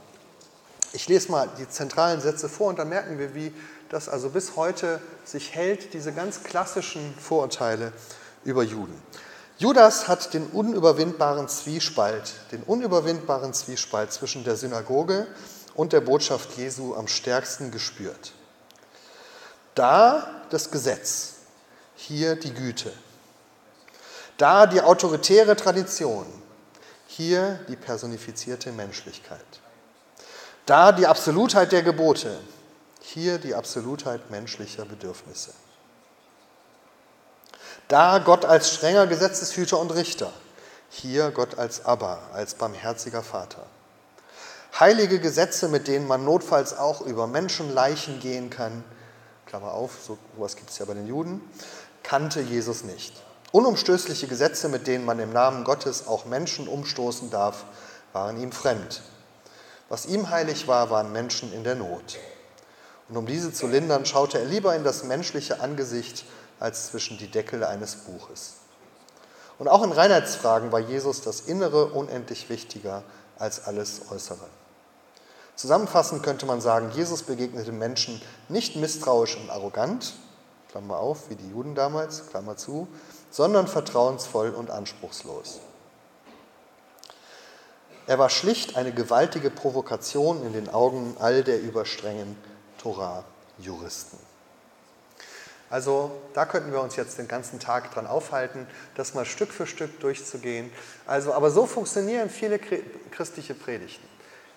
Ich 0.92 1.08
lese 1.08 1.30
mal 1.30 1.48
die 1.58 1.68
zentralen 1.68 2.20
Sätze 2.20 2.48
vor 2.48 2.68
und 2.68 2.78
dann 2.78 2.88
merken 2.88 3.18
wir, 3.18 3.34
wie 3.34 3.54
das 3.88 4.08
also 4.08 4.30
bis 4.30 4.56
heute 4.56 5.00
sich 5.24 5.54
hält, 5.54 5.94
diese 5.94 6.12
ganz 6.12 6.42
klassischen 6.42 7.14
Vorurteile 7.14 7.92
über 8.44 8.62
Juden. 8.62 9.00
Judas 9.58 10.08
hat 10.08 10.34
den 10.34 10.46
unüberwindbaren 10.48 11.48
Zwiespalt, 11.48 12.34
den 12.50 12.62
unüberwindbaren 12.64 13.54
Zwiespalt 13.54 14.12
zwischen 14.12 14.44
der 14.44 14.56
Synagoge 14.56 15.26
und 15.74 15.92
der 15.92 16.00
Botschaft 16.00 16.58
Jesu 16.58 16.94
am 16.94 17.06
stärksten 17.06 17.70
gespürt. 17.70 18.32
Da 19.74 20.42
das 20.50 20.70
Gesetz, 20.70 21.36
hier 21.97 22.36
die 22.36 22.55
Güte. 22.55 22.92
Da 24.36 24.66
die 24.66 24.82
autoritäre 24.82 25.57
Tradition, 25.57 26.26
hier 27.07 27.59
die 27.68 27.76
personifizierte 27.76 28.70
Menschlichkeit. 28.72 29.40
Da 30.66 30.92
die 30.92 31.07
Absolutheit 31.07 31.72
der 31.72 31.82
Gebote, 31.82 32.38
hier 33.01 33.38
die 33.38 33.55
Absolutheit 33.55 34.30
menschlicher 34.30 34.84
Bedürfnisse. 34.84 35.53
Da 37.88 38.18
Gott 38.18 38.44
als 38.44 38.74
strenger 38.74 39.07
Gesetzeshüter 39.07 39.78
und 39.78 39.94
Richter, 39.94 40.32
hier 40.90 41.30
Gott 41.30 41.57
als 41.57 41.84
Abba, 41.84 42.18
als 42.32 42.55
barmherziger 42.55 43.22
Vater. 43.22 43.64
Heilige 44.78 45.20
Gesetze, 45.20 45.68
mit 45.68 45.86
denen 45.86 46.07
man 46.07 46.24
notfalls 46.24 46.76
auch 46.76 47.01
über 47.01 47.26
Menschenleichen 47.26 48.20
gehen 48.20 48.51
kann, 48.51 48.84
Klammer 49.47 49.72
auf, 49.72 49.92
so 50.05 50.18
was 50.36 50.57
gibt 50.57 50.70
es 50.70 50.78
ja 50.78 50.84
bei 50.84 50.94
den 50.94 51.07
Juden, 51.07 51.40
kannte 52.07 52.40
Jesus 52.40 52.84
nicht. 52.84 53.12
Unumstößliche 53.50 54.28
Gesetze, 54.28 54.68
mit 54.68 54.86
denen 54.86 55.04
man 55.04 55.18
im 55.18 55.32
Namen 55.32 55.64
Gottes 55.64 56.07
auch 56.07 56.24
Menschen 56.24 56.68
umstoßen 56.68 57.30
darf, 57.30 57.64
waren 58.12 58.40
ihm 58.40 58.52
fremd. 58.52 59.02
Was 59.88 60.07
ihm 60.07 60.30
heilig 60.30 60.68
war, 60.68 60.88
waren 60.90 61.11
Menschen 61.11 61.52
in 61.52 61.64
der 61.64 61.74
Not. 61.74 62.18
Und 63.09 63.16
um 63.16 63.26
diese 63.26 63.52
zu 63.52 63.66
lindern, 63.66 64.07
schaute 64.07 64.38
er 64.38 64.44
lieber 64.44 64.76
in 64.76 64.84
das 64.84 65.02
menschliche 65.02 65.61
Angesicht 65.61 66.24
als 66.61 66.88
zwischen 66.88 67.18
die 67.18 67.30
Deckel 67.30 67.64
eines 67.64 67.96
Buches. 67.96 68.54
Und 69.59 69.66
auch 69.66 69.82
in 69.82 69.92
Reinheitsfragen 69.92 70.70
war 70.70 70.80
Jesus 70.80 71.22
das 71.22 71.40
Innere 71.40 71.86
unendlich 71.86 72.48
wichtiger 72.48 73.02
als 73.36 73.66
alles 73.66 74.02
Äußere. 74.11 74.46
Zusammenfassend 75.57 76.22
könnte 76.22 76.46
man 76.46 76.61
sagen, 76.61 76.92
Jesus 76.94 77.24
begegnete 77.24 77.72
Menschen 77.72 78.22
nicht 78.48 78.76
misstrauisch 78.76 79.36
und 79.36 79.50
arrogant, 79.50 80.14
Klammer 80.77 80.99
auf, 80.99 81.31
wie 81.31 81.37
die 81.37 81.49
Juden 81.49 81.74
damals, 81.74 82.27
Klammer 82.29 82.59
zu, 82.59 82.87
sondern 83.31 83.66
vertrauensvoll 83.66 84.51
und 84.51 84.70
anspruchslos. 84.70 85.61
Er 88.07 88.18
war 88.18 88.29
schlicht 88.29 88.77
eine 88.77 88.93
gewaltige 88.93 89.49
Provokation 89.49 90.45
in 90.45 90.53
den 90.53 90.68
Augen 90.68 91.16
all 91.18 91.43
der 91.43 91.62
überstrengen 91.62 92.37
Torah-Juristen. 92.77 94.18
Also 95.70 96.11
da 96.35 96.45
könnten 96.45 96.72
wir 96.72 96.83
uns 96.83 96.97
jetzt 96.97 97.16
den 97.16 97.27
ganzen 97.27 97.59
Tag 97.59 97.95
dran 97.95 98.07
aufhalten, 98.07 98.66
das 98.97 99.14
mal 99.14 99.24
Stück 99.24 99.53
für 99.53 99.66
Stück 99.66 99.99
durchzugehen. 100.01 100.70
Also, 101.07 101.33
aber 101.33 101.51
so 101.51 101.64
funktionieren 101.64 102.29
viele 102.29 102.59
christliche 102.59 103.55
Predigten. 103.55 104.07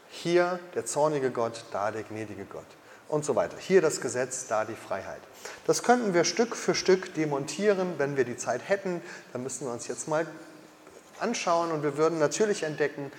Hier 0.09 0.59
der 0.75 0.85
zornige 0.85 1.31
Gott, 1.31 1.63
da 1.71 1.91
der 1.91 2.03
gnädige 2.03 2.43
Gott 2.43 2.65
und 3.09 3.25
so 3.25 3.35
weiter. 3.35 3.57
Hier 3.59 3.81
das 3.81 4.01
Gesetz, 4.01 4.47
da 4.47 4.63
die 4.65 4.75
Freiheit. 4.75 5.21
Das 5.67 5.83
könnten 5.83 6.13
wir 6.13 6.23
Stück 6.23 6.55
für 6.55 6.75
Stück 6.75 7.13
demontieren, 7.15 7.95
wenn 7.97 8.15
wir 8.15 8.23
die 8.23 8.37
Zeit 8.37 8.61
hätten. 8.67 9.01
Dann 9.33 9.43
müssen 9.43 9.65
wir 9.65 9.73
uns 9.73 9.87
jetzt 9.87 10.07
mal 10.07 10.25
anschauen 11.19 11.71
und 11.71 11.83
wir 11.83 11.97
würden 11.97 12.19
natürlich 12.19 12.63
entdecken, 12.63 13.11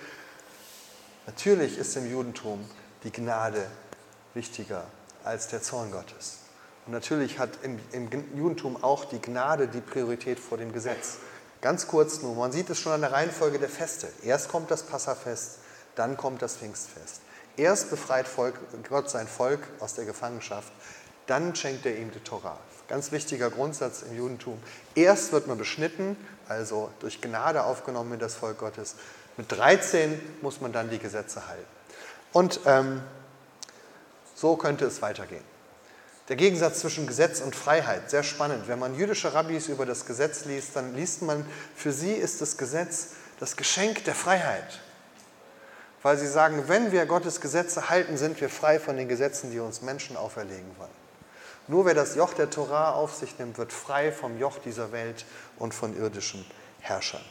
natürlich 1.27 1.77
ist 1.77 1.95
im 1.97 2.09
Judentum 2.09 2.65
die 3.03 3.11
Gnade 3.11 3.67
wichtiger 4.33 4.85
als 5.23 5.47
der 5.49 5.61
Zorn 5.61 5.91
Gottes. 5.91 6.39
Und 6.85 6.93
natürlich 6.93 7.37
hat 7.37 7.49
im, 7.61 7.79
im, 7.91 8.09
Judentum 8.35 8.83
auch 8.83 9.05
die 9.05 9.21
Gnade 9.21 9.67
die 9.67 9.81
Priorität 9.81 10.39
vor 10.39 10.57
dem 10.57 10.73
Gesetz. 10.73 11.17
Ganz 11.61 11.87
kurz 11.87 12.21
nur, 12.23 12.35
man 12.35 12.51
sieht 12.51 12.69
es 12.71 12.79
schon 12.79 12.91
an 12.91 13.01
der 13.01 13.11
Reihenfolge 13.11 13.59
der 13.59 13.69
Feste. 13.69 14.07
Erst 14.23 14.49
kommt 14.49 14.71
das 14.71 14.83
Passafest, 14.83 15.59
dann 15.95 16.17
kommt 16.17 16.41
das 16.41 16.55
Pfingstfest. 16.55 17.21
Erst 17.57 17.89
befreit 17.89 18.27
Volk, 18.27 18.55
Gott 18.87 19.09
sein 19.09 19.27
Volk 19.27 19.61
aus 19.79 19.95
der 19.95 20.05
Gefangenschaft, 20.05 20.71
dann 21.27 21.55
schenkt 21.55 21.85
er 21.85 21.97
ihm 21.97 22.11
die 22.11 22.19
Torah. 22.19 22.57
Ganz 22.87 23.11
wichtiger 23.11 23.49
Grundsatz 23.49 24.01
im 24.01 24.17
Judentum. 24.17 24.61
Erst 24.95 25.31
wird 25.31 25.47
man 25.47 25.57
beschnitten, 25.57 26.17
also 26.47 26.91
durch 26.99 27.21
Gnade 27.21 27.63
aufgenommen 27.63 28.13
in 28.13 28.19
das 28.19 28.35
Volk 28.35 28.57
Gottes. 28.57 28.95
Mit 29.37 29.51
13 29.51 30.19
muss 30.41 30.59
man 30.59 30.73
dann 30.73 30.89
die 30.89 30.99
Gesetze 30.99 31.47
halten. 31.47 31.65
Und 32.33 32.59
ähm, 32.65 33.01
so 34.35 34.55
könnte 34.55 34.85
es 34.85 35.01
weitergehen. 35.01 35.43
Der 36.27 36.35
Gegensatz 36.35 36.79
zwischen 36.79 37.07
Gesetz 37.07 37.41
und 37.41 37.55
Freiheit, 37.55 38.09
sehr 38.09 38.23
spannend. 38.23 38.67
Wenn 38.67 38.79
man 38.79 38.95
jüdische 38.95 39.33
Rabbis 39.33 39.67
über 39.67 39.85
das 39.85 40.05
Gesetz 40.05 40.45
liest, 40.45 40.75
dann 40.75 40.95
liest 40.95 41.21
man, 41.21 41.45
für 41.75 41.91
sie 41.91 42.13
ist 42.13 42.41
das 42.41 42.57
Gesetz 42.57 43.09
das 43.39 43.57
Geschenk 43.57 44.03
der 44.05 44.15
Freiheit 44.15 44.79
weil 46.03 46.17
sie 46.17 46.27
sagen, 46.27 46.67
wenn 46.67 46.91
wir 46.91 47.05
Gottes 47.05 47.41
Gesetze 47.41 47.89
halten, 47.89 48.17
sind 48.17 48.39
wir 48.41 48.49
frei 48.49 48.79
von 48.79 48.97
den 48.97 49.07
Gesetzen, 49.07 49.51
die 49.51 49.59
uns 49.59 49.81
Menschen 49.81 50.17
auferlegen 50.17 50.71
wollen. 50.77 51.01
Nur 51.67 51.85
wer 51.85 51.93
das 51.93 52.15
Joch 52.15 52.33
der 52.33 52.49
Torah 52.49 52.91
auf 52.91 53.13
sich 53.15 53.37
nimmt, 53.37 53.57
wird 53.57 53.71
frei 53.71 54.11
vom 54.11 54.37
Joch 54.39 54.57
dieser 54.57 54.91
Welt 54.91 55.25
und 55.57 55.73
von 55.73 55.95
irdischen 55.95 56.45
Herrschern. 56.79 57.23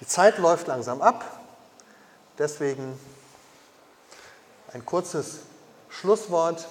Die 0.00 0.06
Zeit 0.06 0.38
läuft 0.38 0.66
langsam 0.66 1.02
ab, 1.02 1.40
deswegen 2.38 2.98
ein 4.72 4.84
kurzes 4.84 5.40
Schlusswort. 5.88 6.66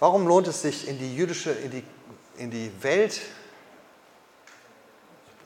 Warum 0.00 0.26
lohnt 0.26 0.48
es 0.48 0.62
sich, 0.62 0.88
in 0.88 0.98
die 0.98 1.14
jüdische, 1.14 1.52
in 1.52 1.70
die, 1.70 1.84
in 2.36 2.50
die 2.50 2.72
Welt 2.82 3.20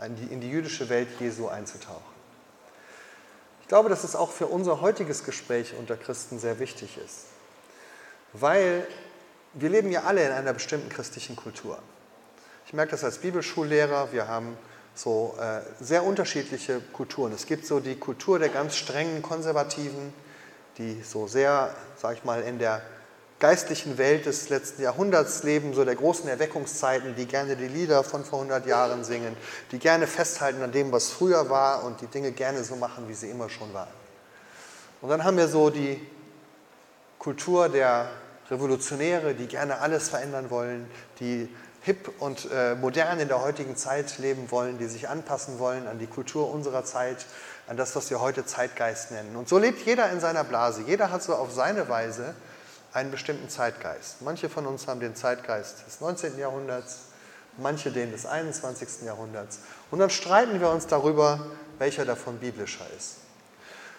in 0.06 0.40
die 0.40 0.50
jüdische 0.50 0.88
Welt 0.88 1.08
Jesu 1.20 1.48
einzutauchen. 1.48 2.12
Ich 3.62 3.68
glaube, 3.68 3.88
dass 3.88 4.04
es 4.04 4.16
auch 4.16 4.30
für 4.30 4.46
unser 4.46 4.80
heutiges 4.80 5.24
Gespräch 5.24 5.74
unter 5.78 5.96
Christen 5.96 6.38
sehr 6.38 6.58
wichtig 6.58 6.98
ist, 6.98 7.26
weil 8.32 8.86
wir 9.54 9.68
leben 9.68 9.90
ja 9.90 10.02
alle 10.02 10.24
in 10.24 10.32
einer 10.32 10.52
bestimmten 10.52 10.88
christlichen 10.88 11.36
Kultur. 11.36 11.78
Ich 12.66 12.72
merke 12.72 12.92
das 12.92 13.04
als 13.04 13.18
Bibelschullehrer, 13.18 14.12
wir 14.12 14.28
haben 14.28 14.56
so 14.94 15.36
äh, 15.40 15.60
sehr 15.82 16.04
unterschiedliche 16.04 16.80
Kulturen. 16.92 17.32
Es 17.32 17.46
gibt 17.46 17.66
so 17.66 17.80
die 17.80 17.96
Kultur 17.96 18.38
der 18.38 18.50
ganz 18.50 18.76
strengen 18.76 19.22
Konservativen, 19.22 20.12
die 20.78 21.02
so 21.02 21.26
sehr, 21.26 21.74
sag 21.96 22.16
ich 22.16 22.24
mal, 22.24 22.42
in 22.42 22.58
der 22.58 22.82
geistlichen 23.42 23.98
Welt 23.98 24.26
des 24.26 24.50
letzten 24.50 24.82
Jahrhunderts 24.82 25.42
leben, 25.42 25.74
so 25.74 25.84
der 25.84 25.96
großen 25.96 26.28
Erweckungszeiten, 26.28 27.16
die 27.16 27.26
gerne 27.26 27.56
die 27.56 27.66
Lieder 27.66 28.04
von 28.04 28.24
vor 28.24 28.38
100 28.38 28.66
Jahren 28.66 29.02
singen, 29.02 29.36
die 29.72 29.80
gerne 29.80 30.06
festhalten 30.06 30.62
an 30.62 30.70
dem, 30.70 30.92
was 30.92 31.10
früher 31.10 31.50
war 31.50 31.82
und 31.82 32.00
die 32.00 32.06
Dinge 32.06 32.30
gerne 32.30 32.62
so 32.62 32.76
machen, 32.76 33.08
wie 33.08 33.14
sie 33.14 33.28
immer 33.28 33.50
schon 33.50 33.74
waren. 33.74 33.90
Und 35.00 35.08
dann 35.08 35.24
haben 35.24 35.36
wir 35.36 35.48
so 35.48 35.70
die 35.70 36.00
Kultur 37.18 37.68
der 37.68 38.10
Revolutionäre, 38.48 39.34
die 39.34 39.48
gerne 39.48 39.80
alles 39.80 40.08
verändern 40.08 40.48
wollen, 40.50 40.88
die 41.18 41.48
hip 41.80 42.12
und 42.20 42.48
äh, 42.52 42.76
modern 42.76 43.18
in 43.18 43.26
der 43.26 43.42
heutigen 43.42 43.76
Zeit 43.76 44.18
leben 44.18 44.52
wollen, 44.52 44.78
die 44.78 44.86
sich 44.86 45.08
anpassen 45.08 45.58
wollen 45.58 45.88
an 45.88 45.98
die 45.98 46.06
Kultur 46.06 46.48
unserer 46.48 46.84
Zeit, 46.84 47.26
an 47.66 47.76
das, 47.76 47.96
was 47.96 48.08
wir 48.08 48.20
heute 48.20 48.46
Zeitgeist 48.46 49.10
nennen. 49.10 49.34
Und 49.34 49.48
so 49.48 49.58
lebt 49.58 49.84
jeder 49.84 50.12
in 50.12 50.20
seiner 50.20 50.44
Blase. 50.44 50.84
Jeder 50.86 51.10
hat 51.10 51.24
so 51.24 51.34
auf 51.34 51.50
seine 51.50 51.88
Weise 51.88 52.36
einen 52.92 53.10
bestimmten 53.10 53.48
Zeitgeist. 53.48 54.22
Manche 54.22 54.48
von 54.48 54.66
uns 54.66 54.86
haben 54.86 55.00
den 55.00 55.14
Zeitgeist 55.14 55.86
des 55.86 56.00
19. 56.00 56.38
Jahrhunderts, 56.38 56.98
manche 57.56 57.90
den 57.90 58.12
des 58.12 58.26
21. 58.26 59.02
Jahrhunderts. 59.04 59.60
Und 59.90 59.98
dann 59.98 60.10
streiten 60.10 60.60
wir 60.60 60.70
uns 60.70 60.86
darüber, 60.86 61.46
welcher 61.78 62.04
davon 62.04 62.38
biblischer 62.38 62.86
ist. 62.96 63.16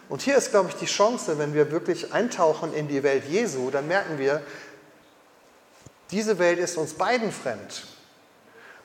Und 0.09 0.21
hier 0.21 0.37
ist, 0.37 0.51
glaube 0.51 0.69
ich, 0.69 0.75
die 0.75 0.85
Chance, 0.85 1.39
wenn 1.39 1.53
wir 1.53 1.71
wirklich 1.71 2.13
eintauchen 2.13 2.73
in 2.73 2.87
die 2.87 3.03
Welt 3.03 3.25
Jesu, 3.25 3.71
dann 3.71 3.87
merken 3.87 4.19
wir, 4.19 4.41
diese 6.11 6.37
Welt 6.37 6.59
ist 6.59 6.77
uns 6.77 6.93
beiden 6.93 7.31
fremd 7.31 7.87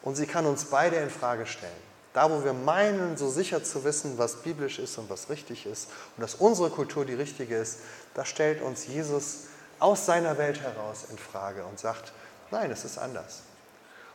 und 0.02 0.14
sie 0.14 0.26
kann 0.26 0.46
uns 0.46 0.64
beide 0.64 0.96
in 0.96 1.10
Frage 1.10 1.44
stellen. 1.44 1.88
Da, 2.14 2.30
wo 2.30 2.42
wir 2.42 2.54
meinen, 2.54 3.16
so 3.16 3.28
sicher 3.28 3.62
zu 3.62 3.84
wissen, 3.84 4.16
was 4.16 4.36
biblisch 4.36 4.78
ist 4.78 4.96
und 4.96 5.10
was 5.10 5.28
richtig 5.28 5.66
ist 5.66 5.88
und 6.16 6.22
dass 6.22 6.36
unsere 6.36 6.70
Kultur 6.70 7.04
die 7.04 7.14
richtige 7.14 7.56
ist, 7.56 7.80
da 8.14 8.24
stellt 8.24 8.62
uns 8.62 8.86
Jesus 8.86 9.48
aus 9.78 10.06
seiner 10.06 10.38
Welt 10.38 10.60
heraus 10.60 11.06
in 11.10 11.18
Frage 11.18 11.64
und 11.64 11.78
sagt, 11.78 12.12
nein, 12.50 12.70
es 12.70 12.84
ist 12.84 12.98
anders. 12.98 13.42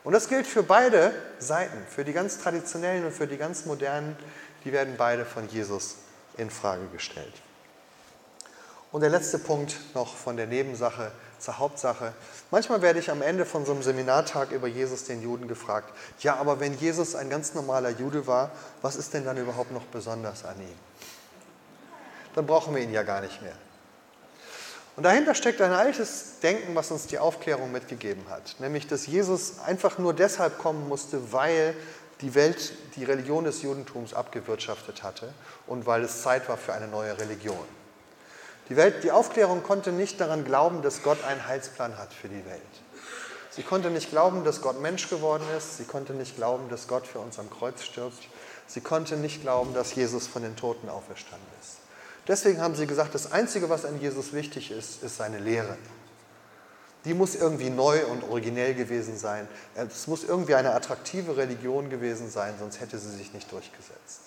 Und 0.04 0.14
das 0.14 0.28
gilt 0.28 0.46
für 0.46 0.64
beide 0.64 1.14
Seiten, 1.40 1.86
für 1.90 2.04
die 2.04 2.14
ganz 2.14 2.40
traditionellen 2.40 3.06
und 3.06 3.14
für 3.14 3.28
die 3.28 3.38
ganz 3.38 3.66
modernen, 3.66 4.18
die 4.66 4.74
werden 4.74 4.96
beide 4.98 5.26
von 5.26 5.48
Jesus 5.48 5.96
in 6.38 6.50
Frage 6.50 6.88
gestellt. 6.88 7.34
Und 8.92 9.02
der 9.02 9.10
letzte 9.10 9.40
Punkt 9.40 9.76
noch 9.96 10.16
von 10.16 10.38
der 10.38 10.46
Nebensache 10.46 11.12
zur 11.40 11.58
Hauptsache. 11.58 12.14
Manchmal 12.52 12.82
werde 12.82 13.00
ich 13.00 13.12
am 13.12 13.22
Ende 13.22 13.46
von 13.46 13.66
so 13.66 13.72
einem 13.72 13.84
Seminartag 13.84 14.52
über 14.52 14.68
Jesus 14.68 15.04
den 15.04 15.22
Juden 15.22 15.48
gefragt, 15.48 15.92
ja, 16.20 16.36
aber 16.36 16.60
wenn 16.60 16.78
Jesus 16.78 17.16
ein 17.16 17.30
ganz 17.30 17.54
normaler 17.54 17.90
Jude 17.90 18.28
war, 18.28 18.52
was 18.82 18.96
ist 18.96 19.14
denn 19.14 19.26
dann 19.26 19.38
überhaupt 19.38 19.72
noch 19.72 19.84
besonders 19.86 20.46
an 20.46 20.60
ihm? 20.62 20.78
Dann 22.36 22.46
brauchen 22.46 22.74
wir 22.76 22.82
ihn 22.82 22.94
ja 22.94 23.04
gar 23.04 23.22
nicht 23.22 23.42
mehr. 23.42 23.56
Und 24.96 25.04
dahinter 25.04 25.34
steckt 25.34 25.62
ein 25.62 25.72
altes 25.72 26.40
Denken, 26.42 26.76
was 26.76 26.92
uns 26.92 27.08
die 27.08 27.18
Aufklärung 27.18 27.72
mitgegeben 27.72 28.24
hat, 28.30 28.56
nämlich 28.60 28.88
dass 28.88 29.08
Jesus 29.08 29.60
einfach 29.66 29.98
nur 29.98 30.14
deshalb 30.14 30.60
kommen 30.60 30.88
musste, 30.88 31.32
weil 31.34 31.76
die 32.22 32.36
Welt 32.36 32.74
die 32.96 33.04
Religion 33.04 33.44
des 33.44 33.64
Judentums 33.64 34.14
abgewirtschaftet 34.14 35.02
hatte 35.02 35.34
und 35.66 35.86
weil 35.88 36.04
es 36.04 36.22
Zeit 36.22 36.48
war 36.48 36.58
für 36.58 36.74
eine 36.74 36.88
neue 36.88 37.18
Religion. 37.18 37.66
Die, 38.70 38.78
Welt, 38.78 39.04
die 39.04 39.12
Aufklärung 39.12 39.64
konnte 39.64 39.92
nicht 39.92 40.22
daran 40.22 40.46
glauben, 40.46 40.82
dass 40.84 41.04
Gott 41.04 41.24
einen 41.26 41.46
Heilsplan 41.48 41.98
hat 41.98 42.14
für 42.14 42.30
die 42.30 42.46
Welt. 42.46 42.62
Sie 43.50 43.62
konnte 43.62 43.92
nicht 43.92 44.10
glauben, 44.10 44.44
dass 44.46 44.62
Gott 44.62 44.82
Mensch 44.82 45.10
geworden 45.10 45.44
ist. 45.58 45.78
Sie 45.78 45.84
konnte 45.84 46.14
nicht 46.14 46.38
glauben, 46.38 46.70
dass 46.70 46.88
Gott 46.88 47.06
für 47.06 47.20
uns 47.20 47.38
am 47.38 47.50
Kreuz 47.50 47.84
stirbt. 47.84 48.28
Sie 48.68 48.82
konnte 48.82 49.18
nicht 49.18 49.42
glauben, 49.42 49.74
dass 49.74 49.94
Jesus 49.94 50.26
von 50.28 50.42
den 50.42 50.56
Toten 50.56 50.90
auferstanden 50.90 51.48
ist. 51.62 51.83
Deswegen 52.28 52.62
haben 52.62 52.76
sie 52.76 52.88
gesagt, 52.88 53.14
das 53.14 53.32
Einzige, 53.32 53.70
was 53.70 53.86
an 53.86 54.00
Jesus 54.00 54.34
wichtig 54.34 54.72
ist, 54.72 55.04
ist 55.04 55.18
seine 55.18 55.40
Lehre. 55.40 55.78
Die 57.06 57.14
muss 57.14 57.36
irgendwie 57.36 57.70
neu 57.70 58.06
und 58.06 58.24
originell 58.24 58.76
gewesen 58.76 59.18
sein. 59.18 59.48
Es 59.76 60.08
muss 60.08 60.24
irgendwie 60.24 60.56
eine 60.56 60.74
attraktive 60.74 61.36
Religion 61.36 61.90
gewesen 61.90 62.30
sein, 62.30 62.54
sonst 62.58 62.80
hätte 62.80 62.98
sie 62.98 63.12
sich 63.12 63.34
nicht 63.34 63.52
durchgesetzt. 63.52 64.22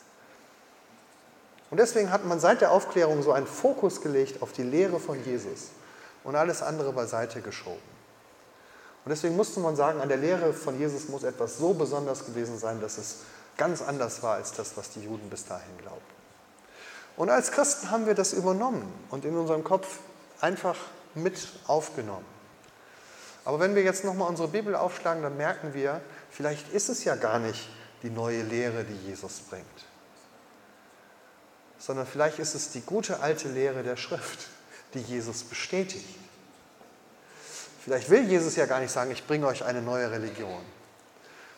Und 1.71 1.79
deswegen 1.79 2.11
hat 2.11 2.25
man 2.27 2.39
seit 2.39 2.61
der 2.61 2.71
Aufklärung 2.71 3.23
so 3.23 3.33
einen 3.33 3.47
Fokus 3.47 4.03
gelegt 4.03 4.43
auf 4.43 4.53
die 4.53 4.63
Lehre 4.63 5.01
von 5.01 5.25
Jesus 5.25 5.71
und 6.23 6.37
alles 6.37 6.63
andere 6.63 6.93
beiseite 6.93 7.41
geschoben. 7.41 7.97
Und 9.05 9.11
deswegen 9.11 9.37
musste 9.37 9.61
man 9.61 9.75
sagen, 9.75 10.01
an 10.01 10.09
der 10.09 10.19
Lehre 10.19 10.53
von 10.53 10.79
Jesus 10.79 11.09
muss 11.09 11.23
etwas 11.23 11.59
so 11.59 11.73
besonders 11.73 12.27
gewesen 12.27 12.59
sein, 12.59 12.81
dass 12.81 12.99
es 12.99 13.19
ganz 13.57 13.81
anders 13.81 14.23
war 14.23 14.35
als 14.35 14.53
das, 14.53 14.77
was 14.77 14.91
die 14.91 15.01
Juden 15.01 15.31
bis 15.31 15.47
dahin 15.47 15.79
glaubten. 15.79 16.16
Und 17.17 17.31
als 17.31 17.51
Christen 17.51 17.91
haben 17.91 18.07
wir 18.07 18.15
das 18.15 18.33
übernommen 18.33 18.93
und 19.11 19.25
in 19.25 19.37
unserem 19.37 19.65
Kopf 19.65 20.01
einfach 20.41 20.77
mit 21.15 21.49
aufgenommen. 21.67 22.27
Aber 23.45 23.61
wenn 23.61 23.75
wir 23.75 23.83
jetzt 23.83 24.05
nochmal 24.05 24.29
unsere 24.29 24.49
Bibel 24.49 24.75
aufschlagen, 24.75 25.23
dann 25.23 25.37
merken 25.37 25.73
wir, 25.73 26.01
vielleicht 26.31 26.73
ist 26.73 26.89
es 26.89 27.05
ja 27.05 27.15
gar 27.15 27.39
nicht 27.39 27.69
die 28.03 28.11
neue 28.11 28.43
Lehre, 28.43 28.85
die 28.85 29.09
Jesus 29.09 29.41
bringt, 29.41 29.65
sondern 31.79 32.07
vielleicht 32.07 32.39
ist 32.39 32.55
es 32.55 32.71
die 32.71 32.83
gute 32.83 33.21
alte 33.21 33.49
Lehre 33.49 33.83
der 33.83 33.97
Schrift, 33.97 34.49
die 34.95 35.01
Jesus 35.01 35.45
bestätigt. 35.45 36.05
Vielleicht 37.83 38.11
will 38.11 38.29
Jesus 38.29 38.57
ja 38.57 38.67
gar 38.67 38.81
nicht 38.81 38.91
sagen, 38.91 39.13
ich 39.13 39.27
bringe 39.27 39.47
euch 39.47 39.65
eine 39.65 39.81
neue 39.81 40.11
Religion, 40.11 40.61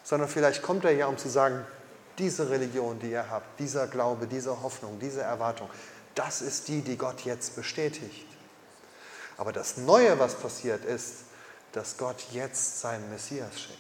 sondern 0.05 0.29
vielleicht 0.29 0.63
kommt 0.63 0.85
er 0.85 0.93
ja, 0.93 1.07
um 1.07 1.17
zu 1.17 1.31
sagen, 1.31 1.67
diese 2.19 2.51
Religion, 2.51 2.99
die 2.99 3.11
ihr 3.11 3.31
habt, 3.31 3.59
dieser 3.61 3.87
Glaube, 3.87 4.27
diese 4.27 4.63
Hoffnung, 4.63 4.99
diese 4.99 5.23
Erwartung, 5.23 5.69
das 6.15 6.43
ist 6.43 6.69
die, 6.69 6.83
die 6.83 6.97
Gott 6.97 7.21
jetzt 7.23 7.57
bestätigt. 7.57 8.27
Aber 9.37 9.53
das 9.53 9.77
Neue, 9.77 10.19
was 10.19 10.35
passiert, 10.35 10.85
ist, 10.85 11.25
dass 11.73 11.97
Gott 11.97 12.25
jetzt 12.33 12.81
seinen 12.81 13.09
Messias 13.11 13.61
schenkt. 13.61 13.79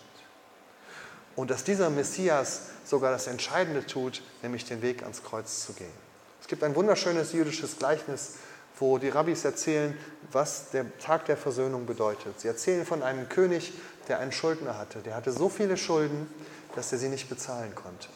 Und 1.34 1.51
dass 1.51 1.64
dieser 1.64 1.91
Messias 1.91 2.62
sogar 2.84 3.11
das 3.11 3.26
Entscheidende 3.26 3.84
tut, 3.84 4.22
nämlich 4.43 4.64
den 4.64 4.82
Weg 4.82 5.03
ans 5.03 5.22
Kreuz 5.22 5.64
zu 5.64 5.72
gehen. 5.72 5.93
Es 6.41 6.47
gibt 6.47 6.62
ein 6.62 6.74
wunderschönes 6.74 7.32
jüdisches 7.32 7.78
Gleichnis, 7.78 8.34
wo 8.78 8.99
die 8.99 9.09
Rabbis 9.09 9.45
erzählen, 9.45 9.99
was 10.30 10.70
der 10.70 10.97
Tag 10.99 11.26
der 11.26 11.36
Versöhnung 11.36 11.86
bedeutet. 11.86 12.41
Sie 12.41 12.49
erzählen 12.49 12.86
von 12.86 13.03
einem 13.03 13.28
König, 13.28 13.72
der 14.07 14.20
einen 14.20 14.32
Schuldner 14.32 14.78
hatte. 14.78 15.01
Der 15.01 15.16
hatte 15.16 15.32
so 15.32 15.49
viele 15.49 15.76
Schulden, 15.76 16.32
dass 16.74 16.93
er 16.93 16.99
sie 16.99 17.09
nicht 17.09 17.28
bezahlen 17.28 17.74
konnte. 17.74 18.09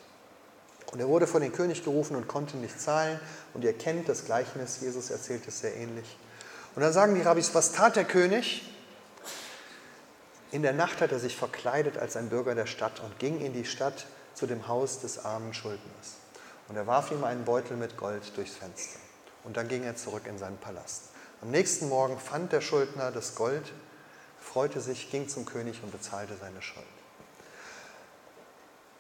Und 0.93 1.01
er 1.01 1.09
wurde 1.09 1.27
vor 1.27 1.41
den 1.41 1.53
König 1.53 1.85
gerufen 1.85 2.15
und 2.17 2.29
konnte 2.29 2.59
nicht 2.59 2.81
zahlen. 2.81 3.19
Und 3.55 3.65
ihr 3.65 3.73
kennt 3.73 4.09
das 4.09 4.27
Gleichnis, 4.27 4.81
Jesus 4.81 5.11
erzählt 5.11 5.49
es 5.49 5.61
sehr 5.61 5.75
ähnlich. 5.75 6.17
Und 6.75 6.83
dann 6.83 6.93
sagen 6.93 7.15
die 7.15 7.23
Rabbis, 7.23 7.55
was 7.55 7.73
tat 7.73 7.97
der 7.97 8.05
König? 8.05 8.71
In 10.51 10.63
der 10.63 10.75
Nacht 10.75 11.01
hat 11.01 11.13
er 11.13 11.19
sich 11.19 11.35
verkleidet 11.35 11.97
als 11.97 12.17
ein 12.17 12.29
Bürger 12.29 12.55
der 12.55 12.67
Stadt 12.67 13.01
und 13.01 13.19
ging 13.19 13.41
in 13.41 13.55
die 13.55 13.65
Stadt 13.65 14.07
zu 14.35 14.47
dem 14.47 14.69
Haus 14.69 15.01
des 15.01 15.25
armen 15.25 15.55
Schuldners. 15.55 16.17
Und 16.69 16.77
er 16.77 16.87
warf 16.87 17.11
ihm 17.11 17.25
einen 17.25 17.45
Beutel 17.47 17.79
mit 17.79 17.97
Gold 17.97 18.37
durchs 18.37 18.57
Fenster. 18.57 19.01
Und 19.45 19.57
dann 19.57 19.69
ging 19.69 19.85
er 19.85 19.97
zurück 19.97 20.27
in 20.27 20.37
seinen 20.37 20.59
Palast. 20.59 21.05
Am 21.41 21.51
nächsten 21.51 21.89
Morgen 21.89 22.19
fand 22.19 22.53
der 22.53 22.61
Schuldner 22.61 23.11
das 23.11 23.35
Gold, 23.35 23.73
freute 24.39 24.81
sich, 24.81 25.11
ging 25.11 25.27
zum 25.27 25.47
König 25.47 25.83
und 25.83 25.91
bezahlte 25.91 26.37
seine 26.37 26.61
Schuld. 26.61 26.87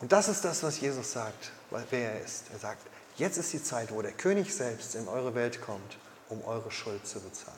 Und 0.03 0.11
das 0.11 0.27
ist 0.27 0.45
das, 0.45 0.65
was 0.65 0.81
Jesus 0.81 1.13
sagt, 1.13 1.53
wer 1.71 2.15
er 2.15 2.21
ist. 2.25 2.47
Er 2.53 2.59
sagt, 2.59 2.83
jetzt 3.17 3.39
ist 3.39 3.53
die 3.53 3.63
Zeit, 3.63 3.93
wo 3.93 4.03
der 4.03 4.11
König 4.11 4.53
selbst 4.53 4.97
in 4.97 5.07
eure 5.07 5.37
Welt 5.37 5.63
kommt, 5.63 5.97
um 6.29 6.45
eure 6.45 6.73
Schuld 6.73 7.07
zu 7.07 7.21
bezahlen. 7.21 7.57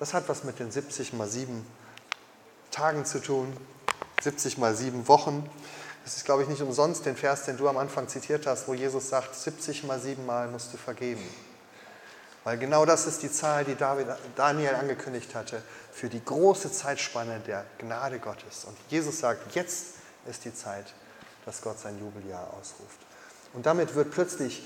Das 0.00 0.14
hat 0.14 0.28
was 0.28 0.42
mit 0.42 0.58
den 0.58 0.72
70 0.72 1.12
mal 1.12 1.28
7 1.28 1.64
Tagen 2.72 3.04
zu 3.04 3.20
tun, 3.20 3.56
70 4.20 4.58
mal 4.58 4.74
7 4.74 5.06
Wochen. 5.06 5.48
Das 6.04 6.16
ist, 6.16 6.24
glaube 6.24 6.42
ich, 6.42 6.48
nicht 6.48 6.60
umsonst 6.60 7.06
den 7.06 7.16
Vers, 7.16 7.44
den 7.44 7.56
du 7.56 7.68
am 7.68 7.76
Anfang 7.76 8.08
zitiert 8.08 8.48
hast, 8.48 8.66
wo 8.66 8.74
Jesus 8.74 9.08
sagt, 9.08 9.36
70 9.36 9.84
mal 9.84 10.00
7 10.00 10.26
Mal 10.26 10.48
musst 10.48 10.72
du 10.72 10.76
vergeben. 10.76 11.22
Weil 12.42 12.58
genau 12.58 12.84
das 12.84 13.06
ist 13.06 13.22
die 13.22 13.30
Zahl, 13.30 13.64
die 13.64 13.76
David, 13.76 14.08
Daniel 14.34 14.74
angekündigt 14.74 15.36
hatte, 15.36 15.62
für 15.92 16.08
die 16.08 16.22
große 16.22 16.72
Zeitspanne 16.72 17.38
der 17.46 17.64
Gnade 17.78 18.18
Gottes. 18.18 18.64
Und 18.64 18.76
Jesus 18.88 19.20
sagt, 19.20 19.54
jetzt 19.54 19.94
ist 20.26 20.44
die 20.44 20.52
Zeit, 20.52 20.92
dass 21.44 21.62
Gott 21.62 21.78
sein 21.78 21.98
Jubeljahr 21.98 22.52
ausruft. 22.54 22.98
Und 23.52 23.66
damit 23.66 23.94
wird 23.94 24.10
plötzlich 24.10 24.62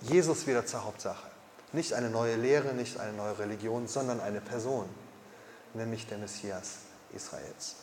Jesus 0.00 0.46
wieder 0.46 0.64
zur 0.64 0.84
Hauptsache. 0.84 1.26
Nicht 1.72 1.92
eine 1.92 2.08
neue 2.08 2.36
Lehre, 2.36 2.72
nicht 2.74 2.98
eine 2.98 3.12
neue 3.12 3.38
Religion, 3.38 3.88
sondern 3.88 4.20
eine 4.20 4.40
Person, 4.40 4.88
nämlich 5.74 6.06
der 6.06 6.18
Messias 6.18 6.78
Israels. 7.14 7.76